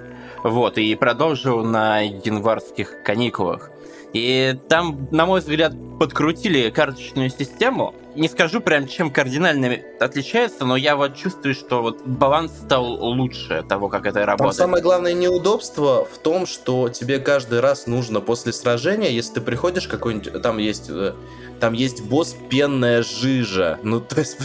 Вот, 0.44 0.78
и 0.78 0.96
продолжил 0.96 1.64
на 1.64 2.00
январских 2.00 3.04
каникулах. 3.04 3.72
И 4.14 4.58
там, 4.70 5.08
на 5.12 5.26
мой 5.26 5.42
взгляд, 5.42 5.74
подкрутили 6.00 6.70
карточную 6.70 7.30
систему. 7.30 7.94
Не 8.18 8.28
скажу 8.30 8.62
прям, 8.62 8.88
чем 8.88 9.12
кардинально 9.12 9.78
отличается, 10.00 10.66
но 10.66 10.76
я 10.76 10.96
вот 10.96 11.16
чувствую, 11.16 11.54
что 11.54 11.84
вот 11.84 12.02
баланс 12.04 12.52
стал 12.52 12.86
лучше 12.86 13.64
того, 13.70 13.90
как 13.90 14.08
это 14.08 14.26
работает. 14.26 14.58
Там 14.58 14.66
самое 14.68 14.82
главное 14.82 15.14
неудобство 15.14 16.04
в 16.04 16.18
том, 16.18 16.48
что 16.48 16.90
тебе 16.90 17.20
каждый 17.20 17.60
раз 17.60 17.86
нужно 17.86 18.20
после 18.20 18.54
сражения, 18.54 19.12
если 19.12 19.36
ты 19.36 19.42
приходишь 19.42 19.88
какой-нибудь, 19.88 20.42
там 20.42 20.58
есть 20.58 20.90
э, 20.90 21.14
там 21.60 21.74
есть 21.74 22.02
босс 22.02 22.36
пенная 22.50 23.04
жижа. 23.04 23.80
Ну, 23.84 24.00
то 24.02 24.20
есть, 24.20 24.38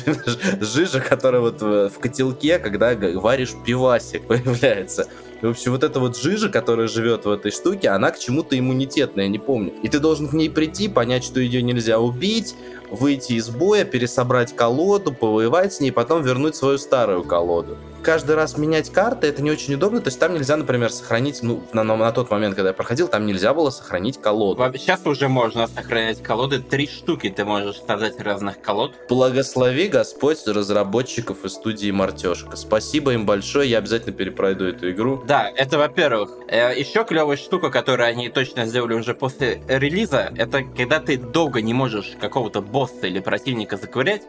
жижа, 0.60 1.00
которая 1.00 1.40
вот 1.40 1.62
в 1.62 1.98
котелке, 1.98 2.58
когда 2.58 2.94
варишь 2.94 3.54
пивасик, 3.64 4.22
появляется. 4.26 5.08
В 5.40 5.48
общем, 5.48 5.72
вот 5.72 5.82
эта 5.82 5.98
вот 5.98 6.16
жижа, 6.16 6.48
которая 6.48 6.86
живет 6.86 7.24
в 7.24 7.30
этой 7.30 7.50
штуке, 7.50 7.88
она 7.88 8.12
к 8.12 8.18
чему-то 8.18 8.56
иммунитетная, 8.56 9.26
не 9.26 9.40
помню. 9.40 9.72
И 9.82 9.88
ты 9.88 9.98
должен 9.98 10.28
к 10.28 10.34
ней 10.34 10.48
прийти, 10.48 10.88
понять, 10.88 11.24
что 11.24 11.40
ее 11.40 11.62
нельзя 11.62 11.98
убить, 11.98 12.54
выйти 12.92 13.32
из 13.32 13.48
боя, 13.48 13.84
пересобрать 13.84 14.54
колоду, 14.54 15.12
повоевать 15.12 15.74
с 15.74 15.80
ней, 15.80 15.90
потом 15.90 16.22
вернуть 16.22 16.56
свою 16.56 16.78
старую 16.78 17.24
колоду 17.24 17.76
каждый 18.02 18.34
раз 18.36 18.58
менять 18.58 18.90
карты, 18.90 19.28
это 19.28 19.42
не 19.42 19.50
очень 19.50 19.74
удобно. 19.74 20.00
То 20.00 20.08
есть 20.08 20.18
там 20.18 20.34
нельзя, 20.34 20.56
например, 20.56 20.90
сохранить, 20.90 21.42
ну, 21.42 21.62
на, 21.72 21.84
на, 21.84 21.96
на 21.96 22.12
тот 22.12 22.30
момент, 22.30 22.54
когда 22.54 22.70
я 22.70 22.74
проходил, 22.74 23.08
там 23.08 23.26
нельзя 23.26 23.54
было 23.54 23.70
сохранить 23.70 24.20
колоду. 24.20 24.62
Сейчас 24.76 25.06
уже 25.06 25.28
можно 25.28 25.66
сохранять 25.66 26.22
колоды. 26.22 26.58
Три 26.58 26.86
штуки 26.86 27.30
ты 27.30 27.44
можешь 27.44 27.76
создать 27.86 28.20
разных 28.20 28.60
колод. 28.60 28.94
Благослови 29.08 29.88
Господь 29.88 30.46
разработчиков 30.46 31.44
из 31.44 31.52
студии 31.52 31.90
Мартешка. 31.90 32.56
Спасибо 32.56 33.12
им 33.12 33.24
большое, 33.26 33.70
я 33.70 33.78
обязательно 33.78 34.12
перепройду 34.12 34.66
эту 34.66 34.90
игру. 34.90 35.22
Да, 35.26 35.50
это 35.54 35.78
во-первых. 35.78 36.30
Э, 36.48 36.72
Еще 36.78 37.04
клевая 37.04 37.36
штука, 37.36 37.70
которую 37.70 38.08
они 38.08 38.28
точно 38.28 38.66
сделали 38.66 38.94
уже 38.94 39.14
после 39.14 39.62
релиза, 39.68 40.32
это 40.36 40.62
когда 40.62 41.00
ты 41.00 41.16
долго 41.16 41.62
не 41.62 41.74
можешь 41.74 42.12
какого-то 42.20 42.60
босса 42.60 43.06
или 43.06 43.20
противника 43.20 43.76
заковырять, 43.76 44.22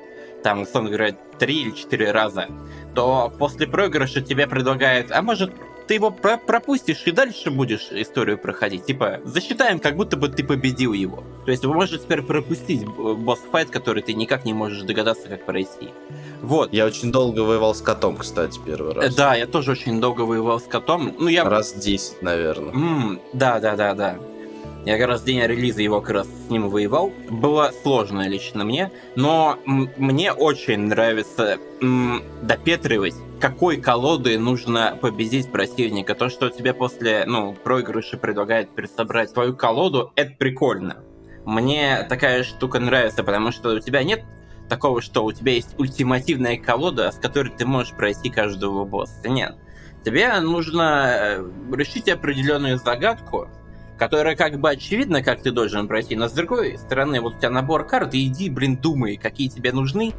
там, 0.44 0.62
условно 0.62 0.90
говоря, 0.90 1.16
три 1.40 1.62
или 1.64 1.72
четыре 1.72 2.12
раза, 2.12 2.48
то 2.94 3.34
после 3.40 3.68
проигрыша 3.68 4.22
тебе 4.22 4.46
предлагают, 4.48 5.12
а 5.12 5.22
может, 5.22 5.52
ты 5.88 5.96
его 5.96 6.12
про 6.12 6.38
пропустишь 6.38 7.04
и 7.06 7.12
дальше 7.12 7.52
будешь 7.52 7.88
историю 7.92 8.38
проходить. 8.38 8.86
Типа, 8.86 9.20
засчитаем, 9.24 9.80
как 9.80 9.96
будто 9.96 10.18
бы 10.18 10.30
ты 10.30 10.44
победил 10.44 10.94
его. 10.94 11.24
То 11.46 11.52
есть 11.52 11.66
вы 11.66 11.74
можете 11.74 12.04
теперь 12.04 12.22
пропустить 12.22 12.86
босс-файт, 12.86 13.70
который 13.70 14.02
ты 14.02 14.14
никак 14.14 14.46
не 14.46 14.54
можешь 14.54 14.84
догадаться, 14.84 15.28
как 15.28 15.46
пройти. 15.46 15.90
Вот. 16.42 16.74
Я 16.74 16.86
очень 16.86 17.12
долго 17.12 17.42
воевал 17.42 17.76
с 17.76 17.82
котом, 17.82 18.18
кстати, 18.18 18.60
первый 18.66 18.94
раз. 18.94 19.16
Да, 19.16 19.36
я 19.36 19.46
тоже 19.46 19.72
очень 19.72 20.00
долго 20.00 20.22
воевал 20.22 20.60
с 20.60 20.64
котом. 20.64 21.14
Ну, 21.20 21.28
я... 21.28 21.44
Раз 21.44 21.74
10, 21.74 22.22
наверное. 22.22 22.74
Mm, 22.74 23.22
да, 23.34 23.60
да, 23.60 23.76
да, 23.76 23.94
да. 23.94 24.18
Я 24.86 24.98
как 24.98 25.08
раз 25.08 25.24
день 25.24 25.40
релиза 25.40 25.82
его 25.82 26.02
как 26.02 26.10
раз 26.10 26.28
с 26.28 26.50
ним 26.50 26.70
воевал. 26.70 27.14
Было 27.30 27.72
сложно 27.84 28.28
лично 28.28 28.66
мне, 28.66 28.92
но 29.16 29.58
мне 29.66 30.34
очень 30.34 30.88
нравится 30.88 31.58
допетривать, 32.42 33.16
какой 33.40 33.78
колодой 33.78 34.38
нужно 34.38 34.98
победить 35.02 35.50
противника. 35.52 36.16
То, 36.16 36.30
что 36.30 36.50
тебе 36.50 36.74
после 36.74 37.24
ну, 37.26 37.54
проигрыша 37.54 38.18
предлагает 38.18 38.76
пересобрать 38.76 39.30
свою 39.30 39.56
колоду, 39.56 40.12
это 40.16 40.34
прикольно. 40.38 40.98
Мне 41.46 42.06
такая 42.10 42.44
штука 42.44 42.80
нравится, 42.80 43.24
потому 43.24 43.52
что 43.52 43.70
у 43.76 43.80
тебя 43.80 44.04
нет 44.04 44.26
такого, 44.68 45.02
что 45.02 45.24
у 45.24 45.32
тебя 45.32 45.54
есть 45.54 45.76
ультимативная 45.78 46.58
колода, 46.58 47.12
с 47.12 47.16
которой 47.16 47.50
ты 47.50 47.66
можешь 47.66 47.94
пройти 47.94 48.30
каждого 48.30 48.84
босса. 48.84 49.30
Нет. 49.30 49.56
Тебе 50.04 50.40
нужно 50.42 51.14
э, 51.16 51.52
решить 51.72 52.10
определенную 52.10 52.78
загадку, 52.78 53.48
которая 54.04 54.36
как 54.36 54.60
бы 54.60 54.70
очевидно, 54.70 55.24
как 55.24 55.42
ты 55.42 55.52
должен 55.52 55.88
пройти, 55.88 56.18
но 56.18 56.28
с 56.28 56.34
другой 56.34 56.78
стороны, 56.78 57.22
вот 57.22 57.36
у 57.36 57.38
тебя 57.38 57.50
набор 57.50 57.88
карт, 57.88 58.10
иди, 58.12 58.50
блин, 58.50 58.76
думай, 58.76 59.16
какие 59.16 59.48
тебе 59.48 59.72
нужны, 59.72 60.14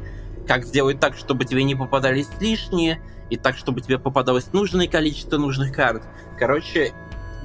как 0.47 0.65
сделать 0.65 0.99
так, 0.99 1.15
чтобы 1.15 1.45
тебе 1.45 1.63
не 1.63 1.75
попадались 1.75 2.27
лишние, 2.39 2.99
и 3.29 3.37
так, 3.37 3.55
чтобы 3.55 3.81
тебе 3.81 3.99
попадалось 3.99 4.51
нужное 4.53 4.87
количество 4.87 5.37
нужных 5.37 5.71
карт. 5.71 6.01
Короче, 6.39 6.93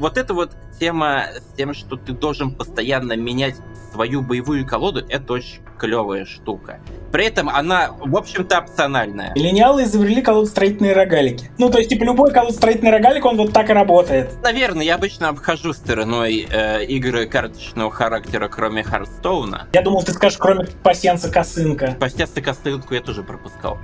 вот 0.01 0.17
эта 0.17 0.35
вот 0.35 0.57
тема 0.81 1.27
с 1.37 1.55
тем, 1.57 1.75
что 1.75 1.97
ты 1.97 2.13
должен 2.13 2.53
постоянно 2.53 3.17
менять 3.17 3.55
свою 3.93 4.23
боевую 4.23 4.67
колоду, 4.67 5.05
это 5.09 5.35
очень 5.35 5.61
клевая 5.79 6.25
штука. 6.25 6.81
При 7.13 7.27
этом 7.27 7.49
она, 7.49 7.91
в 7.99 8.17
общем-то, 8.17 8.61
опциональная. 8.61 9.33
Миллениалы 9.35 9.83
изобрели 9.85 10.23
колодостроительные 10.23 10.95
рогалики. 10.95 11.51
Ну, 11.59 11.71
то 11.71 11.79
есть, 11.79 11.91
типа, 11.91 12.05
любой 12.05 12.33
колодостроительный 12.33 12.93
рогалик, 12.93 13.25
он 13.25 13.37
вот 13.37 13.53
так 13.53 13.69
и 13.69 13.73
работает. 13.73 14.31
Наверное, 14.43 14.85
я 14.85 14.95
обычно 14.95 15.29
обхожу 15.29 15.73
стороной 15.73 16.47
э, 16.51 16.85
игры 16.87 17.27
карточного 17.27 17.91
характера, 17.91 18.49
кроме 18.49 18.83
Хардстоуна. 18.83 19.69
Я 19.73 19.83
думал, 19.83 20.03
ты 20.03 20.13
скажешь, 20.13 20.39
кроме 20.39 20.67
пассианса 20.83 21.31
косынка. 21.31 21.97
Пассианса 21.99 22.41
косынку 22.41 22.95
я 22.95 23.01
тоже 23.01 23.23
пропускал. 23.23 23.79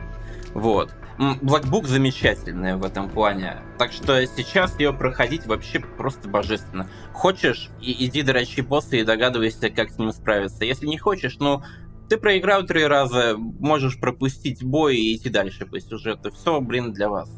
Вот. 0.55 0.91
Blackbook 1.19 1.87
замечательная 1.87 2.77
в 2.77 2.85
этом 2.85 3.09
плане. 3.09 3.63
Так 3.79 3.93
что 3.93 4.25
сейчас 4.27 4.79
ее 4.79 4.93
проходить 4.93 5.47
вообще 5.47 5.81
просто 5.81 6.29
божественно. 6.29 6.91
Хочешь, 7.13 7.71
и 7.81 8.05
иди 8.07 8.23
дрочи 8.23 8.61
босса 8.61 8.97
и 8.97 9.05
догадывайся, 9.05 9.71
как 9.71 9.91
с 9.91 9.99
ним 9.99 10.13
справиться. 10.13 10.65
Если 10.65 10.87
не 10.87 10.99
хочешь, 10.99 11.39
ну, 11.39 11.63
ты 12.09 12.19
проиграл 12.19 12.65
три 12.65 12.85
раза, 12.85 13.37
можешь 13.37 13.99
пропустить 13.99 14.63
бой 14.63 14.97
и 14.97 15.17
идти 15.17 15.31
дальше 15.31 15.67
по 15.67 15.81
сюжету. 15.81 16.31
Все, 16.33 16.61
блин, 16.61 16.93
для 16.93 17.09
вас 17.09 17.31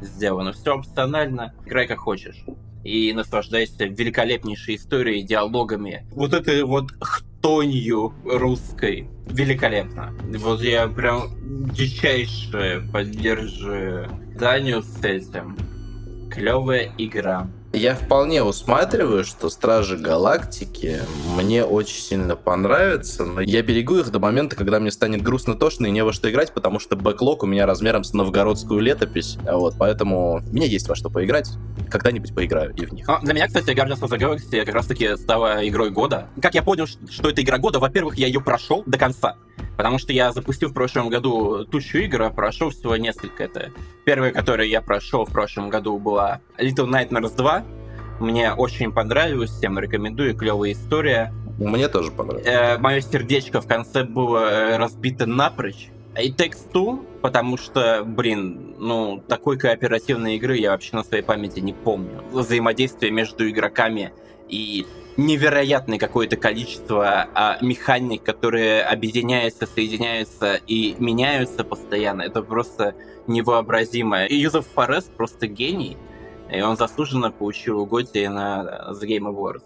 сделано. 0.00 0.52
Все 0.52 0.76
опционально. 0.76 1.54
Играй 1.64 1.86
как 1.86 1.98
хочешь. 1.98 2.44
И 2.84 3.12
наслаждайся 3.12 3.84
великолепнейшей 3.84 4.76
историей, 4.76 5.22
диалогами. 5.22 6.06
Вот 6.12 6.34
этой 6.34 6.64
вот 6.64 6.90
хтонью 7.42 8.14
русской. 8.24 9.08
Великолепно. 9.26 10.14
Вот 10.38 10.62
я 10.62 10.86
прям 10.86 11.30
дичайше 11.72 12.88
поддерживаю 12.92 14.08
Даню 14.38 14.80
с 14.82 15.04
этим. 15.04 15.56
Клевая 16.30 16.92
игра. 16.98 17.48
Я 17.74 17.94
вполне 17.94 18.42
усматриваю, 18.42 19.24
что 19.24 19.48
Стражи 19.48 19.96
Галактики 19.96 21.00
мне 21.36 21.64
очень 21.64 22.02
сильно 22.02 22.36
понравятся, 22.36 23.24
но 23.24 23.40
я 23.40 23.62
берегу 23.62 23.96
их 23.96 24.10
до 24.10 24.20
момента, 24.20 24.56
когда 24.56 24.78
мне 24.78 24.90
станет 24.90 25.22
грустно 25.22 25.54
тошно 25.54 25.86
и 25.86 25.90
не 25.90 26.04
во 26.04 26.12
что 26.12 26.30
играть, 26.30 26.52
потому 26.52 26.78
что 26.78 26.96
бэклог 26.96 27.42
у 27.42 27.46
меня 27.46 27.64
размером 27.64 28.04
с 28.04 28.12
новгородскую 28.12 28.80
летопись, 28.80 29.38
вот, 29.50 29.76
поэтому 29.78 30.42
меня 30.52 30.66
есть 30.66 30.86
во 30.86 30.94
что 30.94 31.08
поиграть, 31.08 31.48
когда-нибудь 31.90 32.34
поиграю 32.34 32.74
и 32.74 32.84
в 32.84 32.92
них. 32.92 33.08
А, 33.08 33.20
для 33.20 33.32
меня, 33.32 33.46
кстати, 33.46 33.70
Guardians 33.70 34.00
of 34.00 34.10
the 34.10 34.18
Galaxy 34.18 34.64
как 34.64 34.74
раз-таки 34.74 35.16
стала 35.16 35.66
игрой 35.66 35.90
года. 35.90 36.28
Как 36.42 36.54
я 36.54 36.62
понял, 36.62 36.86
что 36.86 37.30
это 37.30 37.42
игра 37.42 37.56
года, 37.56 37.78
во-первых, 37.78 38.16
я 38.18 38.26
ее 38.26 38.42
прошел 38.42 38.82
до 38.84 38.98
конца, 38.98 39.36
потому 39.78 39.98
что 39.98 40.12
я 40.12 40.30
запустил 40.32 40.68
в 40.68 40.74
прошлом 40.74 41.08
году 41.08 41.64
тучу 41.64 41.98
игр, 41.98 42.22
а 42.22 42.30
прошел 42.30 42.70
всего 42.70 42.96
несколько. 42.96 43.44
Это 43.44 43.72
первая, 44.04 44.30
которую 44.30 44.68
я 44.68 44.82
прошел 44.82 45.24
в 45.24 45.30
прошлом 45.30 45.70
году, 45.70 45.98
была 45.98 46.40
Little 46.58 46.88
Nightmares 46.88 47.34
2, 47.34 47.61
мне 48.20 48.52
очень 48.52 48.92
понравилось, 48.92 49.50
всем 49.50 49.78
рекомендую, 49.78 50.36
клевая 50.36 50.72
история. 50.72 51.32
Мне 51.58 51.88
тоже 51.88 52.10
понравилось. 52.10 52.46
Э, 52.46 52.78
мое 52.78 53.00
сердечко 53.00 53.60
в 53.60 53.66
конце 53.66 54.04
было 54.04 54.38
э, 54.38 54.76
разбито 54.76 55.26
напрочь. 55.26 55.88
И 56.20 56.30
тексту, 56.30 57.04
потому 57.22 57.56
что, 57.56 58.02
блин, 58.04 58.74
ну, 58.78 59.22
такой 59.26 59.58
кооперативной 59.58 60.36
игры 60.36 60.58
я 60.58 60.72
вообще 60.72 60.94
на 60.94 61.04
своей 61.04 61.22
памяти 61.22 61.60
не 61.60 61.72
помню. 61.72 62.22
Взаимодействие 62.32 63.10
между 63.10 63.48
игроками 63.48 64.12
и 64.48 64.86
невероятное 65.16 65.98
какое-то 65.98 66.36
количество 66.36 67.28
а, 67.34 67.58
механик, 67.62 68.22
которые 68.22 68.82
объединяются, 68.82 69.66
соединяются 69.66 70.60
и 70.66 70.96
меняются 70.98 71.64
постоянно. 71.64 72.22
Это 72.22 72.42
просто 72.42 72.94
невообразимо. 73.26 74.26
И 74.26 74.36
Юзеф 74.36 74.66
Форест 74.74 75.12
просто 75.12 75.46
гений. 75.46 75.96
И 76.52 76.60
он 76.60 76.76
заслуженно 76.76 77.30
получил 77.30 77.86
Готи 77.86 78.26
на 78.26 78.92
The 78.92 79.06
Game 79.06 79.28
Awards. 79.28 79.62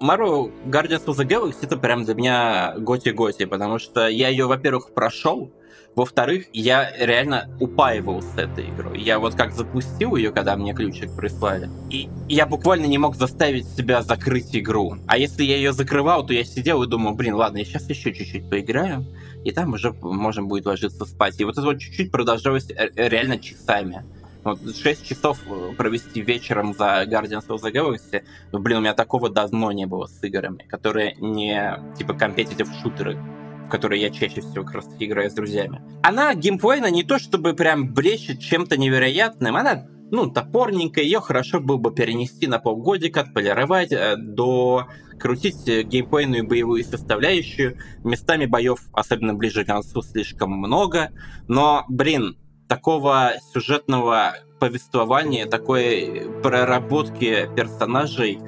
Marvel 0.00 0.52
Guardians 0.66 1.06
of 1.06 1.16
the 1.16 1.26
Galaxy 1.26 1.58
это 1.62 1.76
прям 1.78 2.04
для 2.04 2.14
меня 2.14 2.74
Готи-Готи, 2.76 3.46
потому 3.46 3.78
что 3.78 4.08
я 4.08 4.28
ее, 4.28 4.46
во-первых, 4.46 4.92
прошел, 4.92 5.50
Во-вторых, 5.96 6.48
я 6.52 6.92
реально 6.98 7.48
упаивался 7.58 8.42
этой 8.42 8.68
игрой. 8.68 9.00
Я 9.00 9.18
вот 9.18 9.34
как 9.34 9.54
запустил 9.54 10.14
ее, 10.16 10.30
когда 10.30 10.54
мне 10.54 10.74
ключик 10.74 11.16
прислали, 11.16 11.70
и 11.88 12.10
я 12.28 12.44
буквально 12.44 12.84
не 12.84 12.98
мог 12.98 13.16
заставить 13.16 13.66
себя 13.66 14.02
закрыть 14.02 14.54
игру. 14.54 14.96
А 15.06 15.16
если 15.16 15.42
я 15.42 15.56
ее 15.56 15.72
закрывал, 15.72 16.26
то 16.26 16.34
я 16.34 16.44
сидел 16.44 16.82
и 16.82 16.86
думал, 16.86 17.14
блин, 17.14 17.34
ладно, 17.34 17.56
я 17.58 17.64
сейчас 17.64 17.88
еще 17.88 18.12
чуть-чуть 18.12 18.50
поиграю, 18.50 19.06
и 19.42 19.52
там 19.52 19.72
уже 19.72 19.90
можно 20.02 20.42
будет 20.42 20.66
ложиться 20.66 21.06
спать. 21.06 21.40
И 21.40 21.44
вот 21.44 21.56
это 21.56 21.62
вот 21.62 21.78
чуть-чуть 21.78 22.12
продолжалось 22.12 22.70
э, 22.70 22.90
реально 22.96 23.38
часами. 23.38 24.04
Вот 24.46 24.76
6 24.76 25.04
часов 25.04 25.40
э, 25.46 25.72
провести 25.76 26.20
вечером 26.20 26.72
за 26.72 27.02
Guardians 27.02 27.48
of 27.48 27.60
the 27.62 27.72
Galaxy, 27.72 28.22
ну, 28.52 28.60
блин, 28.60 28.78
у 28.78 28.80
меня 28.80 28.94
такого 28.94 29.28
давно 29.28 29.72
не 29.72 29.86
было 29.86 30.06
с 30.06 30.22
играми, 30.22 30.64
которые 30.68 31.16
не 31.16 31.82
типа 31.98 32.14
компетитив 32.14 32.68
шутеры, 32.80 33.18
в 33.66 33.68
которые 33.70 34.00
я 34.00 34.10
чаще 34.10 34.42
всего 34.42 34.64
как 34.64 34.76
раз 34.76 34.88
играю 35.00 35.30
с 35.30 35.34
друзьями. 35.34 35.82
Она 36.04 36.32
геймплейно 36.32 36.88
не 36.92 37.02
то 37.02 37.18
чтобы 37.18 37.54
прям 37.54 37.92
блещет 37.92 38.38
чем-то 38.38 38.76
невероятным, 38.76 39.56
она 39.56 39.88
ну, 40.12 40.30
топорненькая, 40.30 41.02
ее 41.02 41.20
хорошо 41.20 41.58
было 41.58 41.78
бы 41.78 41.92
перенести 41.92 42.46
на 42.46 42.60
полгодика, 42.60 43.22
отполировать, 43.22 43.90
э, 43.90 44.14
до 44.16 44.86
крутить 45.18 45.66
э, 45.66 45.82
геймплейную 45.82 46.46
боевую 46.46 46.84
составляющую. 46.84 47.78
Местами 48.04 48.46
боев, 48.46 48.78
особенно 48.92 49.34
ближе 49.34 49.64
к 49.64 49.66
концу, 49.66 50.02
слишком 50.02 50.52
много. 50.52 51.10
Но, 51.48 51.84
блин, 51.88 52.36
такого 52.68 53.32
сюжетного 53.52 54.34
повествования, 54.58 55.46
такой 55.46 56.26
проработки 56.42 57.48
персонажей 57.54 58.38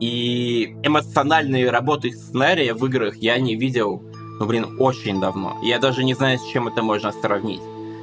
и 0.00 0.76
эмоциональной 0.82 1.68
работы 1.68 2.12
сценария 2.12 2.74
в 2.74 2.84
играх 2.86 3.16
я 3.16 3.38
не 3.38 3.56
видел, 3.56 4.02
ну, 4.38 4.46
блин, 4.46 4.76
очень 4.78 5.20
давно. 5.20 5.58
Я 5.62 5.78
даже 5.78 6.04
не 6.04 6.14
знаю, 6.14 6.38
с 6.38 6.46
чем 6.46 6.68
это 6.68 6.82
можно 6.82 7.12
сравнить. 7.12 7.60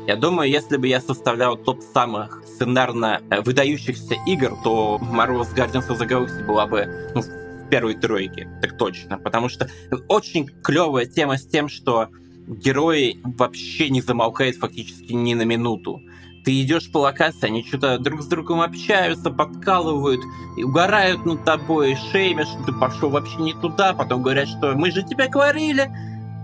Я 0.07 0.15
думаю, 0.15 0.49
если 0.49 0.78
бы 0.78 0.88
я 0.88 1.01
составлял 1.01 1.57
топ 1.57 1.82
самых 1.82 2.43
сценарно 2.45 3.21
э, 3.32 3.41
выдающихся 3.41 4.15
игр, 4.28 4.55
то 4.63 4.99
Marvel's 5.01 5.55
Guardians 5.55 5.88
of 5.89 5.99
the 5.99 6.07
Galaxy 6.07 6.45
была 6.45 6.67
бы 6.67 6.88
ну, 7.15 7.21
в 7.21 7.69
первой 7.69 7.95
тройке, 7.95 8.47
так 8.61 8.78
точно. 8.78 9.17
Потому 9.17 9.49
что 9.49 9.67
очень 10.07 10.47
клевая 10.61 11.07
тема 11.07 11.38
с 11.38 11.47
тем, 11.47 11.69
что 11.69 12.09
герои 12.48 13.20
вообще 13.24 13.89
не 13.89 14.02
замолкают 14.02 14.58
фактически 14.58 15.14
ни 15.14 15.34
на 15.34 15.43
минуту. 15.43 16.02
Ты 16.43 16.62
идешь 16.62 16.91
по 16.91 17.00
локации, 17.00 17.48
они 17.48 17.66
что-то 17.66 17.98
друг 17.98 18.22
с 18.22 18.28
другом 18.28 18.62
общаются, 18.62 19.32
подкалывают, 19.32 20.22
и 20.58 20.64
угорают 20.64 21.26
над 21.26 21.43
тобой, 21.43 21.98
шеймят, 22.12 22.48
что 22.48 22.64
ты 22.66 22.72
пошел 22.72 23.10
вообще 23.10 23.38
не 23.38 23.54
туда, 23.54 23.93
потом 23.93 24.22
говорят, 24.22 24.48
что 24.48 24.74
мы 24.76 24.91
же 24.91 25.02
тебя 25.02 25.28
говорили, 25.28 25.89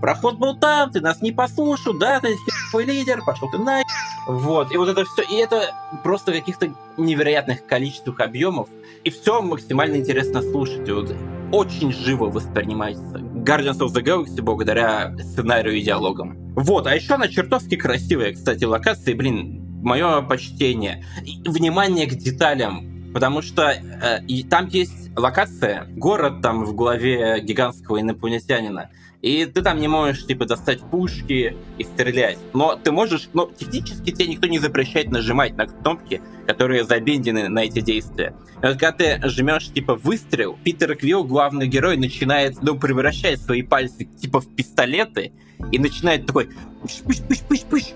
проход 0.00 0.38
был 0.38 0.56
там, 0.58 0.90
ты 0.90 1.00
нас 1.00 1.22
не 1.22 1.30
послушал, 1.30 1.94
да, 1.94 2.18
ты 2.18 2.36
твой 2.72 2.84
лидер, 2.84 3.22
пошел 3.24 3.48
ты 3.48 3.58
на... 3.58 3.82
Вот, 4.26 4.72
и 4.72 4.76
вот 4.76 4.88
это 4.88 5.04
все, 5.04 5.22
и 5.22 5.36
это 5.36 5.72
просто 6.02 6.32
каких-то 6.32 6.74
невероятных 6.96 7.64
количествах 7.64 8.18
объемов, 8.18 8.68
и 9.04 9.10
все 9.10 9.40
максимально 9.40 9.96
интересно 9.96 10.42
слушать, 10.42 10.88
вот 10.90 11.14
очень 11.52 11.92
живо 11.92 12.24
воспринимается. 12.24 13.21
Guardians 13.34 13.78
of 13.78 13.92
the 13.92 14.02
Galaxy 14.02 14.40
благодаря 14.42 15.16
сценарию 15.18 15.74
и 15.76 15.82
диалогам. 15.82 16.36
Вот, 16.54 16.86
а 16.86 16.94
еще 16.94 17.14
она 17.14 17.28
чертовски 17.28 17.76
красивая, 17.76 18.32
кстати, 18.32 18.64
локации, 18.64 19.14
блин, 19.14 19.80
мое 19.82 20.22
почтение. 20.22 21.04
И 21.24 21.40
внимание 21.48 22.06
к 22.06 22.14
деталям, 22.14 22.92
Потому 23.12 23.42
что 23.42 23.70
э, 23.70 24.24
и 24.26 24.42
там 24.42 24.68
есть 24.68 25.10
локация, 25.16 25.86
город 25.96 26.40
там 26.40 26.64
в 26.64 26.74
голове 26.74 27.40
гигантского 27.42 28.00
инопланетянина. 28.00 28.90
И 29.22 29.46
ты 29.46 29.62
там 29.62 29.80
не 29.80 29.86
можешь, 29.86 30.26
типа, 30.26 30.46
достать 30.46 30.80
пушки 30.80 31.56
и 31.78 31.84
стрелять. 31.84 32.38
Но 32.52 32.74
ты 32.74 32.90
можешь, 32.90 33.28
но 33.32 33.46
технически 33.46 34.10
тебе 34.10 34.26
никто 34.26 34.48
не 34.48 34.58
запрещает 34.58 35.12
нажимать 35.12 35.56
на 35.56 35.66
кнопки, 35.66 36.20
которые 36.48 36.84
забендены 36.84 37.48
на 37.48 37.60
эти 37.60 37.80
действия. 37.80 38.34
И 38.62 38.66
вот 38.66 38.78
когда 38.78 38.92
ты 38.92 39.20
жмешь, 39.28 39.68
типа, 39.68 39.94
выстрел, 39.94 40.58
Питер 40.64 40.96
Квилл, 40.96 41.22
главный 41.22 41.68
герой, 41.68 41.96
начинает, 41.96 42.60
ну, 42.62 42.76
превращать 42.76 43.40
свои 43.40 43.62
пальцы, 43.62 44.04
типа, 44.04 44.40
в 44.40 44.54
пистолеты, 44.56 45.32
и 45.70 45.78
начинает 45.78 46.26
такой 46.26 46.50
пыш-пыш-пыш-пыш-пыш. 46.82 47.94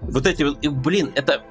Вот 0.00 0.26
эти 0.26 0.42
вот, 0.42 0.66
блин, 0.66 1.12
это 1.14 1.44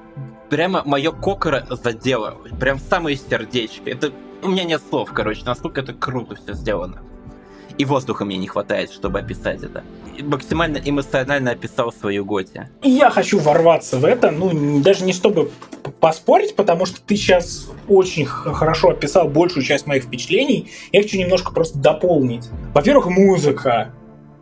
прямо 0.50 0.82
мое 0.84 1.12
кокоро 1.12 1.66
задело. 1.70 2.36
Прям 2.60 2.78
самое 2.78 3.16
сердечко. 3.16 3.90
Это 3.90 4.12
у 4.42 4.48
меня 4.48 4.64
нет 4.64 4.82
слов, 4.88 5.10
короче, 5.12 5.42
насколько 5.44 5.80
это 5.80 5.92
круто 5.92 6.36
все 6.36 6.54
сделано. 6.54 7.02
И 7.78 7.84
воздуха 7.84 8.24
мне 8.24 8.36
не 8.36 8.48
хватает, 8.48 8.90
чтобы 8.90 9.20
описать 9.20 9.62
это. 9.62 9.84
Максимально 10.20 10.80
эмоционально 10.84 11.52
описал 11.52 11.92
свою 11.92 12.24
Готи. 12.24 12.68
Я 12.82 13.08
хочу 13.08 13.38
ворваться 13.38 13.98
в 13.98 14.04
это, 14.04 14.32
ну, 14.32 14.80
даже 14.80 15.04
не 15.04 15.12
чтобы 15.12 15.52
поспорить, 16.00 16.56
потому 16.56 16.86
что 16.86 17.00
ты 17.00 17.14
сейчас 17.14 17.70
очень 17.86 18.26
хорошо 18.26 18.90
описал 18.90 19.28
большую 19.28 19.62
часть 19.62 19.86
моих 19.86 20.04
впечатлений. 20.04 20.72
Я 20.90 21.02
хочу 21.02 21.18
немножко 21.18 21.52
просто 21.52 21.78
дополнить. 21.78 22.48
Во-первых, 22.74 23.06
музыка. 23.06 23.92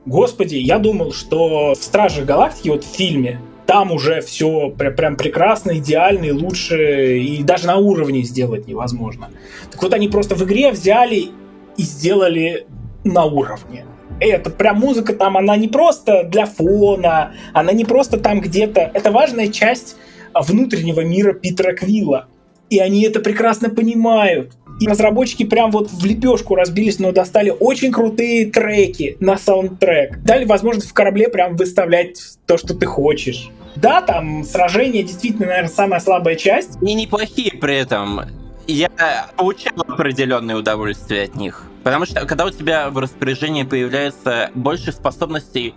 Господи, 0.07 0.55
я 0.55 0.79
думал, 0.79 1.13
что 1.13 1.75
в 1.75 1.83
Страже 1.83 2.25
Галактики, 2.25 2.71
вот 2.71 2.85
в 2.85 2.89
фильме, 2.89 3.41
там 3.67 3.93
уже 3.93 4.21
все 4.21 4.71
прям, 4.71 5.17
прекрасно, 5.17 5.79
идеально 5.79 6.27
и 6.27 6.31
лучше, 6.31 7.19
и 7.19 7.43
даже 7.43 7.67
на 7.67 7.77
уровне 7.77 8.23
сделать 8.23 8.67
невозможно. 8.67 9.31
Так 9.71 9.83
вот 9.83 9.93
они 9.93 10.09
просто 10.09 10.35
в 10.35 10.45
игре 10.45 10.71
взяли 10.71 11.31
и 11.77 11.83
сделали 11.83 12.67
на 13.05 13.25
уровне. 13.25 13.85
Это 14.21 14.51
прям 14.51 14.79
музыка 14.79 15.13
там, 15.13 15.37
она 15.37 15.57
не 15.57 15.69
просто 15.69 16.25
для 16.25 16.47
фона, 16.47 17.35
она 17.53 17.73
не 17.73 17.85
просто 17.85 18.19
там 18.19 18.41
где-то. 18.41 18.91
Это 18.95 19.11
важная 19.11 19.49
часть 19.49 19.97
внутреннего 20.35 21.03
мира 21.03 21.33
Питера 21.33 21.75
Квилла. 21.75 22.29
И 22.71 22.79
они 22.79 23.03
это 23.03 23.21
прекрасно 23.21 23.69
понимают. 23.71 24.53
И 24.81 24.87
разработчики 24.87 25.45
прям 25.45 25.71
вот 25.71 25.91
в 25.91 26.05
лепешку 26.05 26.55
разбились, 26.55 26.99
но 26.99 27.13
достали 27.13 27.55
очень 27.59 27.93
крутые 27.93 28.47
треки 28.47 29.17
на 29.21 29.39
саундтрек. 29.39 30.19
Дали 30.23 30.45
возможность 30.45 30.91
в 30.91 30.93
корабле 30.93 31.29
прям 31.29 31.57
выставлять 31.57 32.21
то, 32.47 32.59
что 32.59 32.75
ты 32.75 32.87
хочешь. 32.87 33.51
Да, 33.77 34.01
там 34.03 34.45
сражение 34.45 35.03
действительно, 35.03 35.47
наверное, 35.47 35.71
самая 35.71 36.01
слабая 36.01 36.35
часть. 36.35 36.79
И 36.83 36.95
неплохие 36.95 37.53
при 37.53 37.77
этом. 37.77 38.23
Я 38.67 38.91
получал 39.37 39.85
определенное 39.87 40.57
удовольствие 40.57 41.25
от 41.25 41.37
них. 41.37 41.63
Потому 41.85 42.05
что 42.05 42.27
когда 42.27 42.45
у 42.45 42.51
тебя 42.51 42.91
в 42.91 42.99
распоряжении 42.99 43.63
появляется 43.63 44.51
больше 44.55 44.93
способностей 44.93 45.75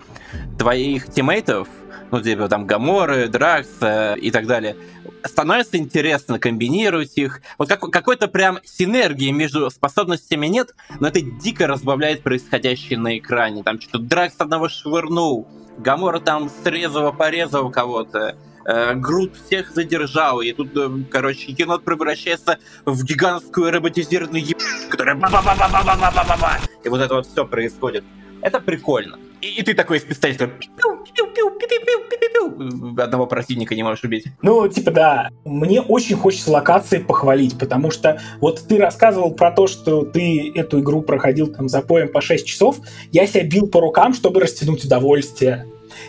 твоих 0.57 1.11
тиммейтов, 1.11 1.67
ну, 2.11 2.19
типа 2.21 2.47
там 2.47 2.65
Гаморы, 2.65 3.27
Дракс 3.27 3.69
и 4.19 4.31
так 4.31 4.47
далее, 4.47 4.75
становится 5.25 5.77
интересно 5.77 6.39
комбинировать 6.39 7.17
их. 7.17 7.41
Вот 7.57 7.69
как, 7.69 7.81
какой-то 7.81 8.27
прям 8.27 8.59
синергии 8.63 9.31
между 9.31 9.69
способностями 9.69 10.47
нет, 10.47 10.75
но 10.99 11.07
это 11.07 11.21
дико 11.21 11.67
разбавляет 11.67 12.23
происходящее 12.23 12.99
на 12.99 13.17
экране. 13.17 13.63
Там 13.63 13.79
что-то 13.79 13.99
Дракс 13.99 14.35
одного 14.37 14.69
швырнул, 14.69 15.47
Гамора 15.77 16.19
там 16.19 16.49
срезала, 16.63 17.11
порезал 17.11 17.71
кого-то, 17.71 18.37
э, 18.65 18.93
Грут 18.95 19.35
всех 19.35 19.71
задержал, 19.71 20.41
и 20.41 20.51
тут, 20.51 20.75
э, 20.75 20.89
короче, 21.09 21.51
енот 21.57 21.83
превращается 21.83 22.59
в 22.85 23.03
гигантскую 23.03 23.71
роботизированную 23.71 24.43
еб... 24.43 24.57
которая 24.89 25.15
ба 25.15 25.29
ба 25.29 25.41
ба 25.41 25.55
ба 25.57 25.69
ба 25.71 25.83
ба 25.83 26.11
ба 26.13 26.23
ба 26.27 26.37
ба 26.39 26.57
И 26.83 26.89
вот 26.89 27.01
это 27.01 27.15
вот 27.15 27.27
все 27.27 27.45
происходит. 27.45 28.03
Это 28.41 28.59
прикольно. 28.59 29.19
И, 29.41 29.47
и 29.47 29.63
ты 29.63 29.73
такой 29.73 29.97
из 29.97 30.03
пистолета 30.03 30.51
одного 32.97 33.25
противника 33.25 33.75
не 33.75 33.83
можешь 33.83 34.03
убить. 34.03 34.25
Ну, 34.41 34.67
типа, 34.67 34.91
да. 34.91 35.29
Мне 35.45 35.81
очень 35.81 36.15
хочется 36.15 36.51
локации 36.51 36.99
похвалить, 36.99 37.57
потому 37.57 37.91
что 37.91 38.19
вот 38.41 38.61
ты 38.67 38.77
рассказывал 38.77 39.31
про 39.31 39.51
то, 39.51 39.67
что 39.67 40.03
ты 40.03 40.51
эту 40.53 40.79
игру 40.79 41.01
проходил 41.01 41.47
там 41.47 41.69
за 41.69 41.81
поем 41.81 42.09
по 42.09 42.21
6 42.21 42.45
часов. 42.45 42.77
Я 43.11 43.27
себя 43.27 43.43
бил 43.43 43.67
по 43.67 43.79
рукам, 43.79 44.13
чтобы 44.13 44.41
растянуть 44.41 44.85
удовольствие. 44.85 45.65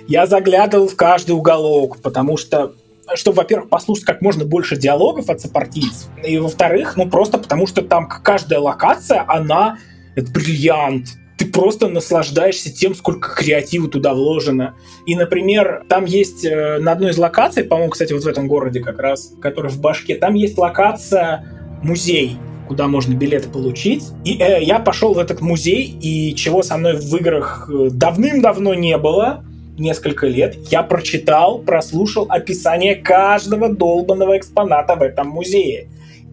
Я 0.09 0.27
заглядывал 0.27 0.89
в 0.89 0.97
каждый 0.97 1.33
уголок, 1.33 1.99
потому 2.03 2.37
что 2.37 2.75
чтобы, 3.15 3.39
во-первых, 3.39 3.69
послушать 3.69 4.05
как 4.05 4.23
можно 4.23 4.45
больше 4.45 4.77
диалогов 4.77 5.31
от 5.31 5.41
сопартийцев, 5.41 6.09
и, 6.25 6.39
во-вторых, 6.39 6.97
ну, 6.97 7.11
просто 7.11 7.39
потому 7.39 7.67
что 7.67 7.83
там 7.83 8.09
каждая 8.09 8.61
локация, 8.61 9.25
она 9.27 9.79
это 10.15 10.31
бриллиант 10.31 11.17
ты 11.41 11.47
просто 11.47 11.89
наслаждаешься 11.89 12.71
тем, 12.71 12.95
сколько 12.95 13.35
креатива 13.35 13.89
туда 13.89 14.13
вложено. 14.13 14.75
И, 15.07 15.17
например, 15.17 15.85
там 15.89 16.05
есть 16.05 16.45
э, 16.45 16.77
на 16.81 16.93
одной 16.93 17.13
из 17.13 17.19
локаций, 17.19 17.65
по-моему, 17.65 17.93
кстати, 17.93 18.13
вот 18.13 18.25
в 18.25 18.29
этом 18.29 18.47
городе 18.47 18.81
как 18.81 18.99
раз, 18.99 19.33
который 19.41 19.71
в 19.71 19.81
башке, 19.81 20.17
там 20.17 20.35
есть 20.35 20.59
локация 20.59 21.47
музей, 21.83 22.37
куда 22.69 22.89
можно 22.89 23.15
билеты 23.15 23.49
получить. 23.49 24.05
И 24.23 24.37
э, 24.39 24.63
я 24.63 24.81
пошел 24.81 25.15
в 25.15 25.19
этот 25.19 25.41
музей, 25.41 25.87
и 26.03 26.35
чего 26.35 26.63
со 26.63 26.77
мной 26.77 26.99
в 26.99 27.17
играх 27.17 27.71
э, 27.73 27.89
давным-давно 27.91 28.75
не 28.75 28.99
было, 28.99 29.43
несколько 29.79 30.27
лет, 30.27 30.57
я 30.71 30.83
прочитал, 30.83 31.61
прослушал 31.61 32.27
описание 32.29 32.97
каждого 32.97 33.71
долбанного 33.71 34.37
экспоната 34.37 34.95
в 34.95 35.01
этом 35.01 35.29
музее. 35.29 35.89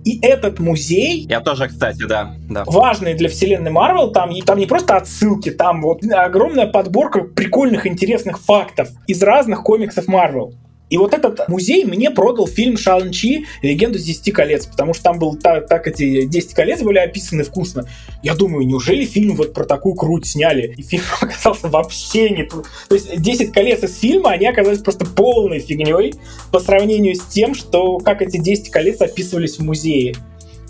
И 0.08 0.20
этот 0.22 0.60
музей... 0.60 1.26
Я 1.28 1.41
тоже, 1.41 1.68
кстати, 1.68 2.05
да. 2.08 2.34
да. 2.49 2.64
Важный 2.66 3.14
для 3.14 3.28
вселенной 3.28 3.72
Марвел. 3.72 4.14
Там, 4.14 4.32
там 4.45 4.58
не 4.58 4.66
просто 4.66 4.95
отсылки, 4.95 5.51
там 5.51 5.82
вот 5.82 6.01
огромная 6.10 6.66
подборка 6.66 7.24
прикольных, 7.24 7.86
интересных 7.86 8.39
фактов 8.39 8.88
из 9.05 9.22
разных 9.22 9.64
комиксов 9.64 10.08
Марвел. 10.08 10.53
И 10.90 10.98
вот 10.98 11.14
этот 11.14 11.48
музей 11.50 11.84
мне 11.84 12.12
продал 12.12 12.48
фильм 12.48 12.78
Шан 12.78 13.12
Чи 13.12 13.46
«Легенду 13.62 14.00
10 14.00 14.34
колец», 14.34 14.66
потому 14.66 14.94
что 14.94 15.04
там 15.04 15.20
был 15.20 15.36
так, 15.36 15.68
так 15.68 15.88
эти 15.88 16.26
10 16.26 16.54
колец 16.54 16.82
были 16.82 16.98
описаны 16.98 17.44
вкусно. 17.44 17.88
Я 18.24 18.36
думаю, 18.36 18.66
неужели 18.66 19.06
фильм 19.06 19.36
вот 19.36 19.54
про 19.54 19.66
такую 19.66 19.96
круть 19.96 20.26
сняли? 20.26 20.74
И 20.78 20.82
фильм 20.82 21.04
оказался 21.22 21.68
вообще 21.68 22.30
не... 22.30 22.44
То 22.44 22.64
есть 22.96 23.22
10 23.22 23.52
колец 23.52 23.84
из 23.84 23.98
фильма, 23.98 24.32
они 24.32 24.48
оказались 24.48 24.80
просто 24.80 25.06
полной 25.06 25.60
фигней 25.60 26.14
по 26.52 26.60
сравнению 26.60 27.16
с 27.16 27.26
тем, 27.26 27.56
что 27.56 27.98
как 28.00 28.22
эти 28.22 28.38
10 28.38 28.70
колец 28.70 29.02
описывались 29.02 29.58
в 29.58 29.64
музее. 29.64 30.16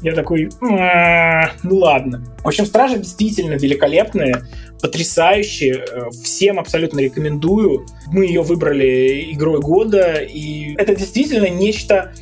Я 0.02 0.14
такой, 0.14 0.50
ну 0.62 1.78
ладно. 1.78 2.24
В 2.44 2.48
общем, 2.48 2.66
Стражи 2.66 2.98
действительно 2.98 3.54
великолепные, 3.54 4.44
потрясающие. 4.82 5.74
Э, 5.74 6.10
всем 6.12 6.60
абсолютно 6.60 7.00
рекомендую. 7.00 7.86
Мы 8.12 8.26
ее 8.26 8.42
выбрали 8.42 9.32
игрой 9.32 9.60
года, 9.60 10.16
и 10.22 10.76
это 10.76 10.96
действительно 10.96 11.50
нечто 11.50 12.14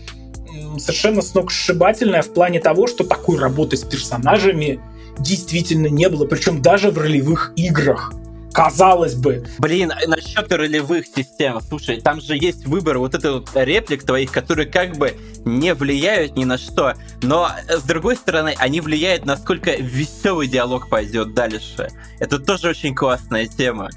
совершенно 0.77 1.21
сногсшибательное 1.21 2.21
в 2.21 2.33
плане 2.33 2.59
того, 2.59 2.87
что 2.87 3.03
такой 3.03 3.37
работы 3.37 3.77
с 3.77 3.83
персонажами 3.83 4.79
действительно 5.19 5.87
не 5.87 6.09
было, 6.09 6.25
причем 6.25 6.61
даже 6.61 6.91
в 6.91 6.97
ролевых 6.97 7.53
играх 7.55 8.13
казалось 8.55 9.15
бы. 9.15 9.45
Блин, 9.59 9.91
насчет 10.07 10.49
ролевых 10.51 11.05
систем, 11.05 11.59
слушай, 11.59 11.99
там 11.99 12.21
же 12.21 12.37
есть 12.37 12.65
выбор 12.65 12.99
вот 12.99 13.13
этот 13.13 13.33
вот 13.33 13.51
реплик 13.53 14.05
твоих, 14.05 14.31
которые 14.31 14.65
как 14.65 14.95
бы 14.95 15.13
не 15.43 15.73
влияют 15.73 16.37
ни 16.37 16.45
на 16.45 16.57
что, 16.57 16.93
но 17.21 17.49
с 17.67 17.83
другой 17.83 18.15
стороны, 18.15 18.55
они 18.57 18.79
влияют, 18.79 19.25
насколько 19.25 19.75
веселый 19.75 20.47
диалог 20.47 20.89
пойдет 20.89 21.33
дальше. 21.33 21.89
Это 22.21 22.39
тоже 22.39 22.69
очень 22.69 22.95
классная 22.95 23.45
тема. 23.45 23.89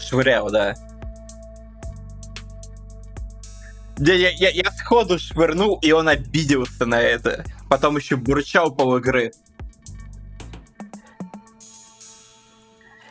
Швырял, 0.00 0.50
да. 0.50 0.74
Я, 3.98 4.14
я, 4.14 4.30
я, 4.30 4.50
я 4.50 4.70
сходу 4.72 5.20
швырнул, 5.20 5.78
и 5.82 5.92
он 5.92 6.08
обиделся 6.08 6.84
на 6.84 7.00
это. 7.00 7.44
Потом 7.68 7.96
еще 7.96 8.16
бурчал 8.16 8.74
пол 8.74 8.96
игры. 8.96 9.32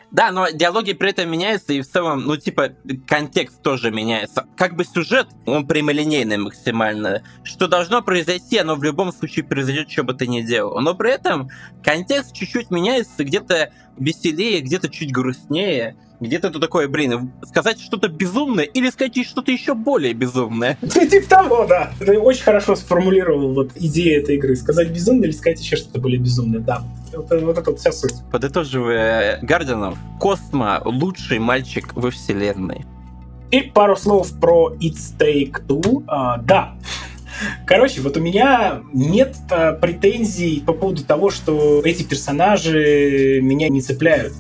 Да, 0.10 0.32
но 0.32 0.50
диалоги 0.50 0.94
при 0.94 1.10
этом 1.10 1.30
меняются, 1.30 1.74
и 1.74 1.82
в 1.82 1.88
целом, 1.88 2.22
ну, 2.22 2.38
типа, 2.38 2.70
контекст 3.06 3.62
тоже 3.62 3.92
меняется. 3.92 4.48
Как 4.56 4.76
бы 4.76 4.86
сюжет, 4.86 5.28
он 5.46 5.68
прямолинейный 5.68 6.38
максимально. 6.38 7.24
Что 7.44 7.68
должно 7.68 8.02
произойти, 8.02 8.58
оно 8.58 8.76
в 8.76 8.84
любом 8.84 9.12
случае 9.12 9.44
произойдет, 9.44 9.92
что 9.92 10.04
бы 10.04 10.14
ты 10.14 10.28
ни 10.28 10.42
делал. 10.42 10.80
Но 10.80 10.96
при 10.96 11.12
этом 11.12 11.50
контекст 11.84 12.34
чуть-чуть 12.34 12.72
меняется, 12.72 13.26
где-то 13.26 13.74
веселее, 13.98 14.62
где-то 14.62 14.90
чуть 14.90 15.12
грустнее. 15.12 15.98
Где-то 16.20 16.50
ты 16.50 16.60
такой, 16.60 16.88
блин, 16.88 17.32
сказать 17.44 17.80
что-то 17.80 18.08
безумное 18.08 18.64
или 18.64 18.90
сказать 18.90 19.24
что-то 19.26 19.52
еще 19.52 19.76
более 19.76 20.14
безумное. 20.14 20.78
Ты 20.82 21.08
типа 21.08 21.30
того, 21.30 21.66
да. 21.68 21.92
Ты 22.00 22.18
очень 22.18 22.44
хорошо 22.44 22.76
сформулировал 22.76 23.54
вот 23.54 23.72
идею 23.76 24.24
этой 24.24 24.36
игры. 24.36 24.56
Сказать 24.56 24.90
безумное 24.90 25.26
или 25.26 25.36
сказать 25.36 25.62
еще 25.62 25.76
что-то 25.76 26.00
более 26.00 26.20
безумное, 26.20 26.60
да. 26.60 26.84
Вот, 27.14 27.30
вот 27.30 27.58
это 27.58 27.70
вот 27.70 27.80
вся 27.80 27.92
суть. 27.92 28.16
Подытоживая 28.32 29.40
Гардианов, 29.44 29.98
Космо 30.20 30.82
лучший 30.86 31.38
мальчик 31.38 31.94
во 31.94 32.10
вселенной. 32.10 32.86
И 33.52 33.62
пару 33.62 33.96
слов 33.96 34.32
про 34.40 34.74
It's 34.80 35.16
Take 35.18 35.68
Two. 35.68 36.04
А, 36.08 36.38
да, 36.38 36.76
Короче, 37.68 38.02
вот 38.02 38.18
у 38.18 38.20
меня 38.20 38.82
нет 38.94 39.36
а, 39.52 39.74
претензий 39.74 40.64
по 40.66 40.74
поводу 40.74 41.04
того, 41.04 41.30
что 41.30 41.82
эти 41.86 42.02
персонажи 42.02 43.40
меня 43.44 43.70
не 43.70 43.82
цепляют 43.82 44.34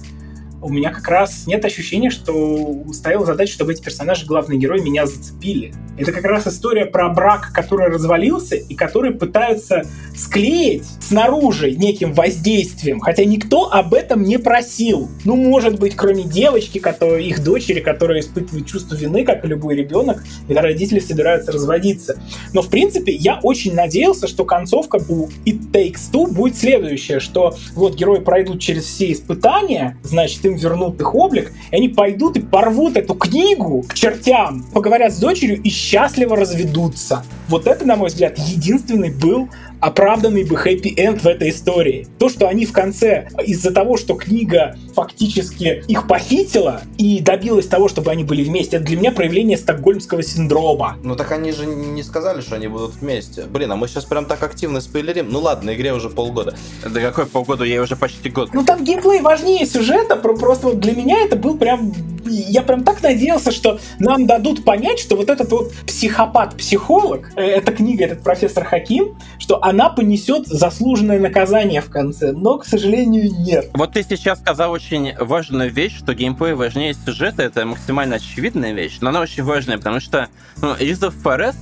у 0.61 0.69
меня 0.69 0.91
как 0.91 1.07
раз 1.07 1.45
нет 1.47 1.63
ощущения, 1.65 2.09
что 2.09 2.83
стояла 2.93 3.25
задача, 3.25 3.53
чтобы 3.53 3.73
эти 3.73 3.81
персонажи, 3.81 4.25
главные 4.25 4.59
герои, 4.59 4.81
меня 4.81 5.05
зацепили. 5.05 5.73
Это 5.97 6.11
как 6.11 6.25
раз 6.25 6.45
история 6.47 6.85
про 6.85 7.09
брак, 7.09 7.51
который 7.53 7.87
развалился 7.87 8.55
и 8.55 8.75
который 8.75 9.11
пытаются 9.11 9.83
склеить 10.15 10.85
снаружи 10.99 11.71
неким 11.71 12.13
воздействием, 12.13 12.99
хотя 12.99 13.25
никто 13.25 13.71
об 13.71 13.93
этом 13.93 14.23
не 14.23 14.37
просил. 14.37 15.09
Ну, 15.25 15.35
может 15.35 15.79
быть, 15.79 15.95
кроме 15.95 16.23
девочки, 16.23 16.77
которая, 16.77 17.21
их 17.21 17.43
дочери, 17.43 17.79
которая 17.79 18.19
испытывает 18.19 18.67
чувство 18.67 18.95
вины, 18.95 19.23
как 19.23 19.43
и 19.43 19.47
любой 19.47 19.75
ребенок, 19.75 20.23
когда 20.45 20.61
родители 20.61 20.99
собираются 20.99 21.51
разводиться. 21.51 22.21
Но, 22.53 22.61
в 22.61 22.69
принципе, 22.69 23.13
я 23.13 23.39
очень 23.41 23.73
надеялся, 23.73 24.27
что 24.27 24.45
концовка 24.45 24.99
у 25.09 25.27
It 25.45 25.71
Takes 25.71 26.11
Two 26.11 26.31
будет 26.31 26.57
следующая, 26.57 27.19
что 27.19 27.55
вот 27.73 27.95
герои 27.95 28.19
пройдут 28.19 28.61
через 28.61 28.83
все 28.83 29.11
испытания, 29.11 29.97
значит, 30.03 30.45
им 30.47 30.55
вернут 30.55 30.99
их 30.99 31.13
облик, 31.13 31.51
и 31.71 31.75
они 31.75 31.89
пойдут 31.89 32.37
и 32.37 32.41
порвут 32.41 32.97
эту 32.97 33.13
книгу 33.13 33.83
к 33.87 33.93
чертям, 33.93 34.63
поговорят 34.73 35.13
с 35.13 35.19
дочерью 35.19 35.61
и 35.61 35.69
счастливо 35.69 36.35
разведутся. 36.35 37.23
Вот 37.49 37.67
это, 37.67 37.85
на 37.85 37.95
мой 37.95 38.09
взгляд, 38.09 38.37
единственный 38.37 39.11
был 39.11 39.49
оправданный 39.79 40.43
бы 40.43 40.55
хэппи-энд 40.55 41.23
в 41.23 41.27
этой 41.27 41.49
истории. 41.49 42.07
То, 42.19 42.29
что 42.29 42.47
они 42.47 42.65
в 42.65 42.73
конце, 42.73 43.29
из-за 43.45 43.71
того, 43.71 43.97
что 43.97 44.15
книга 44.15 44.75
фактически 44.95 45.83
их 45.87 46.07
похитила 46.07 46.81
и 46.97 47.19
добилась 47.19 47.67
того, 47.67 47.87
чтобы 47.87 48.11
они 48.11 48.23
были 48.23 48.43
вместе, 48.43 48.77
это 48.77 48.85
для 48.85 48.97
меня 48.97 49.11
проявление 49.11 49.57
стокгольмского 49.57 50.23
синдрома. 50.23 50.97
Ну 51.03 51.15
так 51.15 51.31
они 51.31 51.51
же 51.51 51.65
не 51.65 52.03
сказали, 52.03 52.41
что 52.41 52.55
они 52.55 52.67
будут 52.67 52.95
вместе. 52.95 53.43
Блин, 53.43 53.71
а 53.71 53.75
мы 53.75 53.87
сейчас 53.87 54.05
прям 54.05 54.25
так 54.25 54.43
активно 54.43 54.81
спойлерим. 54.81 55.29
Ну 55.29 55.39
ладно, 55.39 55.73
игре 55.73 55.93
уже 55.93 56.09
полгода. 56.09 56.55
Да 56.83 57.01
какой 57.01 57.25
полгода? 57.25 57.63
Я 57.63 57.81
уже 57.81 57.95
почти 57.95 58.29
год. 58.29 58.53
Ну 58.53 58.63
там 58.63 58.83
геймплей 58.83 59.21
важнее 59.21 59.65
сюжета, 59.65 60.15
просто 60.15 60.67
вот 60.67 60.79
для 60.79 60.93
меня 60.93 61.21
это 61.21 61.35
был 61.35 61.57
прям 61.57 61.93
я 62.29 62.61
прям 62.61 62.83
так 62.83 63.01
надеялся, 63.01 63.51
что 63.51 63.79
нам 63.99 64.25
дадут 64.25 64.63
понять, 64.63 64.99
что 64.99 65.15
вот 65.15 65.29
этот 65.29 65.51
вот 65.51 65.73
психопат-психолог, 65.85 67.31
э, 67.35 67.41
эта 67.41 67.71
книга, 67.71 68.05
этот 68.05 68.23
профессор 68.23 68.65
Хаким, 68.65 69.15
что 69.39 69.63
она 69.67 69.89
понесет 69.89 70.47
заслуженное 70.47 71.19
наказание 71.19 71.81
в 71.81 71.89
конце, 71.89 72.31
но, 72.31 72.57
к 72.57 72.65
сожалению, 72.65 73.29
нет. 73.37 73.69
Вот 73.73 73.93
ты 73.93 74.03
сейчас 74.03 74.39
сказал 74.39 74.71
очень 74.71 75.13
важную 75.17 75.69
вещь, 75.71 75.97
что 75.97 76.13
геймплей 76.13 76.53
важнее 76.53 76.93
сюжета, 76.93 77.43
это 77.43 77.65
максимально 77.65 78.15
очевидная 78.15 78.71
вещь, 78.71 78.99
но 79.01 79.09
она 79.09 79.19
очень 79.19 79.43
важная, 79.43 79.77
потому 79.77 79.99
что 79.99 80.29
ну, 80.61 80.73
Изов 80.79 81.13
Форес 81.15 81.55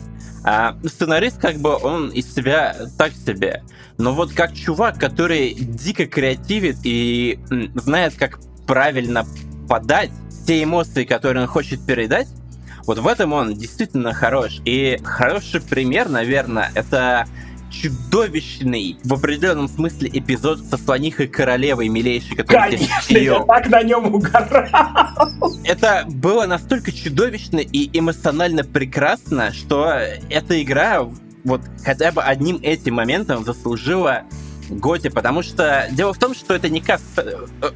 а 0.48 0.78
сценарист, 0.86 1.40
как 1.40 1.56
бы, 1.56 1.76
он 1.76 2.10
из 2.10 2.32
себя 2.32 2.76
так 3.00 3.14
себе. 3.14 3.64
Но 3.98 4.14
вот 4.14 4.32
как 4.32 4.54
чувак, 4.54 5.00
который 5.00 5.56
дико 5.56 6.06
креативит 6.06 6.78
и 6.84 7.40
знает, 7.74 8.14
как 8.14 8.38
правильно 8.68 9.26
подать 9.68 10.12
те 10.46 10.62
эмоции, 10.62 11.04
которые 11.04 11.42
он 11.42 11.48
хочет 11.48 11.84
передать, 11.84 12.28
вот 12.86 13.00
в 13.00 13.08
этом 13.08 13.34
он 13.34 13.56
действительно 13.56 14.14
хорош. 14.14 14.62
И 14.66 15.00
хороший 15.04 15.62
пример, 15.62 16.10
наверное, 16.10 16.70
это 16.76 17.26
чудовищный 17.82 18.98
в 19.04 19.14
определенном 19.14 19.68
смысле 19.68 20.10
эпизод 20.14 20.60
со 20.66 20.78
слонихой 20.78 21.28
королевой 21.28 21.90
милейшей, 21.90 22.36
которая 22.36 22.72
Конечно, 22.72 23.18
ее... 23.18 23.24
я 23.24 23.40
так 23.44 23.68
на 23.70 23.84
нем 23.84 24.14
угорал. 24.14 25.54
Это 25.64 26.06
было 26.08 26.46
настолько 26.46 26.92
чудовищно 26.92 27.60
и 27.60 27.90
эмоционально 27.98 28.64
прекрасно, 28.64 29.54
что 29.54 30.00
эта 30.30 30.62
игра 30.62 31.08
вот 31.44 31.62
хотя 31.84 32.12
бы 32.12 32.24
одним 32.24 32.60
этим 32.62 32.96
моментом 32.96 33.46
заслужила 33.46 34.24
Готи, 34.70 35.10
потому 35.10 35.44
что 35.44 35.88
дело 35.92 36.14
в 36.14 36.18
том, 36.18 36.34
что 36.34 36.56
это 36.56 36.70
не 36.70 36.82
кас... 36.82 37.02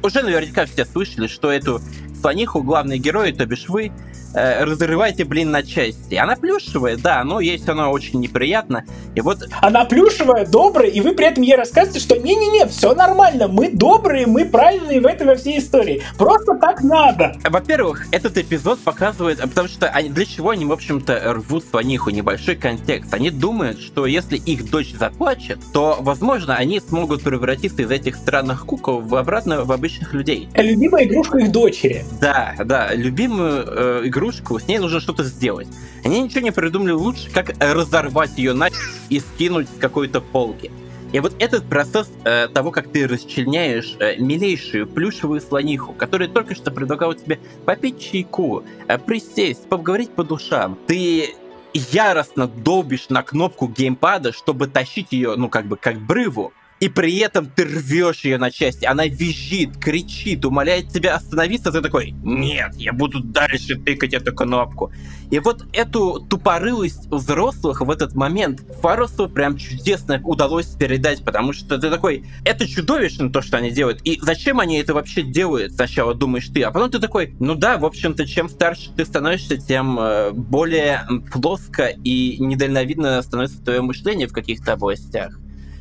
Уже 0.02 0.22
наверняка 0.22 0.66
все 0.66 0.84
слышали, 0.84 1.28
что 1.28 1.52
эту 1.52 1.80
слониху 2.20 2.62
главные 2.62 2.98
герои, 2.98 3.30
то 3.30 3.46
бишь 3.46 3.68
вы, 3.68 3.92
э, 4.34 4.64
разрывайте, 4.64 5.24
блин, 5.24 5.50
на 5.50 5.62
части. 5.62 6.14
Она 6.14 6.36
плюшевая, 6.36 6.96
да, 6.96 7.24
но 7.24 7.40
есть 7.40 7.68
она 7.68 7.90
очень 7.90 8.20
неприятно. 8.20 8.84
И 9.14 9.20
вот... 9.20 9.38
Она 9.60 9.84
плюшевая, 9.84 10.46
добрая, 10.46 10.88
и 10.88 11.00
вы 11.00 11.12
при 11.14 11.26
этом 11.26 11.42
ей 11.42 11.56
рассказываете, 11.56 12.00
что 12.00 12.16
не-не-не, 12.16 12.66
все 12.66 12.94
нормально, 12.94 13.48
мы 13.48 13.70
добрые, 13.70 14.26
мы 14.26 14.44
правильные 14.44 15.00
в 15.00 15.06
этой 15.06 15.26
во 15.26 15.34
всей 15.34 15.58
истории. 15.58 16.02
Просто 16.18 16.54
так 16.54 16.82
надо. 16.82 17.36
Во-первых, 17.44 18.06
этот 18.12 18.38
эпизод 18.38 18.80
показывает, 18.80 19.40
потому 19.40 19.68
что 19.68 19.88
они, 19.88 20.08
для 20.08 20.26
чего 20.26 20.50
они, 20.50 20.64
в 20.64 20.72
общем-то, 20.72 21.34
рвут 21.34 21.64
слониху 21.70 22.10
небольшой 22.10 22.56
контекст. 22.56 23.12
Они 23.14 23.30
думают, 23.30 23.80
что 23.80 24.06
если 24.06 24.36
их 24.36 24.70
дочь 24.70 24.94
заплачет, 24.94 25.58
то, 25.72 25.98
возможно, 26.00 26.56
они 26.56 26.80
смогут 26.80 27.22
превратиться 27.22 27.82
из 27.82 27.90
этих 27.90 28.16
странных 28.16 28.66
кукол 28.66 29.00
в 29.00 29.14
обратно 29.14 29.64
в 29.64 29.72
обычных 29.72 30.12
людей. 30.12 30.48
Любимая 30.54 31.04
игрушка 31.04 31.38
их 31.38 31.50
дочери. 31.50 32.04
Да, 32.20 32.54
да, 32.64 32.94
любимую 32.94 33.64
э, 33.66 34.02
игру 34.04 34.19
игрушку, 34.20 34.58
с 34.58 34.68
ней 34.68 34.78
нужно 34.78 35.00
что-то 35.00 35.24
сделать. 35.24 35.68
Они 36.04 36.20
ничего 36.20 36.40
не 36.42 36.50
придумали 36.50 36.92
лучше, 36.92 37.30
как 37.30 37.54
разорвать 37.58 38.36
ее 38.36 38.52
на 38.52 38.68
и 39.08 39.18
скинуть 39.18 39.68
с 39.68 39.80
какой-то 39.80 40.20
полки. 40.20 40.70
И 41.12 41.18
вот 41.18 41.34
этот 41.40 41.64
процесс 41.68 42.08
э, 42.24 42.46
того, 42.48 42.70
как 42.70 42.88
ты 42.92 43.08
расчленяешь 43.08 43.96
э, 43.98 44.16
милейшую 44.18 44.86
плюшевую 44.86 45.40
слониху, 45.40 45.92
которая 45.92 46.28
только 46.28 46.54
что 46.54 46.70
предлагала 46.70 47.16
тебе 47.16 47.40
попить 47.64 47.98
чайку, 47.98 48.62
э, 48.86 48.96
присесть, 48.98 49.68
поговорить 49.68 50.10
по 50.10 50.22
душам, 50.22 50.78
ты 50.86 51.34
яростно 51.72 52.46
долбишь 52.46 53.08
на 53.08 53.22
кнопку 53.22 53.66
геймпада, 53.66 54.32
чтобы 54.32 54.68
тащить 54.68 55.08
ее, 55.10 55.34
ну, 55.36 55.48
как 55.48 55.66
бы, 55.66 55.76
как 55.76 55.98
брыву, 55.98 56.52
и 56.80 56.88
при 56.88 57.18
этом 57.18 57.46
ты 57.46 57.64
рвешь 57.64 58.24
ее 58.24 58.38
на 58.38 58.50
части. 58.50 58.86
Она 58.86 59.06
визжит, 59.06 59.76
кричит, 59.76 60.46
умоляет 60.46 60.88
тебя 60.88 61.14
остановиться. 61.14 61.70
Ты 61.70 61.82
такой, 61.82 62.12
нет, 62.22 62.74
я 62.76 62.94
буду 62.94 63.20
дальше 63.20 63.76
тыкать 63.76 64.14
эту 64.14 64.34
кнопку. 64.34 64.90
И 65.30 65.38
вот 65.38 65.66
эту 65.74 66.20
тупорылость 66.20 67.06
взрослых 67.08 67.82
в 67.82 67.90
этот 67.90 68.14
момент 68.14 68.62
Фарусу 68.80 69.28
прям 69.28 69.58
чудесно 69.58 70.20
удалось 70.24 70.66
передать, 70.68 71.22
потому 71.22 71.52
что 71.52 71.78
ты 71.78 71.90
такой, 71.90 72.24
это 72.44 72.66
чудовищно 72.66 73.30
то, 73.30 73.42
что 73.42 73.58
они 73.58 73.70
делают. 73.70 74.00
И 74.04 74.18
зачем 74.22 74.58
они 74.58 74.78
это 74.78 74.94
вообще 74.94 75.22
делают, 75.22 75.74
сначала 75.74 76.14
думаешь 76.14 76.48
ты, 76.48 76.62
а 76.62 76.70
потом 76.70 76.90
ты 76.90 76.98
такой, 76.98 77.36
ну 77.38 77.54
да, 77.54 77.76
в 77.76 77.84
общем-то, 77.84 78.26
чем 78.26 78.48
старше 78.48 78.90
ты 78.96 79.04
становишься, 79.04 79.58
тем 79.58 79.98
э, 80.00 80.30
более 80.32 81.06
плоско 81.30 81.88
и 81.88 82.38
недальновидно 82.38 83.20
становится 83.20 83.62
твое 83.62 83.82
мышление 83.82 84.26
в 84.26 84.32
каких-то 84.32 84.72
областях. 84.72 85.38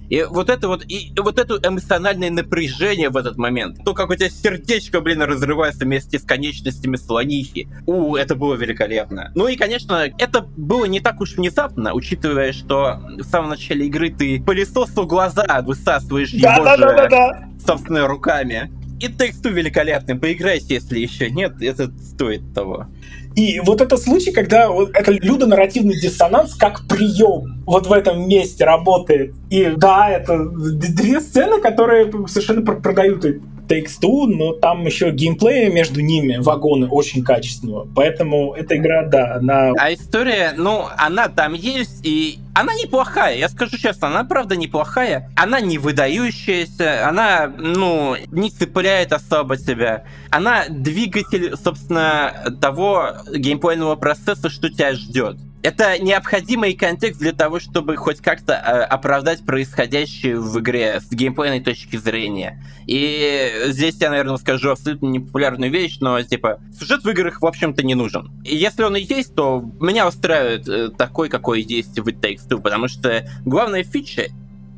И 0.10 0.24
вот 0.24 0.50
это 0.50 0.68
вот, 0.68 0.84
и 0.88 1.14
вот 1.18 1.40
это 1.40 1.60
эмоциональное 1.68 2.32
напряжение 2.32 3.10
в 3.10 3.18
этот 3.18 3.38
момент, 3.38 3.84
то, 3.86 3.94
как 3.94 4.10
у 4.10 4.16
тебя 4.16 4.30
сердечко, 4.30 5.02
блин, 5.02 5.22
разрывается 5.22 5.86
вместе 5.86 6.20
с 6.20 6.24
конечностями 6.24 6.96
слонихи. 6.96 7.68
У, 7.86 8.16
это 8.16 8.36
было 8.36 8.56
великолепно. 8.56 9.32
Ну 9.36 9.48
и, 9.48 9.56
конечно, 9.56 10.08
это 10.18 10.42
было 10.42 10.86
не 10.86 11.00
так 11.00 11.22
уж 11.22 11.36
внезапно, 11.36 11.94
учитывая, 11.94 12.54
что 12.54 13.00
в 13.18 13.24
самом 13.24 13.50
начале 13.50 13.86
игры 13.86 14.10
ты 14.10 14.42
пылесосу 14.42 15.06
глаза 15.06 15.62
высасываешь 15.62 16.32
да, 16.32 16.56
его 16.56 16.66
да, 16.66 16.78
же 16.78 16.84
да, 16.84 16.96
да, 16.96 17.08
да. 17.08 17.50
собственными 17.66 18.06
руками. 18.06 18.72
И 19.00 19.08
тексту 19.08 19.50
великолепный. 19.50 20.16
Поиграйте, 20.16 20.76
если 20.76 21.00
еще 21.00 21.30
нет, 21.30 21.62
это 21.62 21.90
стоит 22.00 22.54
того. 22.54 22.88
И 23.36 23.60
вот 23.62 23.80
это 23.80 23.96
случай, 23.96 24.32
когда 24.32 24.70
вот 24.70 24.90
это 24.94 25.12
людонарративный 25.12 26.00
диссонанс 26.00 26.56
как 26.56 26.88
прием 26.88 27.64
вот 27.66 27.88
в 27.88 27.94
этом 27.94 28.28
месте 28.28 28.66
работает. 28.66 29.34
И 29.50 29.72
да, 29.78 30.10
это 30.10 30.50
две 30.50 31.22
сцены, 31.22 31.62
которые 31.62 32.12
совершенно 32.28 32.62
продают 32.62 33.24
Takes 33.70 34.02
Two, 34.02 34.26
но 34.26 34.54
там 34.54 34.86
еще 34.86 35.12
геймплей 35.12 35.70
между 35.70 36.02
ними, 36.02 36.38
вагоны, 36.38 36.88
очень 36.88 37.24
качественного. 37.24 37.88
Поэтому 37.96 38.54
эта 38.54 38.78
игра, 38.78 39.06
да, 39.06 39.36
она... 39.36 39.74
А 39.78 39.94
история, 39.94 40.54
ну, 40.58 40.86
она 40.98 41.30
там 41.30 41.54
есть, 41.54 42.04
и 42.04 42.40
она 42.54 42.74
неплохая, 42.74 43.38
я 43.38 43.48
скажу 43.48 43.78
честно, 43.78 44.08
она 44.08 44.24
правда 44.24 44.56
неплохая. 44.56 45.32
Она 45.36 45.62
не 45.62 45.78
выдающаяся, 45.78 47.08
она, 47.08 47.48
ну, 47.48 48.16
не 48.32 48.50
цепляет 48.50 49.14
особо 49.14 49.56
тебя. 49.56 50.04
Она 50.30 50.66
двигатель, 50.68 51.56
собственно, 51.56 52.34
того 52.62 53.12
геймплейного 53.34 53.96
процесса, 53.96 54.50
что 54.50 54.70
тебя 54.70 54.94
ждет. 54.94 55.38
Это 55.62 56.00
необходимый 56.00 56.74
контекст 56.74 57.20
для 57.20 57.34
того, 57.34 57.60
чтобы 57.60 57.98
хоть 57.98 58.22
как-то 58.22 58.54
э, 58.54 58.82
оправдать 58.84 59.46
происходящее 59.46 60.40
в 60.40 60.58
игре 60.60 61.02
с 61.02 61.12
геймплейной 61.12 61.60
точки 61.60 61.98
зрения. 61.98 62.64
И 62.88 63.66
здесь 63.68 63.98
я, 64.00 64.10
наверное, 64.10 64.38
скажу 64.38 64.70
абсолютно 64.70 65.08
непопулярную 65.08 65.70
вещь, 65.70 65.98
но, 66.00 66.22
типа, 66.22 66.62
сюжет 66.80 67.04
в 67.04 67.10
играх, 67.10 67.42
в 67.42 67.46
общем-то, 67.46 67.84
не 67.84 67.94
нужен. 67.94 68.32
И 68.46 68.56
если 68.56 68.84
он 68.84 68.96
и 68.96 69.02
есть, 69.02 69.36
то 69.36 69.62
меня 69.82 70.08
устраивает 70.08 70.68
э, 70.70 70.90
такой, 70.92 71.28
какой 71.28 71.62
есть 71.62 72.00
в 72.00 72.08
It 72.08 72.22
Takes 72.22 72.48
Two, 72.48 72.62
потому 72.62 72.88
что 72.88 73.28
главная 73.46 73.84
фича 73.84 74.28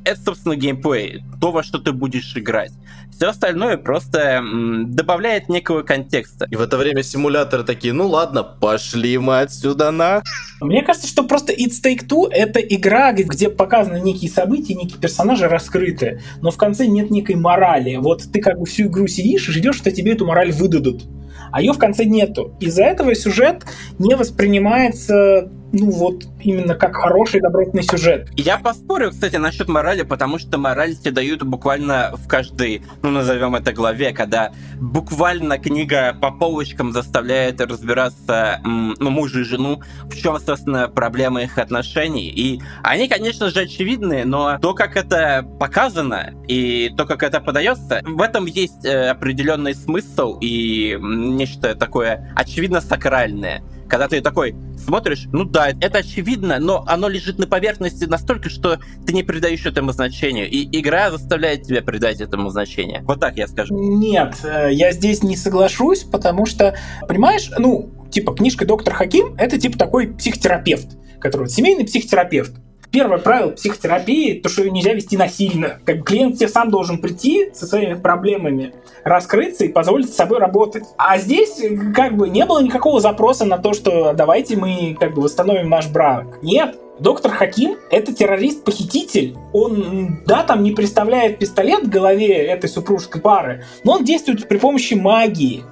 это, 0.03 0.21
собственно, 0.21 0.55
геймплей, 0.55 1.23
то, 1.39 1.51
во 1.51 1.63
что 1.63 1.79
ты 1.79 1.91
будешь 1.91 2.35
играть. 2.35 2.71
Все 3.11 3.27
остальное 3.27 3.77
просто 3.77 4.19
м, 4.19 4.95
добавляет 4.95 5.47
некого 5.47 5.83
контекста. 5.83 6.47
И 6.49 6.55
в 6.55 6.61
это 6.61 6.77
время 6.77 7.03
симуляторы 7.03 7.63
такие, 7.63 7.93
ну 7.93 8.07
ладно, 8.07 8.43
пошли 8.43 9.17
мы 9.17 9.41
отсюда 9.41 9.91
на... 9.91 10.23
Мне 10.59 10.81
кажется, 10.81 11.07
что 11.07 11.23
просто 11.23 11.53
It's 11.53 11.83
Take 11.83 12.07
Two— 12.07 12.29
это 12.31 12.59
игра, 12.59 13.11
где 13.11 13.49
показаны 13.49 13.99
некие 13.99 14.31
события, 14.31 14.73
некие 14.73 14.99
персонажи 14.99 15.47
раскрыты, 15.47 16.21
но 16.41 16.51
в 16.51 16.57
конце 16.57 16.87
нет 16.87 17.11
некой 17.11 17.35
морали. 17.35 17.97
Вот 17.97 18.23
ты 18.31 18.41
как 18.41 18.57
бы 18.59 18.65
всю 18.65 18.83
игру 18.83 19.07
сидишь 19.07 19.47
и 19.49 19.51
ждешь, 19.51 19.75
что 19.75 19.91
тебе 19.91 20.13
эту 20.13 20.25
мораль 20.25 20.51
выдадут 20.51 21.03
а 21.51 21.61
ее 21.61 21.73
в 21.73 21.77
конце 21.77 22.05
нету. 22.05 22.55
Из-за 22.59 22.83
этого 22.83 23.13
сюжет 23.13 23.65
не 23.99 24.15
воспринимается 24.15 25.51
ну 25.73 25.89
вот 25.89 26.25
именно 26.41 26.75
как 26.75 26.95
хороший 26.95 27.41
добротный 27.41 27.83
сюжет. 27.83 28.29
Я 28.35 28.57
поспорю, 28.57 29.11
кстати, 29.11 29.37
насчет 29.37 29.67
морали, 29.67 30.03
потому 30.03 30.39
что 30.39 30.57
мораль 30.57 30.95
тебе 30.95 31.11
дают 31.11 31.43
буквально 31.43 32.13
в 32.13 32.27
каждой, 32.27 32.83
ну 33.01 33.09
назовем 33.09 33.55
это 33.55 33.71
главе, 33.73 34.11
когда 34.13 34.51
буквально 34.79 35.57
книга 35.57 36.15
по 36.19 36.31
полочкам 36.31 36.91
заставляет 36.91 37.61
разбираться, 37.61 38.59
ну, 38.63 39.09
мужа 39.09 39.41
и 39.41 39.43
жену, 39.43 39.81
в 40.05 40.15
чем, 40.15 40.39
собственно, 40.39 40.89
проблема 40.89 41.43
их 41.43 41.57
отношений. 41.57 42.29
И 42.29 42.61
они, 42.83 43.07
конечно 43.07 43.49
же, 43.49 43.61
очевидны, 43.61 44.25
но 44.25 44.57
то, 44.59 44.73
как 44.73 44.97
это 44.97 45.47
показано 45.59 46.33
и 46.47 46.91
то, 46.97 47.05
как 47.05 47.23
это 47.23 47.39
подается, 47.39 48.01
в 48.03 48.21
этом 48.21 48.45
есть 48.45 48.85
э, 48.85 49.09
определенный 49.09 49.75
смысл 49.75 50.37
и 50.41 50.97
нечто 51.01 51.75
такое 51.75 52.33
очевидно 52.35 52.81
сакральное 52.81 53.61
когда 53.91 54.07
ты 54.07 54.21
такой 54.21 54.55
смотришь, 54.77 55.27
ну 55.33 55.43
да, 55.43 55.67
это 55.69 55.97
очевидно, 55.97 56.59
но 56.59 56.85
оно 56.87 57.09
лежит 57.09 57.37
на 57.39 57.45
поверхности 57.45 58.05
настолько, 58.05 58.49
что 58.49 58.79
ты 59.05 59.11
не 59.11 59.21
придаешь 59.21 59.65
этому 59.65 59.91
значению. 59.91 60.49
И 60.49 60.65
игра 60.79 61.11
заставляет 61.11 61.63
тебя 61.63 61.81
придать 61.81 62.21
этому 62.21 62.49
значение. 62.49 63.01
Вот 63.03 63.19
так 63.19 63.35
я 63.35 63.47
скажу. 63.49 63.75
Нет, 63.77 64.37
э, 64.45 64.69
я 64.71 64.93
здесь 64.93 65.23
не 65.23 65.35
соглашусь, 65.35 66.03
потому 66.03 66.45
что, 66.45 66.77
понимаешь, 67.05 67.51
ну, 67.57 67.89
типа 68.09 68.33
книжка 68.33 68.65
«Доктор 68.65 68.93
Хаким»— 68.93 69.35
это 69.37 69.59
типа 69.59 69.77
такой 69.77 70.07
психотерапевт, 70.07 70.97
который 71.19 71.49
семейный 71.49 71.83
психотерапевт 71.83 72.53
первое 72.91 73.17
правило 73.17 73.51
психотерапии, 73.51 74.39
то, 74.39 74.49
что 74.49 74.63
ее 74.63 74.71
нельзя 74.71 74.93
вести 74.93 75.17
насильно. 75.17 75.79
Как 75.85 76.03
клиент 76.03 76.37
тебе 76.37 76.47
сам 76.47 76.69
должен 76.69 76.99
прийти 76.99 77.51
со 77.53 77.65
своими 77.65 77.93
проблемами, 77.93 78.73
раскрыться 79.03 79.65
и 79.65 79.69
позволить 79.69 80.11
с 80.11 80.15
собой 80.15 80.39
работать. 80.39 80.83
А 80.97 81.17
здесь 81.17 81.61
как 81.95 82.15
бы 82.15 82.29
не 82.29 82.45
было 82.45 82.61
никакого 82.61 82.99
запроса 82.99 83.45
на 83.45 83.57
то, 83.57 83.73
что 83.73 84.13
давайте 84.13 84.57
мы 84.57 84.95
как 84.99 85.13
бы 85.13 85.21
восстановим 85.21 85.69
наш 85.69 85.87
брак. 85.87 86.39
Нет, 86.41 86.75
Доктор 86.99 87.31
Хаким— 87.31 87.77
это 87.89 88.13
террорист-похититель. 88.13 89.35
Он, 89.53 90.19
да, 90.27 90.43
там 90.43 90.61
не 90.61 90.71
представляет 90.71 91.39
пистолет 91.39 91.85
в 91.85 91.89
голове 91.89 92.45
этой 92.45 92.69
супружеской 92.69 93.21
пары, 93.21 93.65
но 93.83 93.93
он 93.93 94.03
действует 94.03 94.47
при 94.47 94.59
помощи 94.59 94.93
магии. 94.93 95.63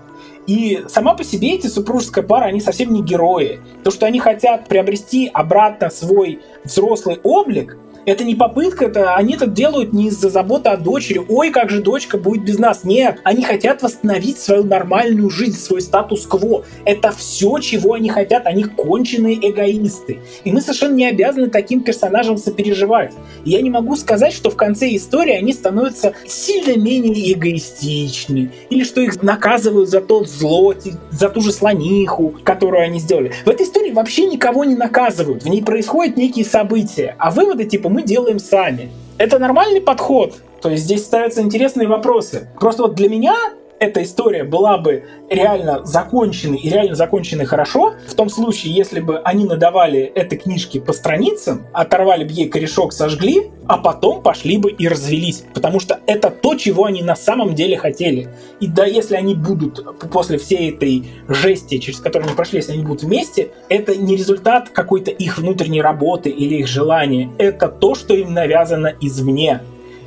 И 0.50 0.84
сама 0.88 1.14
по 1.14 1.24
себе 1.24 1.54
эти 1.54 1.68
супружеская 1.68 2.24
пара, 2.24 2.46
они 2.46 2.60
совсем 2.60 2.92
не 2.92 3.04
герои. 3.04 3.60
То, 3.84 3.92
что 3.92 4.08
они 4.08 4.20
хотят 4.20 4.68
приобрести 4.68 5.30
обратно 5.32 5.92
свой 5.92 6.40
взрослый 6.64 7.20
облик, 7.22 7.78
это 8.10 8.24
не 8.24 8.36
попытка, 8.36 8.86
это 8.86 9.16
они 9.16 9.36
это 9.36 9.48
делают 9.48 9.94
не 9.94 10.08
из-за 10.08 10.30
заботы 10.30 10.70
о 10.70 10.78
дочери. 10.78 11.22
Ой, 11.28 11.52
как 11.52 11.70
же 11.70 11.82
дочка 11.82 12.18
будет 12.18 12.44
без 12.44 12.58
нас. 12.58 12.84
Нет, 12.84 13.20
они 13.24 13.44
хотят 13.44 13.82
восстановить 13.82 14.40
свою 14.40 14.64
нормальную 14.64 15.30
жизнь, 15.30 15.58
свой 15.58 15.82
статус-кво. 15.82 16.66
Это 16.86 17.12
все, 17.12 17.60
чего 17.60 17.94
они 17.94 18.10
хотят. 18.10 18.46
Они 18.46 18.64
конченые 18.64 19.36
эгоисты. 19.36 20.20
И 20.44 20.52
мы 20.52 20.62
совершенно 20.62 20.96
не 20.96 21.06
обязаны 21.06 21.48
таким 21.50 21.82
персонажам 21.82 22.38
сопереживать. 22.38 23.14
И 23.46 23.52
я 23.52 23.62
не 23.62 23.70
могу 23.70 23.96
сказать, 23.96 24.34
что 24.34 24.50
в 24.50 24.56
конце 24.56 24.96
истории 24.96 25.34
они 25.34 25.54
становятся 25.54 26.14
сильно 26.28 26.78
менее 26.78 27.34
эгоистичны. 27.34 28.52
Или 28.70 28.84
что 28.84 29.02
их 29.02 29.22
наказывают 29.22 29.90
за 29.90 30.02
тот 30.02 30.30
зло, 30.30 30.74
за 31.12 31.30
ту 31.30 31.42
же 31.42 31.52
слониху, 31.52 32.36
которую 32.44 32.84
они 32.84 33.00
сделали. 33.00 33.34
В 33.46 33.50
этой 33.50 33.66
истории 33.66 33.92
вообще 33.92 34.26
никого 34.26 34.66
не 34.66 34.76
наказывают. 34.76 35.44
В 35.44 35.50
ней 35.50 35.64
происходят 35.64 36.18
некие 36.18 36.46
события. 36.46 37.16
А 37.20 37.32
выводы 37.32 37.66
типа 37.66 37.90
мы 37.90 37.99
делаем 38.04 38.40
сами. 38.40 38.92
Это 39.18 39.40
нормальный 39.40 39.82
подход. 39.82 40.36
То 40.62 40.70
есть 40.70 40.84
здесь 40.84 41.04
ставятся 41.04 41.42
интересные 41.42 41.88
вопросы. 41.88 42.50
Просто 42.60 42.84
вот 42.84 42.96
для 42.96 43.10
меня 43.10 43.36
эта 43.80 44.04
история 44.04 44.44
была 44.44 44.78
бы 44.78 45.06
реально 45.30 45.86
законченной 45.86 46.58
и 46.58 46.70
реально 46.70 46.96
законченной 46.96 47.46
хорошо, 47.46 47.96
в 48.08 48.14
том 48.14 48.30
случае, 48.30 48.74
если 48.74 49.00
бы 49.00 49.20
они 49.20 49.46
надавали 49.46 50.02
этой 50.02 50.38
книжке 50.38 50.82
по 50.82 50.94
страницам, 50.94 51.66
оторвали 51.74 52.24
бы 52.24 52.32
ей 52.32 52.50
корешок, 52.50 52.94
сожгли, 52.94 53.52
а 53.68 53.78
потом 53.78 54.22
пошли 54.22 54.58
бы 54.58 54.72
и 54.72 54.88
развелись. 54.88 55.44
Потому 55.54 55.80
что 55.80 56.00
это 56.08 56.30
то, 56.30 56.56
чего 56.56 56.86
они 56.86 57.02
на 57.02 57.16
самом 57.16 57.56
деле 57.56 57.78
хотели. 57.78 58.30
И 58.60 58.68
да, 58.68 58.86
если 58.86 59.16
они 59.16 59.36
будут 59.36 59.86
после 60.12 60.38
всей 60.38 60.72
этой 60.72 61.06
жести, 61.28 61.78
через 61.78 62.00
которую 62.00 62.28
они 62.28 62.36
прошли, 62.36 62.58
если 62.58 62.74
они 62.74 62.84
будут 62.84 63.04
вместе, 63.04 63.52
это 63.70 63.96
не 63.96 64.16
результат 64.16 64.70
какой-то 64.70 65.12
их 65.12 65.38
внутренней 65.38 65.82
работы 65.82 66.30
или 66.30 66.56
их 66.56 66.68
желания. 66.68 67.30
Это 67.38 67.70
то, 67.70 67.96
что 67.96 68.14
им 68.14 68.34
навязано 68.34 68.94
извне. 69.00 69.62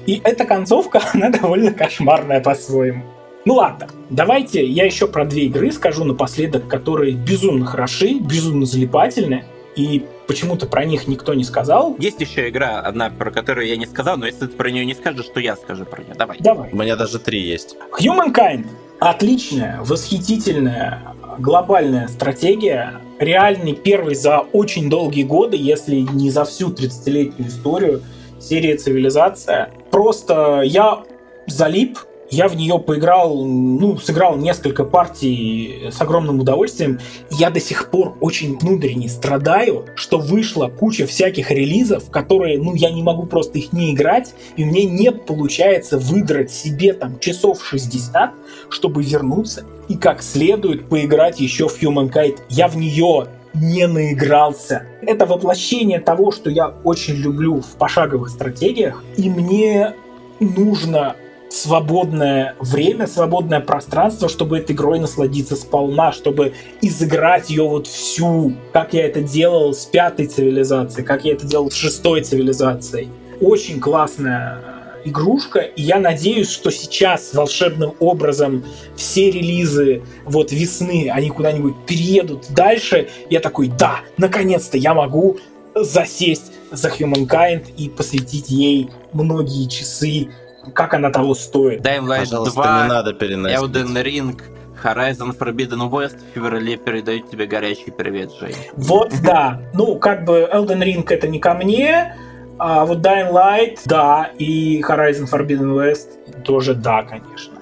И 0.06 0.20
эта 0.24 0.44
концовка, 0.44 1.00
она 1.14 1.30
довольно 1.30 1.72
кошмарная 1.72 2.40
по-своему. 2.40 3.11
Ну 3.44 3.54
ладно, 3.54 3.88
давайте 4.08 4.64
я 4.64 4.84
еще 4.84 5.08
про 5.08 5.24
две 5.24 5.46
игры 5.46 5.72
скажу 5.72 6.04
напоследок, 6.04 6.68
которые 6.68 7.14
безумно 7.14 7.66
хороши, 7.66 8.14
безумно 8.14 8.66
залипательны. 8.66 9.44
И 9.74 10.04
почему-то 10.26 10.66
про 10.66 10.84
них 10.84 11.08
никто 11.08 11.34
не 11.34 11.44
сказал. 11.44 11.96
Есть 11.98 12.20
еще 12.20 12.48
игра, 12.48 12.80
одна, 12.80 13.10
про 13.10 13.30
которую 13.30 13.66
я 13.66 13.76
не 13.76 13.86
сказал, 13.86 14.18
но 14.18 14.26
если 14.26 14.46
ты 14.46 14.48
про 14.48 14.70
нее 14.70 14.84
не 14.84 14.94
скажешь, 14.94 15.26
то 15.32 15.40
я 15.40 15.56
скажу 15.56 15.84
про 15.86 16.02
нее. 16.02 16.14
Давай. 16.14 16.36
Давай. 16.40 16.70
У 16.72 16.76
меня 16.76 16.94
даже 16.94 17.18
три 17.18 17.40
есть. 17.40 17.76
Humankind. 17.98 18.66
Отличная, 19.00 19.80
восхитительная, 19.82 21.02
глобальная 21.38 22.06
стратегия 22.06 23.00
реальный 23.18 23.74
первый 23.74 24.14
за 24.14 24.40
очень 24.40 24.90
долгие 24.90 25.22
годы, 25.22 25.56
если 25.56 25.96
не 25.96 26.30
за 26.30 26.44
всю 26.44 26.70
30-летнюю 26.70 27.48
историю, 27.48 28.02
серия 28.40 28.76
«Цивилизация». 28.76 29.70
Просто 29.90 30.62
я 30.64 31.02
залип, 31.46 31.98
я 32.32 32.48
в 32.48 32.56
нее 32.56 32.78
поиграл, 32.78 33.44
ну, 33.44 33.98
сыграл 33.98 34.36
несколько 34.38 34.84
партий 34.84 35.90
с 35.90 36.00
огромным 36.00 36.40
удовольствием. 36.40 36.98
Я 37.30 37.50
до 37.50 37.60
сих 37.60 37.90
пор 37.90 38.16
очень 38.20 38.58
внутренне 38.58 39.10
страдаю, 39.10 39.84
что 39.96 40.18
вышла 40.18 40.68
куча 40.68 41.06
всяких 41.06 41.50
релизов, 41.50 42.10
которые, 42.10 42.58
ну, 42.58 42.74
я 42.74 42.90
не 42.90 43.02
могу 43.02 43.26
просто 43.26 43.58
их 43.58 43.74
не 43.74 43.92
играть, 43.92 44.32
и 44.56 44.64
мне 44.64 44.86
не 44.86 45.12
получается 45.12 45.98
выдрать 45.98 46.50
себе 46.50 46.94
там 46.94 47.18
часов 47.18 47.62
60, 47.62 48.30
чтобы 48.70 49.02
вернуться 49.02 49.64
и 49.88 49.96
как 49.96 50.22
следует 50.22 50.88
поиграть 50.88 51.38
еще 51.38 51.68
в 51.68 51.82
Humankind. 51.82 52.38
Я 52.48 52.68
в 52.68 52.78
нее 52.78 53.26
не 53.52 53.86
наигрался. 53.86 54.86
Это 55.02 55.26
воплощение 55.26 56.00
того, 56.00 56.32
что 56.32 56.48
я 56.48 56.68
очень 56.82 57.16
люблю 57.16 57.60
в 57.60 57.76
пошаговых 57.76 58.30
стратегиях, 58.30 59.04
и 59.18 59.28
мне 59.28 59.92
нужно 60.40 61.16
свободное 61.52 62.56
время, 62.60 63.06
свободное 63.06 63.60
пространство, 63.60 64.28
чтобы 64.28 64.58
этой 64.58 64.72
игрой 64.72 64.98
насладиться 64.98 65.54
сполна, 65.54 66.12
чтобы 66.12 66.54
изыграть 66.80 67.50
ее 67.50 67.68
вот 67.68 67.86
всю, 67.86 68.54
как 68.72 68.94
я 68.94 69.06
это 69.06 69.20
делал 69.20 69.74
с 69.74 69.84
пятой 69.84 70.26
цивилизацией, 70.26 71.04
как 71.04 71.24
я 71.24 71.32
это 71.32 71.46
делал 71.46 71.70
с 71.70 71.74
шестой 71.74 72.22
цивилизацией. 72.22 73.10
Очень 73.40 73.80
классная 73.80 74.60
игрушка, 75.04 75.60
и 75.60 75.82
я 75.82 75.98
надеюсь, 75.98 76.48
что 76.48 76.70
сейчас 76.70 77.34
волшебным 77.34 77.94
образом 77.98 78.64
все 78.96 79.30
релизы 79.30 80.02
вот 80.24 80.52
весны, 80.52 81.10
они 81.12 81.28
куда-нибудь 81.28 81.74
переедут 81.86 82.46
дальше. 82.50 83.08
Я 83.28 83.40
такой, 83.40 83.68
да, 83.68 84.00
наконец-то 84.16 84.78
я 84.78 84.94
могу 84.94 85.38
засесть 85.74 86.52
за 86.70 86.88
Humankind 86.88 87.66
и 87.76 87.88
посвятить 87.88 88.48
ей 88.48 88.90
многие 89.12 89.68
часы 89.68 90.28
как 90.74 90.94
она 90.94 91.10
того 91.10 91.34
стоит. 91.34 91.80
Dying 91.80 92.06
Light 92.06 92.20
Пожалуйста, 92.20 92.62
2, 92.62 92.82
не 92.82 92.88
надо 92.88 93.12
переносить. 93.14 93.58
Elden 93.58 94.02
Ring, 94.02 94.40
Horizon 94.82 95.36
Forbidden 95.36 95.90
West 95.90 96.18
в 96.18 96.34
феврале 96.34 96.76
передают 96.76 97.30
тебе 97.30 97.46
горячий 97.46 97.90
привет, 97.90 98.30
Жень. 98.40 98.54
Вот, 98.74 99.12
да. 99.22 99.60
Ну, 99.74 99.96
как 99.96 100.24
бы 100.24 100.48
Elden 100.52 100.82
Ring 100.82 101.04
это 101.08 101.28
не 101.28 101.38
ко 101.38 101.54
мне, 101.54 102.16
а 102.58 102.84
вот 102.84 102.98
Dying 102.98 103.32
Light, 103.32 103.80
да, 103.86 104.30
и 104.38 104.80
Horizon 104.82 105.28
Forbidden 105.30 105.74
West 105.74 106.42
тоже 106.42 106.74
да, 106.74 107.02
конечно. 107.02 107.54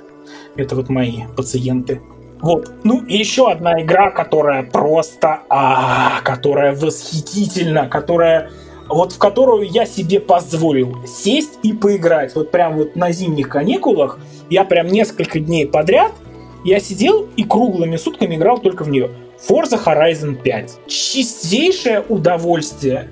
Это 0.56 0.74
вот 0.76 0.88
мои 0.88 1.24
пациенты. 1.36 2.00
Вот. 2.40 2.72
Ну, 2.84 3.02
и 3.04 3.16
еще 3.16 3.50
одна 3.50 3.82
игра, 3.82 4.10
которая 4.10 4.62
просто, 4.62 5.40
а, 5.48 6.20
которая 6.22 6.74
восхитительна, 6.74 7.88
которая 7.88 8.50
вот 8.90 9.12
в 9.12 9.18
которую 9.18 9.68
я 9.68 9.86
себе 9.86 10.20
позволил 10.20 10.96
сесть 11.06 11.58
и 11.62 11.72
поиграть. 11.72 12.34
Вот 12.34 12.50
прям 12.50 12.76
вот 12.76 12.96
на 12.96 13.12
зимних 13.12 13.48
каникулах 13.48 14.18
я 14.50 14.64
прям 14.64 14.88
несколько 14.88 15.40
дней 15.40 15.66
подряд 15.66 16.12
я 16.64 16.78
сидел 16.78 17.26
и 17.36 17.44
круглыми 17.44 17.96
сутками 17.96 18.36
играл 18.36 18.58
только 18.58 18.84
в 18.84 18.90
нее. 18.90 19.10
Forza 19.48 19.82
Horizon 19.82 20.34
5. 20.42 20.80
Чистейшее 20.86 22.04
удовольствие. 22.08 23.08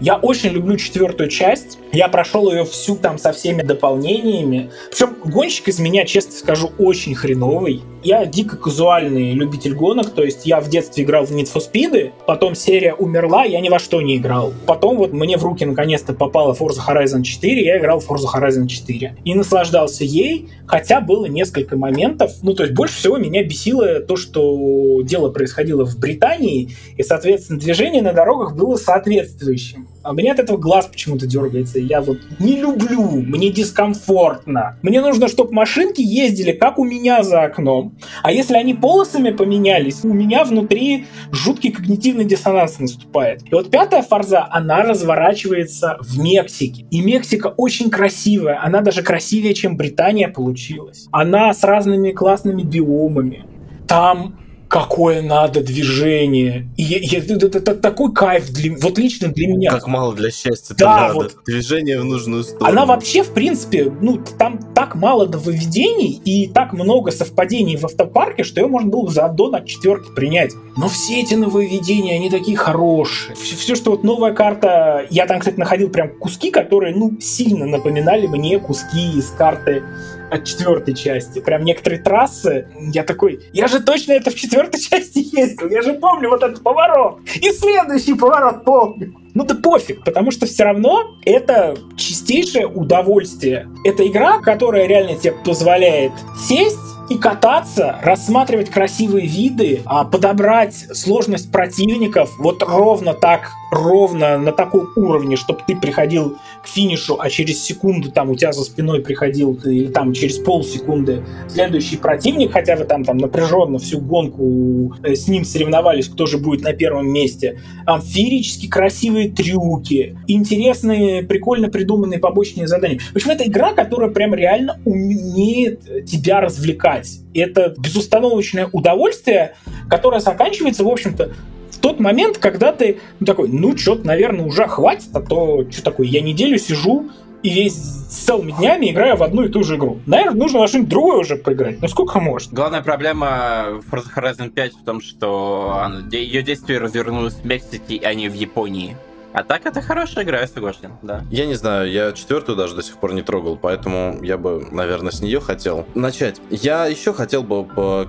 Я 0.00 0.16
очень 0.16 0.50
люблю 0.50 0.76
четвертую 0.76 1.28
часть. 1.28 1.78
Я 1.94 2.08
прошел 2.08 2.50
ее 2.50 2.64
всю 2.64 2.96
там 2.96 3.18
со 3.18 3.32
всеми 3.32 3.62
дополнениями. 3.62 4.72
Причем 4.90 5.16
гонщик 5.24 5.68
из 5.68 5.78
меня, 5.78 6.04
честно 6.04 6.32
скажу, 6.32 6.72
очень 6.76 7.14
хреновый. 7.14 7.82
Я 8.02 8.26
дико 8.26 8.56
казуальный 8.56 9.32
любитель 9.32 9.74
гонок, 9.74 10.10
то 10.10 10.24
есть 10.24 10.44
я 10.44 10.60
в 10.60 10.68
детстве 10.68 11.04
играл 11.04 11.24
в 11.24 11.30
Need 11.30 11.50
for 11.54 11.62
Speed, 11.62 12.12
потом 12.26 12.54
серия 12.56 12.94
умерла, 12.94 13.44
я 13.44 13.60
ни 13.60 13.68
во 13.68 13.78
что 13.78 14.02
не 14.02 14.16
играл. 14.16 14.52
Потом 14.66 14.98
вот 14.98 15.12
мне 15.12 15.38
в 15.38 15.44
руки 15.44 15.64
наконец-то 15.64 16.12
попала 16.12 16.52
Forza 16.52 16.80
Horizon 16.86 17.22
4, 17.22 17.64
я 17.64 17.78
играл 17.78 18.00
в 18.00 18.10
Forza 18.10 18.26
Horizon 18.34 18.66
4. 18.66 19.16
И 19.24 19.34
наслаждался 19.34 20.04
ей, 20.04 20.50
хотя 20.66 21.00
было 21.00 21.26
несколько 21.26 21.78
моментов, 21.78 22.32
ну 22.42 22.54
то 22.54 22.64
есть 22.64 22.74
больше 22.74 22.96
всего 22.96 23.16
меня 23.16 23.42
бесило 23.42 24.00
то, 24.00 24.16
что 24.16 25.00
дело 25.02 25.30
происходило 25.30 25.86
в 25.86 25.98
Британии, 25.98 26.76
и, 26.98 27.02
соответственно, 27.02 27.58
движение 27.58 28.02
на 28.02 28.12
дорогах 28.12 28.54
было 28.54 28.76
соответствующим. 28.76 29.88
А 30.02 30.10
у 30.10 30.14
меня 30.14 30.32
от 30.32 30.40
этого 30.40 30.58
глаз 30.58 30.86
почему-то 30.86 31.26
дергается. 31.26 31.78
Я 31.84 32.00
вот 32.00 32.18
не 32.38 32.56
люблю, 32.60 33.02
мне 33.02 33.50
дискомфортно. 33.50 34.78
Мне 34.82 35.00
нужно, 35.00 35.28
чтобы 35.28 35.52
машинки 35.52 36.00
ездили, 36.00 36.52
как 36.52 36.78
у 36.78 36.84
меня 36.84 37.22
за 37.22 37.42
окном. 37.42 37.96
А 38.22 38.32
если 38.32 38.56
они 38.56 38.74
полосами 38.74 39.30
поменялись, 39.30 40.04
у 40.04 40.12
меня 40.12 40.44
внутри 40.44 41.06
жуткий 41.30 41.70
когнитивный 41.70 42.24
диссонанс 42.24 42.78
наступает. 42.78 43.42
И 43.50 43.54
вот 43.54 43.70
пятая 43.70 44.02
фарза, 44.02 44.46
она 44.50 44.82
разворачивается 44.82 45.98
в 46.00 46.18
Мексике. 46.18 46.86
И 46.90 47.00
Мексика 47.00 47.48
очень 47.56 47.90
красивая. 47.90 48.60
Она 48.62 48.80
даже 48.80 49.02
красивее, 49.02 49.54
чем 49.54 49.76
Британия 49.76 50.28
получилась. 50.28 51.08
Она 51.12 51.52
с 51.52 51.62
разными 51.62 52.12
классными 52.12 52.62
биомами. 52.62 53.44
Там 53.86 54.38
какое 54.74 55.22
надо 55.22 55.62
движение. 55.62 56.66
И 56.76 56.82
я, 56.82 56.98
я, 57.00 57.18
это, 57.20 57.46
это, 57.46 57.76
такой 57.76 58.12
кайф, 58.12 58.50
для, 58.50 58.76
вот 58.76 58.98
лично 58.98 59.28
для 59.28 59.46
меня. 59.46 59.70
Как 59.70 59.86
мало 59.86 60.12
для 60.16 60.32
счастья 60.32 60.74
да, 60.74 60.96
надо. 61.02 61.14
Вот. 61.14 61.36
Движение 61.46 62.00
в 62.00 62.04
нужную 62.04 62.42
сторону. 62.42 62.66
Она 62.66 62.84
вообще, 62.84 63.22
в 63.22 63.32
принципе, 63.32 63.84
ну, 64.00 64.20
там 64.36 64.58
так 64.74 64.96
мало 64.96 65.26
нововведений 65.26 66.20
и 66.24 66.48
так 66.48 66.72
много 66.72 67.12
совпадений 67.12 67.76
в 67.76 67.84
автопарке, 67.84 68.42
что 68.42 68.60
ее 68.60 68.66
можно 68.66 68.90
было 68.90 69.08
за 69.08 69.26
аддон 69.26 69.54
от 69.54 69.66
четверки 69.66 70.12
принять. 70.12 70.50
Но 70.76 70.88
все 70.88 71.20
эти 71.20 71.34
нововведения, 71.34 72.16
они 72.16 72.28
такие 72.28 72.56
хорошие. 72.56 73.36
Все, 73.36 73.54
все, 73.54 73.76
что 73.76 73.92
вот 73.92 74.02
новая 74.02 74.32
карта... 74.32 75.06
Я 75.08 75.26
там, 75.26 75.38
кстати, 75.38 75.56
находил 75.56 75.88
прям 75.88 76.08
куски, 76.18 76.50
которые, 76.50 76.96
ну, 76.96 77.16
сильно 77.20 77.64
напоминали 77.66 78.26
мне 78.26 78.58
куски 78.58 79.18
из 79.18 79.30
карты 79.30 79.84
от 80.30 80.44
четвертой 80.44 80.94
части. 80.94 81.40
Прям 81.40 81.64
некоторые 81.64 82.02
трассы, 82.02 82.68
я 82.92 83.02
такой, 83.04 83.40
я 83.52 83.68
же 83.68 83.80
точно 83.80 84.12
это 84.12 84.30
в 84.30 84.34
четвертой 84.34 84.80
части 84.90 85.18
ездил, 85.36 85.68
я 85.68 85.82
же 85.82 85.94
помню 85.94 86.28
вот 86.28 86.42
этот 86.42 86.62
поворот. 86.62 87.20
И 87.34 87.50
следующий 87.50 88.14
поворот 88.14 88.64
помню. 88.64 89.14
Ну 89.34 89.44
да 89.44 89.56
пофиг, 89.56 90.04
потому 90.04 90.30
что 90.30 90.46
все 90.46 90.64
равно 90.64 91.16
это 91.24 91.74
чистейшее 91.96 92.68
удовольствие. 92.68 93.68
Это 93.84 94.06
игра, 94.06 94.38
которая 94.40 94.86
реально 94.86 95.16
тебе 95.16 95.32
позволяет 95.44 96.12
сесть 96.46 96.78
и 97.08 97.18
кататься, 97.18 97.98
рассматривать 98.02 98.70
красивые 98.70 99.26
виды, 99.26 99.82
а 99.84 100.04
подобрать 100.04 100.74
сложность 100.92 101.50
противников 101.50 102.32
вот 102.38 102.62
ровно 102.62 103.12
так, 103.12 103.50
ровно 103.70 104.38
на 104.38 104.52
таком 104.52 104.88
уровне, 104.96 105.36
чтобы 105.36 105.60
ты 105.66 105.76
приходил 105.76 106.38
к 106.62 106.68
финишу, 106.68 107.16
а 107.18 107.28
через 107.28 107.62
секунду 107.62 108.10
там 108.10 108.30
у 108.30 108.36
тебя 108.36 108.52
за 108.52 108.64
спиной 108.64 109.00
приходил, 109.00 109.58
или 109.64 109.86
там 109.88 110.12
через 110.12 110.38
полсекунды 110.38 111.24
следующий 111.48 111.96
противник, 111.96 112.52
хотя 112.52 112.76
вы 112.76 112.84
там, 112.84 113.04
там 113.04 113.18
напряженно 113.18 113.78
всю 113.78 114.00
гонку 114.00 114.94
э, 115.02 115.14
с 115.14 115.28
ним 115.28 115.44
соревновались, 115.44 116.08
кто 116.08 116.26
же 116.26 116.38
будет 116.38 116.62
на 116.62 116.72
первом 116.72 117.08
месте. 117.08 117.58
Амфирически 117.84 118.68
красивые 118.68 119.30
трюки, 119.30 120.16
интересные, 120.26 121.22
прикольно 121.22 121.68
придуманные 121.68 122.20
побочные 122.20 122.66
задания. 122.66 122.98
В 122.98 123.16
общем, 123.16 123.30
это 123.30 123.44
игра, 123.44 123.72
которая 123.72 124.10
прям 124.10 124.34
реально 124.34 124.80
умеет 124.84 126.06
тебя 126.06 126.40
развлекать. 126.40 126.93
Это 127.34 127.74
безустановочное 127.78 128.68
удовольствие, 128.72 129.56
которое 129.88 130.20
заканчивается, 130.20 130.84
в 130.84 130.88
общем-то, 130.88 131.32
тот 131.80 132.00
момент, 132.00 132.38
когда 132.38 132.72
ты 132.72 132.98
ну, 133.20 133.26
такой, 133.26 133.48
ну, 133.48 133.76
что-то, 133.76 134.06
наверное, 134.06 134.46
уже 134.46 134.66
хватит, 134.66 135.08
а 135.12 135.20
то, 135.20 135.70
что 135.70 135.82
такое, 135.82 136.06
я 136.06 136.22
неделю 136.22 136.58
сижу 136.58 137.10
и 137.42 137.50
весь 137.50 137.74
целыми 137.74 138.52
днями 138.52 138.90
играю 138.90 139.18
в 139.18 139.22
одну 139.22 139.44
и 139.44 139.50
ту 139.50 139.62
же 139.64 139.76
игру. 139.76 139.98
Наверное, 140.06 140.38
нужно 140.38 140.60
во 140.60 140.66
что-нибудь 140.66 140.88
другое 140.88 141.18
уже 141.18 141.36
поиграть. 141.36 141.82
Ну, 141.82 141.88
сколько 141.88 142.20
можно? 142.20 142.56
Главная 142.56 142.80
проблема 142.80 143.82
в 143.86 143.92
Forza 143.92 144.06
Horizon 144.16 144.48
5 144.48 144.72
в 144.72 144.84
том, 144.86 145.02
что 145.02 145.90
ее 146.10 146.42
действие 146.42 146.78
развернулось 146.78 147.34
в 147.34 147.44
Мексике, 147.44 148.00
а 148.02 148.14
не 148.14 148.30
в 148.30 148.34
Японии. 148.34 148.96
А 149.34 149.42
так 149.42 149.66
это 149.66 149.82
хорошая 149.82 150.24
игра, 150.24 150.40
я 150.40 150.46
согласен, 150.46 150.92
да. 151.02 151.24
Я 151.28 151.46
не 151.46 151.54
знаю, 151.54 151.90
я 151.90 152.12
четвертую 152.12 152.56
даже 152.56 152.76
до 152.76 152.84
сих 152.84 152.98
пор 152.98 153.14
не 153.14 153.22
трогал, 153.22 153.56
поэтому 153.56 154.22
я 154.22 154.38
бы, 154.38 154.64
наверное, 154.70 155.10
с 155.10 155.20
нее 155.20 155.40
хотел 155.40 155.86
начать. 155.96 156.40
Я 156.50 156.86
еще 156.86 157.12
хотел 157.12 157.42
бы 157.42 157.62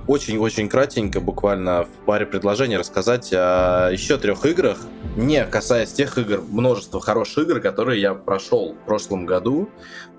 очень-очень 0.06 0.70
кратенько, 0.70 1.20
буквально 1.20 1.86
в 1.86 2.06
паре 2.06 2.28
предложений 2.28 2.78
рассказать 2.78 3.34
о 3.34 3.90
еще 3.92 4.18
трех 4.20 4.46
играх, 4.46 4.78
не 5.16 5.44
касаясь 5.46 5.92
тех 5.94 6.16
игр, 6.20 6.44
множество 6.48 7.02
хороших 7.02 7.46
игр, 7.46 7.60
которые 7.60 8.00
я 8.00 8.14
прошел 8.14 8.74
в 8.74 8.86
прошлом 8.86 9.26
году, 9.26 9.68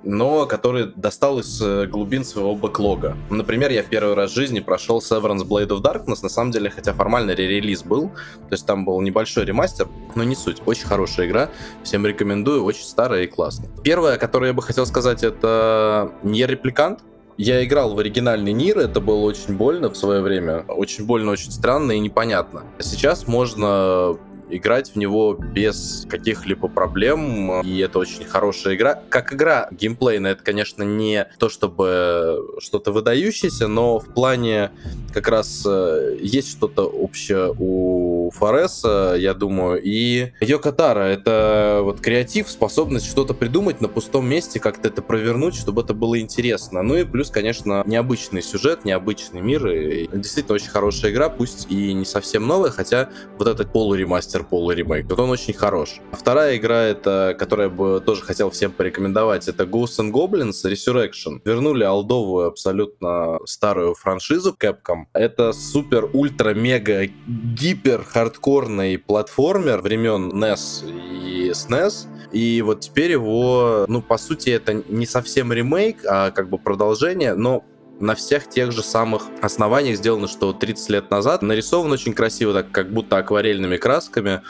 но 0.06 0.46
который 0.46 0.92
достал 0.94 1.40
из 1.40 1.60
э, 1.60 1.86
глубин 1.86 2.24
своего 2.24 2.54
бэклога. 2.54 3.16
Например, 3.28 3.70
я 3.70 3.82
в 3.82 3.86
первый 3.86 4.14
раз 4.14 4.30
в 4.30 4.34
жизни 4.34 4.60
прошел 4.60 5.00
Severance 5.00 5.44
Blade 5.46 5.68
of 5.68 5.82
Darkness, 5.82 6.18
на 6.22 6.28
самом 6.28 6.52
деле, 6.52 6.70
хотя 6.70 6.92
формально 6.92 7.32
ререлиз 7.32 7.82
был, 7.82 8.08
то 8.08 8.52
есть 8.52 8.64
там 8.66 8.84
был 8.84 9.00
небольшой 9.00 9.44
ремастер, 9.44 9.88
но 10.14 10.22
не 10.24 10.36
суть. 10.36 10.62
Очень 10.64 10.86
хорошая 10.96 11.26
игра, 11.26 11.50
всем 11.82 12.06
рекомендую, 12.06 12.64
очень 12.64 12.84
старая 12.84 13.24
и 13.24 13.26
классная. 13.26 13.68
Первое, 13.84 14.16
которое 14.16 14.46
я 14.48 14.54
бы 14.54 14.62
хотел 14.62 14.86
сказать, 14.86 15.22
это 15.22 16.10
не 16.22 16.46
репликант, 16.46 17.00
Я 17.38 17.62
играл 17.62 17.94
в 17.94 17.98
оригинальный 17.98 18.54
Нир, 18.54 18.78
это 18.78 18.98
было 18.98 19.26
очень 19.26 19.58
больно 19.58 19.90
в 19.90 19.96
свое 19.96 20.22
время. 20.22 20.64
Очень 20.68 21.04
больно, 21.04 21.32
очень 21.32 21.50
странно 21.52 21.92
и 21.92 21.98
непонятно. 21.98 22.62
Сейчас 22.78 23.28
можно 23.28 24.16
играть 24.48 24.92
в 24.92 24.96
него 24.96 25.34
без 25.34 26.06
каких-либо 26.08 26.68
проблем, 26.68 27.60
и 27.62 27.78
это 27.78 27.98
очень 27.98 28.24
хорошая 28.24 28.76
игра. 28.76 29.02
Как 29.08 29.34
игра 29.34 29.68
геймплейная, 29.70 30.32
это, 30.32 30.44
конечно, 30.44 30.82
не 30.82 31.28
то 31.38 31.48
чтобы 31.48 32.54
что-то 32.60 32.92
выдающееся, 32.92 33.66
но 33.66 33.98
в 33.98 34.06
плане 34.14 34.70
как 35.12 35.28
раз 35.28 35.64
э, 35.66 36.16
есть 36.20 36.50
что-то 36.52 36.84
общее 36.84 37.52
у 37.58 38.05
Фореса, 38.30 39.14
я 39.18 39.34
думаю, 39.34 39.80
и 39.82 40.32
Йокатара. 40.40 41.00
Это 41.00 41.80
вот 41.82 42.00
креатив, 42.00 42.48
способность 42.48 43.06
что-то 43.06 43.34
придумать 43.34 43.80
на 43.80 43.88
пустом 43.88 44.28
месте, 44.28 44.60
как-то 44.60 44.88
это 44.88 45.02
провернуть, 45.02 45.54
чтобы 45.54 45.82
это 45.82 45.94
было 45.94 46.20
интересно. 46.20 46.82
Ну 46.82 46.96
и 46.96 47.04
плюс, 47.04 47.30
конечно, 47.30 47.82
необычный 47.86 48.42
сюжет, 48.42 48.84
необычный 48.84 49.40
мир, 49.40 49.66
и 49.68 50.08
действительно 50.12 50.54
очень 50.56 50.70
хорошая 50.70 51.12
игра, 51.12 51.28
пусть 51.28 51.66
и 51.70 51.92
не 51.92 52.04
совсем 52.04 52.46
новая, 52.46 52.70
хотя 52.70 53.10
вот 53.38 53.48
этот 53.48 53.72
полуремастер 53.72 54.06
ремастер, 54.06 54.44
полуремейк. 54.44 55.06
Вот 55.08 55.18
он 55.18 55.30
очень 55.30 55.52
хорош. 55.52 56.00
Вторая 56.12 56.56
игра, 56.56 56.82
это, 56.82 57.34
которая 57.38 57.68
бы 57.68 58.00
тоже 58.04 58.22
хотел 58.22 58.50
всем 58.50 58.72
порекомендовать, 58.72 59.48
это 59.48 59.64
Ghosts 59.64 59.98
and 59.98 60.12
Goblins 60.12 60.64
Resurrection. 60.64 61.40
Вернули 61.44 61.84
алдовую 61.84 62.48
абсолютно 62.48 63.38
старую 63.44 63.94
франшизу 63.94 64.56
Capcom. 64.58 65.04
Это 65.12 65.52
супер, 65.52 66.08
ультра, 66.12 66.54
мега, 66.54 67.06
гипер 67.26 68.02
хардкорный 68.16 68.96
платформер 68.96 69.82
времен 69.82 70.30
NES 70.32 70.90
и 70.90 71.50
SNES. 71.50 72.06
И 72.32 72.62
вот 72.62 72.80
теперь 72.80 73.10
его, 73.10 73.84
ну, 73.88 74.00
по 74.00 74.16
сути, 74.16 74.48
это 74.48 74.72
не 74.72 75.04
совсем 75.04 75.52
ремейк, 75.52 75.98
а 76.08 76.30
как 76.30 76.48
бы 76.48 76.56
продолжение, 76.56 77.34
но 77.34 77.62
на 78.00 78.14
всех 78.14 78.48
тех 78.48 78.72
же 78.72 78.82
самых 78.82 79.24
основаниях 79.42 79.98
сделано, 79.98 80.28
что 80.28 80.54
30 80.54 80.88
лет 80.88 81.10
назад. 81.10 81.42
Нарисован 81.42 81.92
очень 81.92 82.14
красиво, 82.14 82.54
так 82.54 82.70
как 82.70 82.90
будто 82.90 83.18
акварельными 83.18 83.76
красками. 83.76 84.40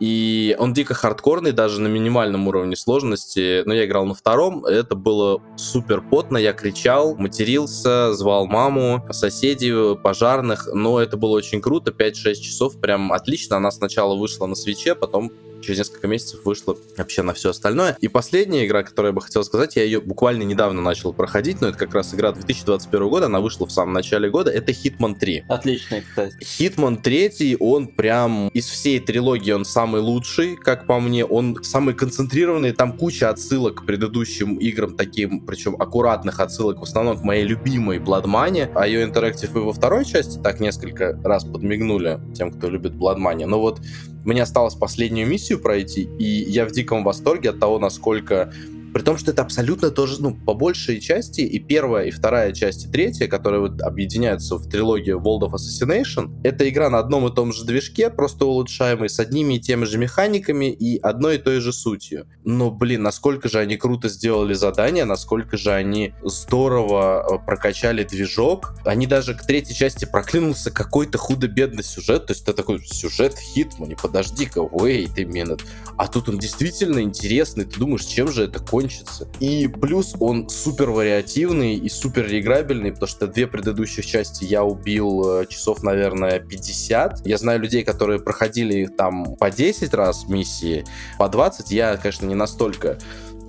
И 0.00 0.56
он 0.58 0.72
дико 0.72 0.94
хардкорный, 0.94 1.52
даже 1.52 1.80
на 1.80 1.88
минимальном 1.88 2.48
уровне 2.48 2.74
сложности. 2.74 3.62
Но 3.66 3.74
я 3.74 3.84
играл 3.84 4.06
на 4.06 4.14
втором, 4.14 4.64
это 4.64 4.94
было 4.94 5.42
супер 5.56 6.00
потно, 6.00 6.38
я 6.38 6.54
кричал, 6.54 7.14
матерился, 7.16 8.14
звал 8.14 8.46
маму, 8.46 9.06
соседей, 9.10 9.96
пожарных, 9.96 10.68
но 10.72 11.00
это 11.00 11.18
было 11.18 11.36
очень 11.36 11.60
круто, 11.60 11.92
5-6 11.92 12.34
часов, 12.36 12.80
прям 12.80 13.12
отлично. 13.12 13.58
Она 13.58 13.70
сначала 13.70 14.16
вышла 14.16 14.46
на 14.46 14.54
свече, 14.54 14.94
потом 14.94 15.32
через 15.60 15.78
несколько 15.78 16.06
месяцев 16.06 16.40
вышла 16.44 16.76
вообще 16.96 17.22
на 17.22 17.34
все 17.34 17.50
остальное. 17.50 17.96
И 18.00 18.08
последняя 18.08 18.66
игра, 18.66 18.82
которую 18.82 19.10
я 19.10 19.14
бы 19.14 19.20
хотел 19.20 19.44
сказать, 19.44 19.76
я 19.76 19.84
ее 19.84 20.00
буквально 20.00 20.42
недавно 20.42 20.82
начал 20.82 21.12
проходить, 21.12 21.60
но 21.60 21.68
это 21.68 21.78
как 21.78 21.94
раз 21.94 22.14
игра 22.14 22.32
2021 22.32 23.08
года, 23.08 23.26
она 23.26 23.40
вышла 23.40 23.66
в 23.66 23.72
самом 23.72 23.92
начале 23.92 24.30
года, 24.30 24.50
это 24.50 24.72
Hitman 24.72 25.18
3. 25.18 25.44
Отличный, 25.48 26.02
кстати. 26.02 26.36
Hitman 26.40 27.00
3, 27.00 27.56
он 27.60 27.88
прям 27.88 28.48
из 28.48 28.66
всей 28.66 29.00
трилогии, 29.00 29.52
он 29.52 29.64
самый 29.64 30.00
лучший, 30.00 30.56
как 30.56 30.86
по 30.86 31.00
мне, 31.00 31.24
он 31.24 31.62
самый 31.62 31.94
концентрированный, 31.94 32.72
там 32.72 32.96
куча 32.96 33.30
отсылок 33.30 33.82
к 33.82 33.86
предыдущим 33.86 34.56
играм, 34.56 34.96
таким, 34.96 35.40
причем 35.46 35.76
аккуратных 35.80 36.40
отсылок, 36.40 36.80
в 36.80 36.82
основном 36.82 37.18
к 37.18 37.22
моей 37.22 37.44
любимой 37.44 37.98
Blood 37.98 38.24
Money, 38.24 38.70
а 38.74 38.86
ее 38.86 39.04
интерактив 39.04 39.54
и 39.54 39.58
во 39.58 39.72
второй 39.72 40.04
части 40.04 40.38
так 40.42 40.60
несколько 40.60 41.18
раз 41.24 41.44
подмигнули 41.44 42.20
тем, 42.34 42.50
кто 42.50 42.68
любит 42.68 42.92
Blood 42.92 43.18
Money. 43.18 43.46
Но 43.46 43.60
вот 43.60 43.80
мне 44.24 44.42
осталось 44.42 44.74
последнюю 44.74 45.26
миссию 45.26 45.58
пройти, 45.58 46.08
и 46.18 46.24
я 46.24 46.66
в 46.66 46.72
диком 46.72 47.04
восторге 47.04 47.50
от 47.50 47.60
того, 47.60 47.78
насколько 47.78 48.52
при 48.92 49.02
том, 49.02 49.18
что 49.18 49.30
это 49.30 49.42
абсолютно 49.42 49.90
тоже, 49.90 50.20
ну, 50.20 50.34
по 50.34 50.54
большей 50.54 51.00
части, 51.00 51.42
и 51.42 51.58
первая, 51.58 52.06
и 52.06 52.10
вторая 52.10 52.52
часть, 52.52 52.86
и 52.86 52.88
третья, 52.88 53.28
которые 53.28 53.60
вот 53.60 53.80
объединяются 53.80 54.56
в 54.56 54.68
трилогию 54.68 55.18
World 55.20 55.48
of 55.48 55.52
Assassination, 55.52 56.40
это 56.42 56.68
игра 56.68 56.90
на 56.90 56.98
одном 56.98 57.26
и 57.26 57.34
том 57.34 57.52
же 57.52 57.64
движке, 57.64 58.10
просто 58.10 58.46
улучшаемый, 58.46 59.08
с 59.08 59.20
одними 59.20 59.54
и 59.54 59.60
теми 59.60 59.84
же 59.84 59.98
механиками 59.98 60.66
и 60.66 60.98
одной 60.98 61.36
и 61.36 61.38
той 61.38 61.60
же 61.60 61.72
сутью. 61.72 62.26
Но, 62.44 62.70
блин, 62.70 63.02
насколько 63.02 63.48
же 63.48 63.58
они 63.58 63.76
круто 63.76 64.08
сделали 64.08 64.54
задание, 64.54 65.04
насколько 65.04 65.56
же 65.56 65.72
они 65.72 66.14
здорово 66.24 67.24
э, 67.40 67.46
прокачали 67.46 68.04
движок. 68.04 68.74
Они 68.84 69.06
даже 69.06 69.34
к 69.34 69.46
третьей 69.46 69.76
части 69.76 70.04
проклюнулся 70.04 70.70
какой-то 70.70 71.18
худо-бедный 71.18 71.84
сюжет, 71.84 72.26
то 72.26 72.32
есть 72.32 72.42
это 72.42 72.54
такой 72.54 72.80
сюжет 72.84 73.36
Хитмани, 73.38 73.96
подожди-ка, 74.00 74.60
wait 74.60 75.12
a 75.16 75.22
minute. 75.22 75.62
А 75.96 76.08
тут 76.08 76.28
он 76.28 76.38
действительно 76.38 77.00
интересный, 77.00 77.64
ты 77.64 77.78
думаешь, 77.78 78.04
чем 78.04 78.32
же 78.32 78.44
это 78.44 78.58
кончится? 78.58 78.79
Закончится. 78.80 79.28
И 79.40 79.68
плюс 79.68 80.14
он 80.18 80.48
супер 80.48 80.90
вариативный 80.90 81.74
и 81.74 81.88
супер 81.88 82.26
реиграбельный, 82.26 82.92
потому 82.92 83.08
что 83.08 83.26
две 83.26 83.46
предыдущих 83.46 84.06
части 84.06 84.44
я 84.44 84.64
убил 84.64 85.40
э, 85.40 85.46
часов, 85.46 85.82
наверное, 85.82 86.40
50. 86.40 87.26
Я 87.26 87.38
знаю 87.38 87.60
людей, 87.60 87.84
которые 87.84 88.20
проходили 88.20 88.86
там 88.86 89.36
по 89.36 89.50
10 89.50 89.92
раз 89.94 90.28
миссии, 90.28 90.84
по 91.18 91.28
20. 91.28 91.70
Я, 91.70 91.96
конечно, 91.96 92.26
не 92.26 92.34
настолько 92.34 92.98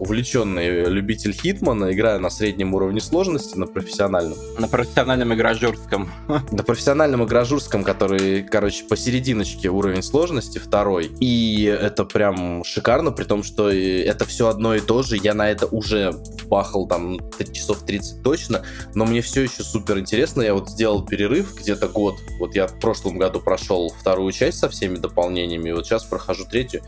увлеченный 0.01 0.85
любитель 0.85 1.31
Хитмана, 1.31 1.91
играю 1.93 2.19
на 2.19 2.31
среднем 2.31 2.73
уровне 2.73 2.99
сложности, 2.99 3.55
на 3.55 3.67
профессиональном. 3.67 4.35
На 4.57 4.67
профессиональном 4.67 5.31
игражурском. 5.35 6.11
На 6.51 6.63
профессиональном 6.63 7.23
игражурском, 7.23 7.83
который, 7.83 8.41
короче, 8.41 8.83
посерединочке 8.85 9.69
уровень 9.69 10.01
сложности, 10.01 10.57
второй. 10.57 11.11
И 11.19 11.65
это 11.65 12.03
прям 12.03 12.63
шикарно, 12.63 13.11
при 13.11 13.25
том, 13.25 13.43
что 13.43 13.69
это 13.69 14.25
все 14.25 14.47
одно 14.47 14.73
и 14.73 14.79
то 14.79 15.03
же. 15.03 15.17
Я 15.17 15.35
на 15.35 15.51
это 15.51 15.67
уже 15.67 16.13
бахал 16.47 16.87
там 16.87 17.19
часов 17.53 17.85
30 17.85 18.23
точно, 18.23 18.63
но 18.95 19.05
мне 19.05 19.21
все 19.21 19.43
еще 19.43 19.61
супер 19.61 19.99
интересно. 19.99 20.41
Я 20.41 20.55
вот 20.55 20.67
сделал 20.67 21.05
перерыв 21.05 21.55
где-то 21.59 21.87
год. 21.87 22.15
Вот 22.39 22.55
я 22.55 22.65
в 22.65 22.79
прошлом 22.79 23.19
году 23.19 23.39
прошел 23.39 23.93
вторую 23.99 24.31
часть 24.31 24.57
со 24.57 24.67
всеми 24.67 24.97
дополнениями, 24.97 25.69
и 25.69 25.73
вот 25.73 25.85
сейчас 25.85 26.05
прохожу 26.05 26.45
третью 26.45 26.81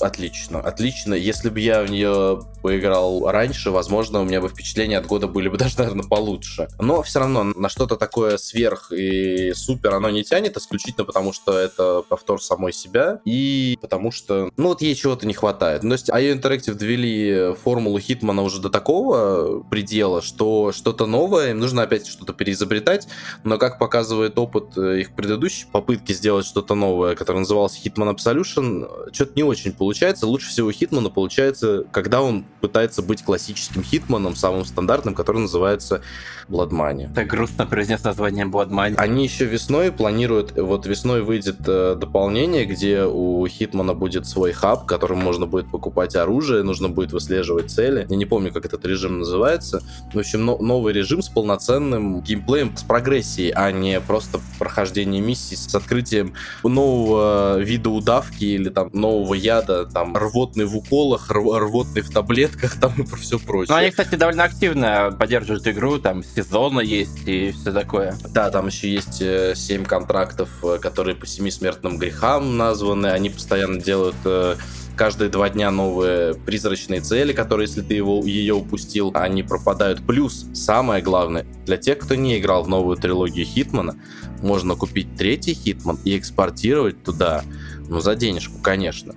отлично, 0.00 0.60
отлично. 0.60 1.14
Если 1.14 1.48
бы 1.48 1.60
я 1.60 1.82
в 1.82 1.90
нее 1.90 2.40
поиграл 2.62 3.30
раньше, 3.30 3.70
возможно, 3.70 4.20
у 4.20 4.24
меня 4.24 4.40
бы 4.40 4.48
впечатления 4.48 4.98
от 4.98 5.06
года 5.06 5.26
были 5.28 5.48
бы 5.48 5.58
даже, 5.58 5.78
наверное, 5.78 6.06
получше. 6.06 6.68
Но 6.78 7.02
все 7.02 7.20
равно 7.20 7.44
на 7.44 7.68
что-то 7.68 7.96
такое 7.96 8.38
сверх 8.38 8.92
и 8.92 9.52
супер 9.54 9.94
оно 9.94 10.10
не 10.10 10.24
тянет, 10.24 10.56
исключительно 10.56 11.04
потому, 11.04 11.32
что 11.32 11.58
это 11.58 12.02
повтор 12.08 12.42
самой 12.42 12.72
себя 12.72 13.20
и 13.24 13.78
потому 13.80 14.10
что, 14.10 14.50
ну 14.56 14.68
вот 14.68 14.82
ей 14.82 14.94
чего-то 14.94 15.26
не 15.26 15.34
хватает. 15.34 15.82
То 15.82 15.92
есть 15.92 16.08
IO 16.08 16.40
Interactive 16.40 16.74
довели 16.74 17.54
формулу 17.54 17.98
Хитмана 17.98 18.42
уже 18.42 18.60
до 18.60 18.70
такого 18.70 19.62
предела, 19.64 20.22
что 20.22 20.72
что-то 20.72 21.06
новое, 21.06 21.50
им 21.50 21.58
нужно 21.58 21.82
опять 21.82 22.06
что-то 22.06 22.32
переизобретать, 22.32 23.08
но 23.42 23.58
как 23.58 23.78
показывает 23.78 24.38
опыт 24.38 24.76
их 24.76 25.14
предыдущей 25.14 25.66
попытки 25.70 26.12
сделать 26.12 26.46
что-то 26.46 26.74
новое, 26.74 27.14
которое 27.14 27.40
называлось 27.40 27.80
Hitman 27.84 28.14
Absolution, 28.14 29.12
что-то 29.12 29.32
не 29.36 29.42
очень 29.42 29.72
получается. 29.84 30.26
Лучше 30.26 30.48
всего 30.48 30.72
Хитмана 30.72 31.10
получается, 31.10 31.84
когда 31.92 32.22
он 32.22 32.46
пытается 32.62 33.02
быть 33.02 33.22
классическим 33.22 33.82
Хитманом, 33.82 34.34
самым 34.34 34.64
стандартным, 34.64 35.14
который 35.14 35.42
называется 35.42 36.00
Blood 36.48 36.70
Money. 36.70 37.12
Так 37.14 37.26
грустно 37.26 37.66
произнес 37.66 38.04
название 38.04 38.46
Blood 38.46 38.70
Money. 38.70 38.94
Они 38.96 39.24
еще 39.24 39.44
весной 39.44 39.92
планируют, 39.92 40.52
вот 40.56 40.86
весной 40.86 41.22
выйдет 41.22 41.58
э, 41.66 41.96
дополнение, 41.98 42.64
где 42.64 43.04
у 43.04 43.46
Хитмана 43.46 43.94
будет 43.94 44.26
свой 44.26 44.52
хаб, 44.52 44.86
которым 44.86 45.18
можно 45.18 45.46
будет 45.46 45.70
покупать 45.70 46.16
оружие, 46.16 46.62
нужно 46.62 46.88
будет 46.88 47.12
выслеживать 47.12 47.70
цели. 47.70 48.06
Я 48.08 48.16
не 48.16 48.26
помню, 48.26 48.52
как 48.52 48.64
этот 48.66 48.84
режим 48.84 49.18
называется. 49.20 49.82
В 50.12 50.18
общем, 50.18 50.44
но, 50.44 50.58
новый 50.58 50.92
режим 50.92 51.22
с 51.22 51.28
полноценным 51.28 52.20
геймплеем, 52.20 52.76
с 52.76 52.82
прогрессией, 52.82 53.50
а 53.50 53.70
не 53.72 54.00
просто 54.00 54.40
прохождение 54.58 55.20
миссий 55.20 55.56
с 55.56 55.74
открытием 55.74 56.34
нового 56.62 57.58
вида 57.58 57.90
удавки 57.90 58.44
или 58.44 58.68
там 58.68 58.90
нового 58.92 59.34
яда 59.34 59.86
там 59.86 60.16
рвотный 60.16 60.64
в 60.64 60.76
уколах, 60.76 61.30
рвотный 61.30 62.02
в 62.02 62.10
таблетках, 62.10 62.74
там 62.80 62.92
и 62.98 63.16
все 63.16 63.38
прочее. 63.38 63.74
Ну, 63.74 63.76
они, 63.76 63.90
кстати, 63.90 64.14
довольно 64.16 64.44
активно 64.44 65.14
поддерживают 65.18 65.66
игру, 65.68 65.98
там 65.98 66.22
сезона 66.34 66.80
есть 66.80 67.26
и 67.26 67.52
все 67.52 67.72
такое. 67.72 68.16
Да, 68.30 68.50
там 68.50 68.66
еще 68.66 68.92
есть 68.92 69.18
7 69.18 69.82
э, 69.82 69.84
контрактов, 69.84 70.48
э, 70.62 70.78
которые 70.80 71.14
по 71.14 71.26
семи 71.26 71.50
смертным 71.50 71.98
грехам 71.98 72.56
названы, 72.56 73.08
они 73.08 73.30
постоянно 73.30 73.80
делают 73.80 74.16
э, 74.24 74.56
каждые 74.96 75.30
два 75.30 75.48
дня 75.48 75.70
новые 75.70 76.34
призрачные 76.34 77.00
цели, 77.00 77.32
которые, 77.32 77.66
если 77.66 77.82
ты 77.82 77.94
его, 77.94 78.22
ее 78.24 78.54
упустил, 78.54 79.10
они 79.14 79.42
пропадают. 79.42 80.04
Плюс, 80.06 80.46
самое 80.54 81.02
главное, 81.02 81.46
для 81.66 81.76
тех, 81.76 81.98
кто 81.98 82.14
не 82.14 82.38
играл 82.38 82.64
в 82.64 82.68
новую 82.68 82.96
трилогию 82.96 83.46
Хитмана, 83.46 83.96
можно 84.42 84.74
купить 84.74 85.16
третий 85.16 85.54
Хитман 85.54 85.98
и 86.04 86.16
экспортировать 86.18 87.02
туда, 87.02 87.44
ну, 87.88 88.00
за 88.00 88.14
денежку, 88.14 88.58
конечно 88.60 89.14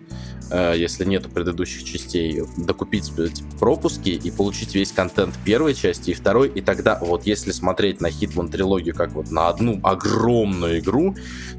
если 0.52 1.06
нету 1.06 1.30
предыдущих 1.30 1.84
частей, 1.84 2.44
докупить 2.58 3.14
типа, 3.16 3.30
пропуски 3.60 4.10
и 4.10 4.32
получить 4.32 4.76
весь 4.76 4.92
контент 4.92 5.36
первой 5.46 5.74
части 5.74 6.12
и 6.12 6.14
второй, 6.14 6.50
и 6.50 6.62
тогда 6.62 6.98
вот 7.02 7.26
если 7.26 7.52
смотреть 7.52 8.02
на 8.02 8.08
Hitman 8.08 8.50
трилогию 8.50 8.96
как 8.96 9.12
вот 9.12 9.32
на 9.32 9.50
одну 9.50 9.80
огромную 9.84 10.80
игру, 10.80 11.16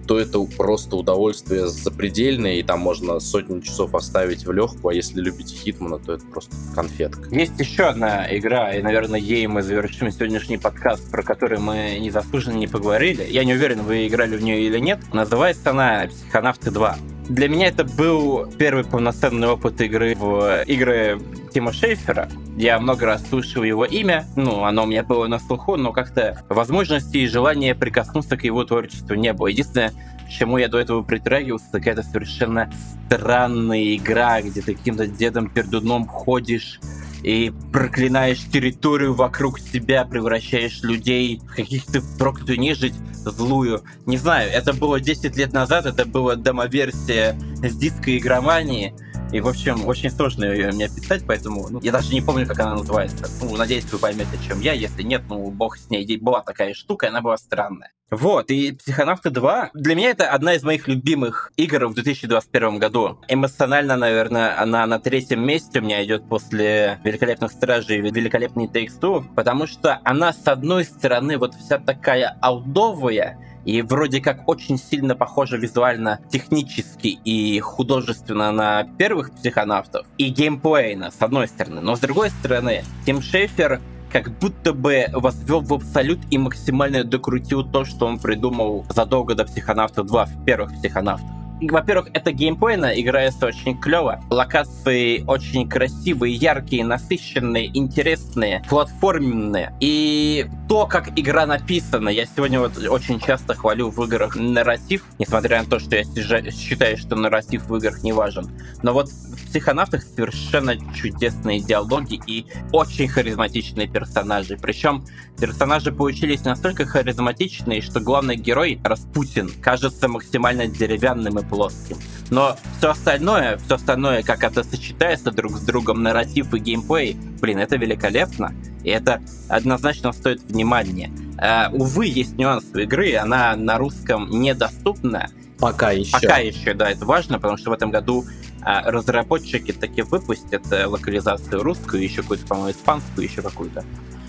то 0.06 0.18
это 0.18 0.42
просто 0.56 0.96
удовольствие 0.96 1.68
запредельное, 1.68 2.54
и 2.54 2.62
там 2.62 2.80
можно 2.80 3.20
сотни 3.20 3.60
часов 3.60 3.94
оставить 3.94 4.46
в 4.46 4.52
легкую, 4.52 4.92
а 4.92 4.94
если 4.94 5.20
любите 5.20 5.54
Хитмана, 5.54 5.98
то 5.98 6.14
это 6.14 6.24
просто 6.26 6.54
конфетка. 6.74 7.28
Есть 7.34 7.58
еще 7.58 7.84
одна 7.84 8.26
игра, 8.36 8.74
и, 8.74 8.82
наверное, 8.82 9.20
ей 9.20 9.46
мы 9.46 9.62
завершим 9.62 10.10
сегодняшний 10.10 10.56
подкаст, 10.56 11.10
про 11.10 11.22
который 11.22 11.58
мы 11.58 11.98
незаслуженно 12.00 12.56
не 12.56 12.66
поговорили. 12.66 13.26
Я 13.28 13.44
не 13.44 13.52
уверен, 13.54 13.82
вы 13.82 14.06
играли 14.06 14.36
в 14.36 14.42
нее 14.42 14.62
или 14.62 14.78
нет. 14.78 15.00
Называется 15.12 15.70
она 15.70 16.06
«Психонавты 16.08 16.70
2». 16.70 17.17
Для 17.28 17.46
меня 17.46 17.66
это 17.66 17.84
был 17.84 18.50
первый 18.58 18.84
полноценный 18.84 19.48
опыт 19.48 19.78
игры 19.82 20.14
в 20.14 20.62
игры 20.66 21.20
Тима 21.52 21.74
Шейфера. 21.74 22.30
Я 22.56 22.78
много 22.80 23.04
раз 23.04 23.28
слышал 23.28 23.62
его 23.62 23.84
имя, 23.84 24.26
ну, 24.34 24.64
оно 24.64 24.84
у 24.84 24.86
меня 24.86 25.02
было 25.02 25.26
на 25.26 25.38
слуху, 25.38 25.76
но 25.76 25.92
как-то 25.92 26.42
возможности 26.48 27.18
и 27.18 27.26
желания 27.26 27.74
прикоснуться 27.74 28.38
к 28.38 28.44
его 28.44 28.64
творчеству 28.64 29.14
не 29.14 29.34
было. 29.34 29.48
Единственное, 29.48 29.92
чему 30.30 30.56
я 30.56 30.68
до 30.68 30.78
этого 30.78 31.02
притрагивался, 31.02 31.66
какая-то 31.70 32.02
совершенно 32.02 32.72
странная 33.06 33.96
игра, 33.96 34.40
где 34.40 34.62
ты 34.62 34.74
каким-то 34.74 35.06
дедом 35.06 35.50
пердуном 35.50 36.06
ходишь, 36.06 36.80
и 37.22 37.52
проклинаешь 37.72 38.44
территорию 38.52 39.14
вокруг 39.14 39.58
себя, 39.58 40.04
превращаешь 40.04 40.82
людей 40.82 41.40
в 41.44 41.54
каких-то 41.56 42.00
проклятую 42.18 42.60
нежить 42.60 42.94
злую. 43.12 43.82
Не 44.06 44.16
знаю, 44.16 44.50
это 44.50 44.72
было 44.72 45.00
10 45.00 45.36
лет 45.36 45.52
назад, 45.52 45.86
это 45.86 46.04
была 46.06 46.36
демоверсия 46.36 47.38
с 47.62 47.76
диской 47.76 48.18
игромании, 48.18 48.94
и, 49.32 49.40
в 49.40 49.48
общем, 49.48 49.86
очень 49.86 50.10
сложно 50.10 50.44
ее 50.44 50.72
мне 50.72 50.86
описать, 50.86 51.22
поэтому 51.26 51.68
ну, 51.68 51.80
я 51.82 51.92
даже 51.92 52.12
не 52.12 52.20
помню, 52.20 52.46
как 52.46 52.60
она 52.60 52.76
называется. 52.76 53.28
Ну, 53.42 53.56
надеюсь, 53.56 53.84
вы 53.92 53.98
поймете, 53.98 54.38
чем 54.46 54.60
я. 54.60 54.72
Если 54.72 55.02
нет, 55.02 55.22
ну, 55.28 55.50
бог 55.50 55.76
с 55.76 55.90
ней. 55.90 56.16
Была 56.18 56.40
такая 56.42 56.74
штука, 56.74 57.08
она 57.08 57.20
была 57.20 57.36
странная. 57.36 57.92
Вот, 58.10 58.50
и 58.50 58.72
«Психонавты 58.72 59.28
2» 59.28 59.68
для 59.74 59.94
меня 59.94 60.10
это 60.10 60.30
одна 60.30 60.54
из 60.54 60.62
моих 60.62 60.88
любимых 60.88 61.52
игр 61.56 61.88
в 61.88 61.94
2021 61.94 62.78
году. 62.78 63.18
Эмоционально, 63.28 63.96
наверное, 63.96 64.58
она 64.58 64.86
на 64.86 64.98
третьем 64.98 65.46
месте 65.46 65.80
у 65.80 65.82
меня 65.82 66.02
идет 66.02 66.26
после 66.26 67.00
«Великолепных 67.04 67.52
Стражей» 67.52 67.98
и 67.98 68.00
«Великолепный 68.00 68.64
Takes 68.66 68.98
Two», 68.98 69.26
потому 69.36 69.66
что 69.66 70.00
она, 70.04 70.32
с 70.32 70.48
одной 70.48 70.84
стороны, 70.84 71.36
вот 71.36 71.54
вся 71.54 71.78
такая 71.78 72.34
аудовая, 72.40 73.38
и 73.68 73.82
вроде 73.82 74.22
как 74.22 74.48
очень 74.48 74.78
сильно 74.78 75.14
похожа 75.14 75.58
визуально, 75.58 76.20
технически 76.30 77.08
и 77.08 77.60
художественно 77.60 78.50
на 78.50 78.84
первых 78.84 79.30
психонавтов, 79.32 80.06
и 80.16 80.30
геймплейно, 80.30 81.10
с 81.10 81.20
одной 81.20 81.48
стороны. 81.48 81.82
Но 81.82 81.94
с 81.94 82.00
другой 82.00 82.30
стороны, 82.30 82.82
Тим 83.04 83.20
Шейфер 83.20 83.82
как 84.10 84.30
будто 84.38 84.72
бы 84.72 85.08
возвел 85.12 85.60
в 85.60 85.74
абсолют 85.74 86.20
и 86.30 86.38
максимально 86.38 87.04
докрутил 87.04 87.62
то, 87.62 87.84
что 87.84 88.06
он 88.06 88.18
придумал 88.18 88.86
задолго 88.88 89.34
до 89.34 89.44
Психонавта 89.44 90.02
2 90.02 90.24
в 90.24 90.44
первых 90.46 90.72
Психонавтах. 90.72 91.37
Во-первых, 91.60 92.08
это 92.12 92.32
геймплейно, 92.32 92.86
играется 93.00 93.46
очень 93.46 93.78
клево. 93.78 94.22
Локации 94.30 95.24
очень 95.26 95.68
красивые, 95.68 96.34
яркие, 96.34 96.84
насыщенные, 96.84 97.76
интересные, 97.76 98.62
платформенные. 98.68 99.74
И 99.80 100.46
то, 100.68 100.86
как 100.86 101.18
игра 101.18 101.46
написана, 101.46 102.10
я 102.10 102.26
сегодня 102.26 102.60
вот 102.60 102.76
очень 102.88 103.18
часто 103.18 103.54
хвалю 103.54 103.90
в 103.90 104.04
играх 104.04 104.36
нарратив, 104.36 105.04
несмотря 105.18 105.62
на 105.62 105.68
то, 105.68 105.78
что 105.78 105.96
я 105.96 106.04
считаю, 106.04 106.96
что 106.96 107.16
нарратив 107.16 107.66
в 107.68 107.76
играх 107.76 108.02
не 108.02 108.12
важен. 108.12 108.50
Но 108.82 108.92
вот 108.92 109.08
в 109.08 109.46
психонавтах 109.48 110.02
совершенно 110.02 110.76
чудесные 110.94 111.60
диалоги 111.60 112.20
и 112.26 112.46
очень 112.72 113.08
харизматичные 113.08 113.88
персонажи. 113.88 114.58
Причем 114.60 115.04
персонажи 115.40 115.90
получились 115.90 116.44
настолько 116.44 116.84
харизматичные, 116.84 117.80
что 117.80 118.00
главный 118.00 118.36
герой, 118.36 118.78
Распутин, 118.84 119.50
кажется 119.62 120.08
максимально 120.08 120.66
деревянным 120.66 121.38
и 121.38 121.47
плоским. 121.48 121.98
Но 122.30 122.56
все 122.78 122.90
остальное, 122.90 123.56
все 123.58 123.76
остальное, 123.76 124.22
как 124.22 124.44
это 124.44 124.62
сочетается 124.62 125.30
друг 125.30 125.56
с 125.56 125.60
другом, 125.62 126.02
нарратив 126.02 126.52
и 126.54 126.58
геймплей, 126.58 127.16
блин, 127.40 127.58
это 127.58 127.76
великолепно. 127.76 128.54
И 128.84 128.90
это 128.90 129.22
однозначно 129.48 130.12
стоит 130.12 130.42
внимания. 130.42 131.10
Uh, 131.36 131.70
увы, 131.72 132.06
есть 132.06 132.36
нюанс 132.36 132.64
игры, 132.74 133.14
она 133.14 133.54
на 133.56 133.78
русском 133.78 134.28
недоступна. 134.28 135.30
Пока 135.58 135.90
еще. 135.90 136.12
Пока 136.12 136.38
еще, 136.38 136.74
да, 136.74 136.90
это 136.90 137.04
важно, 137.04 137.38
потому 137.38 137.56
что 137.56 137.70
в 137.70 137.72
этом 137.72 137.90
году 137.90 138.24
а, 138.62 138.90
разработчики 138.90 139.72
таки 139.72 140.02
выпустят 140.02 140.70
э, 140.72 140.86
локализацию 140.86 141.62
русскую, 141.62 142.02
еще 142.02 142.22
какую-то, 142.22 142.46
по-моему, 142.46 142.70
испанскую, 142.70 143.26
еще 143.26 143.42
какую-то. 143.42 143.84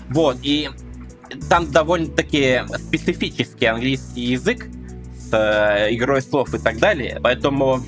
Вот, 0.08 0.38
и 0.42 0.70
там 1.48 1.70
довольно-таки 1.70 2.62
специфический 2.78 3.66
английский 3.66 4.22
язык, 4.22 4.66
э, 5.32 5.88
игрой 5.94 6.22
слов 6.22 6.54
и 6.54 6.58
так 6.58 6.78
далее. 6.78 7.20
Поэтому 7.22 7.82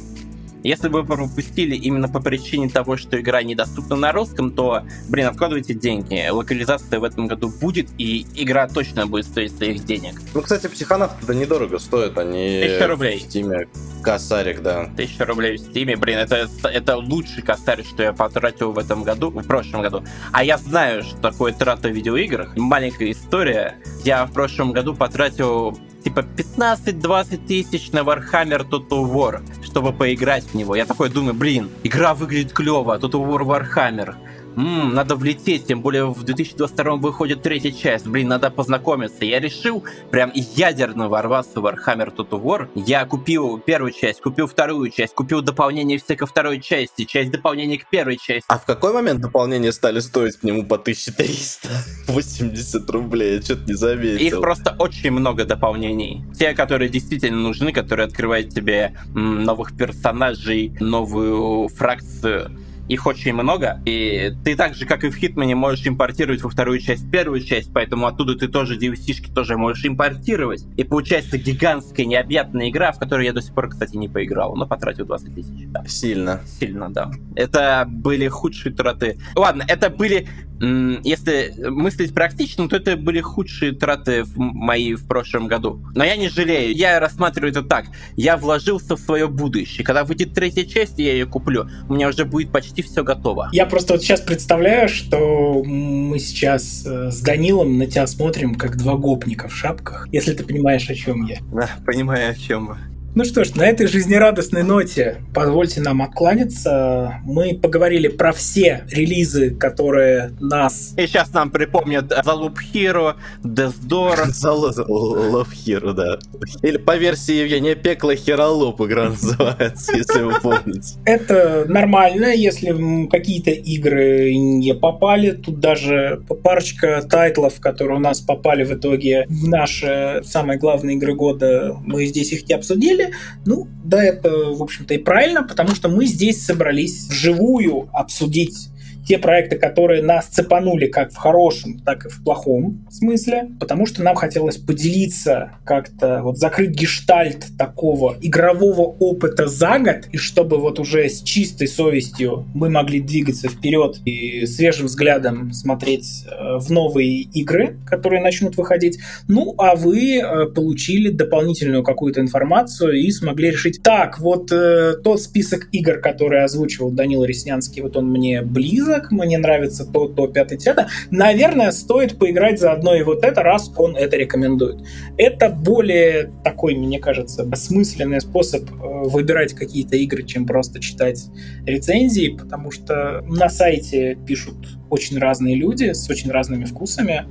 если 0.62 0.88
вы 0.88 1.04
пропустили 1.04 1.74
именно 1.74 2.08
по 2.08 2.20
причине 2.20 2.68
того, 2.68 2.96
что 2.96 3.20
игра 3.20 3.42
недоступна 3.42 3.96
на 3.96 4.12
русском, 4.12 4.52
то, 4.52 4.82
блин, 5.08 5.26
откладывайте 5.26 5.74
деньги. 5.74 6.28
Локализация 6.28 7.00
в 7.00 7.04
этом 7.04 7.26
году 7.26 7.48
будет, 7.48 7.88
и 7.98 8.26
игра 8.36 8.68
точно 8.68 9.06
будет 9.06 9.26
стоить 9.26 9.56
своих 9.56 9.84
денег. 9.84 10.20
Ну, 10.34 10.42
кстати, 10.42 10.68
психонавты 10.68 11.26
да 11.26 11.34
недорого 11.34 11.78
стоят, 11.78 12.16
они... 12.16 12.60
Тысяча 12.62 12.86
рублей. 12.86 13.18
В 13.18 13.22
Стиме 13.22 13.68
косарик, 14.02 14.62
да. 14.62 14.88
Тысяча 14.96 15.24
рублей 15.24 15.56
в 15.56 15.60
Стиме, 15.60 15.96
блин, 15.96 16.18
это, 16.18 16.48
это 16.62 16.96
лучший 16.96 17.42
косарь, 17.42 17.82
что 17.82 18.04
я 18.04 18.12
потратил 18.12 18.72
в 18.72 18.78
этом 18.78 19.02
году, 19.02 19.30
в 19.30 19.42
прошлом 19.44 19.82
году. 19.82 20.04
А 20.32 20.44
я 20.44 20.58
знаю, 20.58 21.02
что 21.02 21.16
такое 21.16 21.52
трата 21.52 21.88
в 21.88 21.92
видеоиграх. 21.92 22.56
Маленькая 22.56 23.10
история. 23.10 23.76
Я 24.04 24.26
в 24.26 24.32
прошлом 24.32 24.72
году 24.72 24.94
потратил 24.94 25.76
типа 26.02 26.20
15-20 26.20 27.46
тысяч 27.46 27.92
на 27.92 28.00
Warhammer 28.00 28.68
Total 28.68 29.04
War, 29.12 29.42
чтобы 29.62 29.92
поиграть 29.92 30.44
в 30.44 30.54
него. 30.54 30.74
Я 30.76 30.84
такой 30.84 31.08
думаю, 31.08 31.34
блин, 31.34 31.70
игра 31.82 32.14
выглядит 32.14 32.52
клево, 32.52 32.98
Total 32.98 33.24
War 33.26 33.42
Warhammer. 33.42 34.14
Ммм, 34.56 34.94
надо 34.94 35.16
влететь, 35.16 35.66
тем 35.66 35.80
более 35.80 36.06
в 36.06 36.22
2022 36.22 36.96
выходит 36.96 37.42
третья 37.42 37.72
часть. 37.72 38.06
Блин, 38.06 38.28
надо 38.28 38.50
познакомиться. 38.50 39.24
Я 39.24 39.40
решил 39.40 39.82
прям 40.10 40.30
ядерно 40.34 41.08
ворваться 41.08 41.60
в 41.60 41.66
Warhammer 41.66 42.14
Total 42.14 42.42
War. 42.42 42.68
Я 42.74 43.06
купил 43.06 43.58
первую 43.58 43.92
часть, 43.92 44.20
купил 44.20 44.46
вторую 44.46 44.90
часть, 44.90 45.14
купил 45.14 45.40
дополнение 45.40 45.98
все 45.98 46.16
ко 46.16 46.26
второй 46.26 46.60
части, 46.60 47.04
часть 47.04 47.30
дополнения 47.30 47.78
к 47.78 47.88
первой 47.88 48.18
части. 48.18 48.44
А 48.48 48.58
в 48.58 48.66
какой 48.66 48.92
момент 48.92 49.20
дополнения 49.20 49.72
стали 49.72 50.00
стоить 50.00 50.36
к 50.36 50.42
нему 50.42 50.64
по 50.64 50.76
1380 50.76 52.90
рублей? 52.90 53.36
Я 53.36 53.42
что-то 53.42 53.64
не 53.66 53.74
заметил. 53.74 54.26
Их 54.26 54.40
просто 54.40 54.76
очень 54.78 55.12
много 55.12 55.44
дополнений. 55.44 56.22
Те, 56.38 56.52
которые 56.52 56.90
действительно 56.90 57.38
нужны, 57.38 57.72
которые 57.72 58.06
открывают 58.06 58.50
тебе 58.50 58.94
новых 59.14 59.76
персонажей, 59.76 60.76
новую 60.78 61.68
фракцию 61.68 62.50
их 62.88 63.06
очень 63.06 63.32
много, 63.32 63.80
и 63.84 64.32
ты 64.44 64.56
так 64.56 64.74
же, 64.74 64.86
как 64.86 65.04
и 65.04 65.10
в 65.10 65.16
Хитмане, 65.16 65.54
можешь 65.54 65.86
импортировать 65.86 66.42
во 66.42 66.50
вторую 66.50 66.80
часть 66.80 67.10
первую 67.10 67.40
часть, 67.40 67.72
поэтому 67.72 68.06
оттуда 68.06 68.34
ты 68.34 68.48
тоже 68.48 68.78
DLC-шки 68.78 69.32
тоже 69.32 69.56
можешь 69.56 69.84
импортировать. 69.84 70.64
И 70.76 70.84
получается 70.84 71.38
гигантская, 71.38 72.06
необъятная 72.06 72.70
игра, 72.70 72.92
в 72.92 72.98
которую 72.98 73.26
я 73.26 73.32
до 73.32 73.42
сих 73.42 73.54
пор, 73.54 73.68
кстати, 73.68 73.96
не 73.96 74.08
поиграл, 74.08 74.56
но 74.56 74.66
потратил 74.66 75.06
20 75.06 75.34
тысяч. 75.34 75.52
Да. 75.66 75.84
Сильно. 75.86 76.40
Сильно, 76.58 76.90
да. 76.90 77.10
Это 77.36 77.84
были 77.88 78.28
худшие 78.28 78.74
траты. 78.74 79.18
Ладно, 79.34 79.64
это 79.66 79.90
были 79.90 80.26
если 80.62 81.52
мыслить 81.70 82.14
практично, 82.14 82.68
то 82.68 82.76
это 82.76 82.96
были 82.96 83.20
худшие 83.20 83.72
траты 83.72 84.22
в 84.22 84.38
мои 84.38 84.94
в 84.94 85.08
прошлом 85.08 85.48
году. 85.48 85.84
Но 85.96 86.04
я 86.04 86.16
не 86.16 86.28
жалею. 86.28 86.72
Я 86.72 87.00
рассматриваю 87.00 87.50
это 87.50 87.62
так. 87.62 87.86
Я 88.14 88.36
вложился 88.36 88.94
в 88.94 89.00
свое 89.00 89.26
будущее. 89.26 89.84
Когда 89.84 90.04
выйдет 90.04 90.34
третья 90.34 90.64
часть, 90.64 91.00
я 91.00 91.12
ее 91.12 91.26
куплю. 91.26 91.68
У 91.88 91.94
меня 91.94 92.08
уже 92.08 92.24
будет 92.24 92.52
почти 92.52 92.71
все 92.80 93.04
готово. 93.04 93.50
Я 93.52 93.66
просто 93.66 93.92
вот 93.92 94.02
сейчас 94.02 94.22
представляю, 94.22 94.88
что 94.88 95.62
мы 95.62 96.18
сейчас 96.18 96.86
э, 96.86 97.10
с 97.10 97.20
Данилом 97.20 97.76
на 97.76 97.86
тебя 97.86 98.06
смотрим, 98.06 98.54
как 98.54 98.78
два 98.78 98.96
гопника 98.96 99.48
в 99.48 99.54
шапках, 99.54 100.08
если 100.10 100.32
ты 100.32 100.44
понимаешь, 100.44 100.88
о 100.88 100.94
чем 100.94 101.26
я. 101.26 101.38
Да, 101.52 101.68
понимаю, 101.84 102.30
о 102.30 102.34
чем 102.34 102.68
вы. 102.68 102.76
Ну 103.14 103.24
что 103.24 103.44
ж, 103.44 103.54
на 103.56 103.66
этой 103.66 103.86
жизнерадостной 103.88 104.62
ноте 104.62 105.18
позвольте 105.34 105.82
нам 105.82 106.00
откланяться. 106.00 107.20
Мы 107.24 107.54
поговорили 107.54 108.08
про 108.08 108.32
все 108.32 108.86
релизы, 108.90 109.50
которые 109.50 110.32
нас... 110.40 110.94
И 110.96 111.06
сейчас 111.06 111.30
нам 111.34 111.50
припомнят 111.50 112.10
The 112.10 112.24
Loop 112.24 112.56
Hero, 112.72 113.16
Death 113.44 113.74
Door. 113.86 114.16
Loop 114.88 115.48
Hero, 115.66 115.92
да. 115.92 116.18
Или 116.62 116.78
по 116.78 116.96
версии 116.96 117.34
Евгения 117.34 117.74
Пекла 117.74 118.14
Херолоп 118.14 118.80
игра 118.80 119.08
называется, 119.10 119.94
если 119.94 120.22
вы 120.22 120.32
помните. 120.40 120.94
Это 121.04 121.66
нормально, 121.68 122.34
если 122.34 123.06
какие-то 123.08 123.50
игры 123.50 124.34
не 124.34 124.74
попали. 124.74 125.32
Тут 125.32 125.60
даже 125.60 126.22
парочка 126.42 127.02
тайтлов, 127.02 127.60
которые 127.60 127.98
у 127.98 128.00
нас 128.00 128.20
попали 128.20 128.64
в 128.64 128.72
итоге 128.72 129.26
в 129.28 129.48
наши 129.48 130.22
самые 130.24 130.58
главные 130.58 130.96
игры 130.96 131.14
года, 131.14 131.76
мы 131.84 132.06
здесь 132.06 132.32
их 132.32 132.48
не 132.48 132.54
обсудили, 132.54 133.01
обсудили. 133.02 133.14
Ну, 133.44 133.68
да, 133.84 134.02
это, 134.02 134.30
в 134.30 134.62
общем-то, 134.62 134.94
и 134.94 134.98
правильно, 134.98 135.42
потому 135.42 135.74
что 135.74 135.88
мы 135.88 136.06
здесь 136.06 136.44
собрались 136.44 137.08
вживую 137.08 137.88
обсудить 137.92 138.68
те 139.06 139.18
проекты, 139.18 139.56
которые 139.56 140.02
нас 140.02 140.26
цепанули 140.26 140.86
как 140.86 141.12
в 141.12 141.16
хорошем, 141.16 141.80
так 141.80 142.06
и 142.06 142.08
в 142.08 142.22
плохом 142.22 142.86
смысле, 142.90 143.50
потому 143.58 143.86
что 143.86 144.02
нам 144.02 144.16
хотелось 144.16 144.56
поделиться 144.56 145.52
как-то, 145.64 146.20
вот 146.22 146.38
закрыть 146.38 146.70
гештальт 146.70 147.46
такого 147.58 148.16
игрового 148.20 148.82
опыта 148.82 149.46
за 149.46 149.78
год, 149.78 150.08
и 150.12 150.16
чтобы 150.16 150.58
вот 150.58 150.78
уже 150.78 151.08
с 151.08 151.22
чистой 151.22 151.68
совестью 151.68 152.46
мы 152.54 152.70
могли 152.70 153.00
двигаться 153.00 153.48
вперед 153.48 153.98
и 154.04 154.46
свежим 154.46 154.86
взглядом 154.86 155.52
смотреть 155.52 156.24
э, 156.26 156.58
в 156.58 156.70
новые 156.70 157.22
игры, 157.22 157.76
которые 157.86 158.22
начнут 158.22 158.56
выходить. 158.56 158.98
Ну, 159.28 159.54
а 159.58 159.74
вы 159.74 160.18
э, 160.18 160.46
получили 160.46 161.10
дополнительную 161.10 161.82
какую-то 161.82 162.20
информацию 162.20 162.92
и 162.92 163.10
смогли 163.10 163.50
решить, 163.50 163.82
так, 163.82 164.18
вот 164.18 164.52
э, 164.52 164.94
тот 165.02 165.20
список 165.20 165.68
игр, 165.72 165.98
который 165.98 166.44
озвучивал 166.44 166.90
Данил 166.90 167.24
Реснянский, 167.24 167.82
вот 167.82 167.96
он 167.96 168.10
мне 168.10 168.42
близок, 168.42 168.91
близок, 168.92 169.10
мне 169.10 169.38
нравится 169.38 169.84
то, 169.84 170.08
то, 170.08 170.26
пятое, 170.26 170.58
десятое, 170.58 170.88
наверное, 171.10 171.72
стоит 171.72 172.18
поиграть 172.18 172.60
заодно 172.60 172.94
и 172.94 173.02
вот 173.02 173.24
это, 173.24 173.42
раз 173.42 173.72
он 173.76 173.96
это 173.96 174.16
рекомендует. 174.16 174.80
Это 175.16 175.48
более 175.48 176.30
такой, 176.44 176.74
мне 176.74 176.98
кажется, 176.98 177.46
осмысленный 177.50 178.20
способ 178.20 178.70
э, 178.70 178.74
выбирать 179.08 179.54
какие-то 179.54 179.96
игры, 179.96 180.22
чем 180.24 180.46
просто 180.46 180.80
читать 180.80 181.26
рецензии, 181.66 182.36
потому 182.38 182.70
что 182.70 183.22
на 183.26 183.48
сайте 183.48 184.18
пишут 184.26 184.56
очень 184.90 185.18
разные 185.18 185.54
люди 185.54 185.92
с 185.92 186.08
очень 186.10 186.30
разными 186.30 186.64
вкусами. 186.64 187.26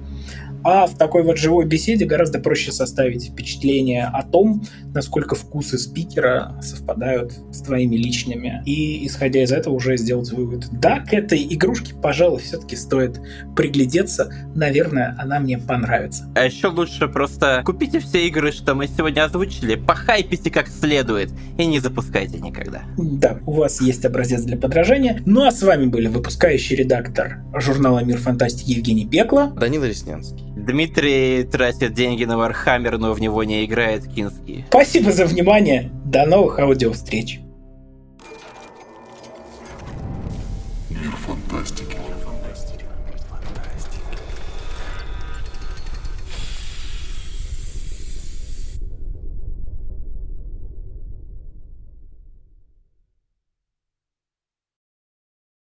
А 0.63 0.85
в 0.85 0.97
такой 0.97 1.23
вот 1.23 1.37
живой 1.37 1.65
беседе 1.65 2.05
гораздо 2.05 2.39
проще 2.39 2.71
составить 2.71 3.31
впечатление 3.31 4.05
о 4.05 4.23
том, 4.23 4.63
насколько 4.93 5.35
вкусы 5.35 5.77
спикера 5.77 6.55
совпадают 6.61 7.33
с 7.51 7.61
твоими 7.61 7.95
личными. 7.95 8.61
И, 8.65 9.05
исходя 9.07 9.43
из 9.43 9.51
этого, 9.51 9.73
уже 9.73 9.97
сделать 9.97 10.31
вывод. 10.31 10.67
Да, 10.71 10.99
к 10.99 11.13
этой 11.13 11.45
игрушке, 11.49 11.93
пожалуй, 11.95 12.41
все-таки 12.41 12.75
стоит 12.75 13.19
приглядеться. 13.55 14.31
Наверное, 14.55 15.15
она 15.19 15.39
мне 15.39 15.57
понравится. 15.57 16.31
А 16.35 16.45
еще 16.45 16.67
лучше 16.67 17.07
просто 17.07 17.63
купите 17.65 17.99
все 17.99 18.27
игры, 18.27 18.51
что 18.51 18.75
мы 18.75 18.87
сегодня 18.87 19.25
озвучили, 19.25 19.75
похайпите 19.75 20.51
как 20.51 20.67
следует 20.67 21.31
и 21.57 21.65
не 21.65 21.79
запускайте 21.79 22.39
никогда. 22.39 22.83
Да, 22.97 23.39
у 23.45 23.53
вас 23.53 23.81
есть 23.81 24.05
образец 24.05 24.43
для 24.43 24.57
подражания. 24.57 25.21
Ну 25.25 25.45
а 25.45 25.51
с 25.51 25.61
вами 25.63 25.85
были 25.85 26.07
выпускающий 26.07 26.75
редактор 26.75 27.43
журнала 27.53 27.99
«Мир 27.99 28.17
фантастики» 28.17 28.71
Евгений 28.71 29.05
Пекло. 29.05 29.47
Данила 29.47 29.85
Реснянский. 29.85 30.50
Дмитрий 30.55 31.43
тратит 31.43 31.93
деньги 31.93 32.25
на 32.25 32.37
Warhammer, 32.37 32.97
но 32.97 33.13
в 33.13 33.21
него 33.21 33.43
не 33.43 33.65
играет 33.65 34.05
Кинский. 34.07 34.65
Спасибо 34.69 35.11
за 35.11 35.25
внимание. 35.25 35.89
До 36.05 36.25
новых 36.25 36.59
аудиовстреч. 36.59 37.39
Мир 40.89 41.11
фантастики. 41.25 41.90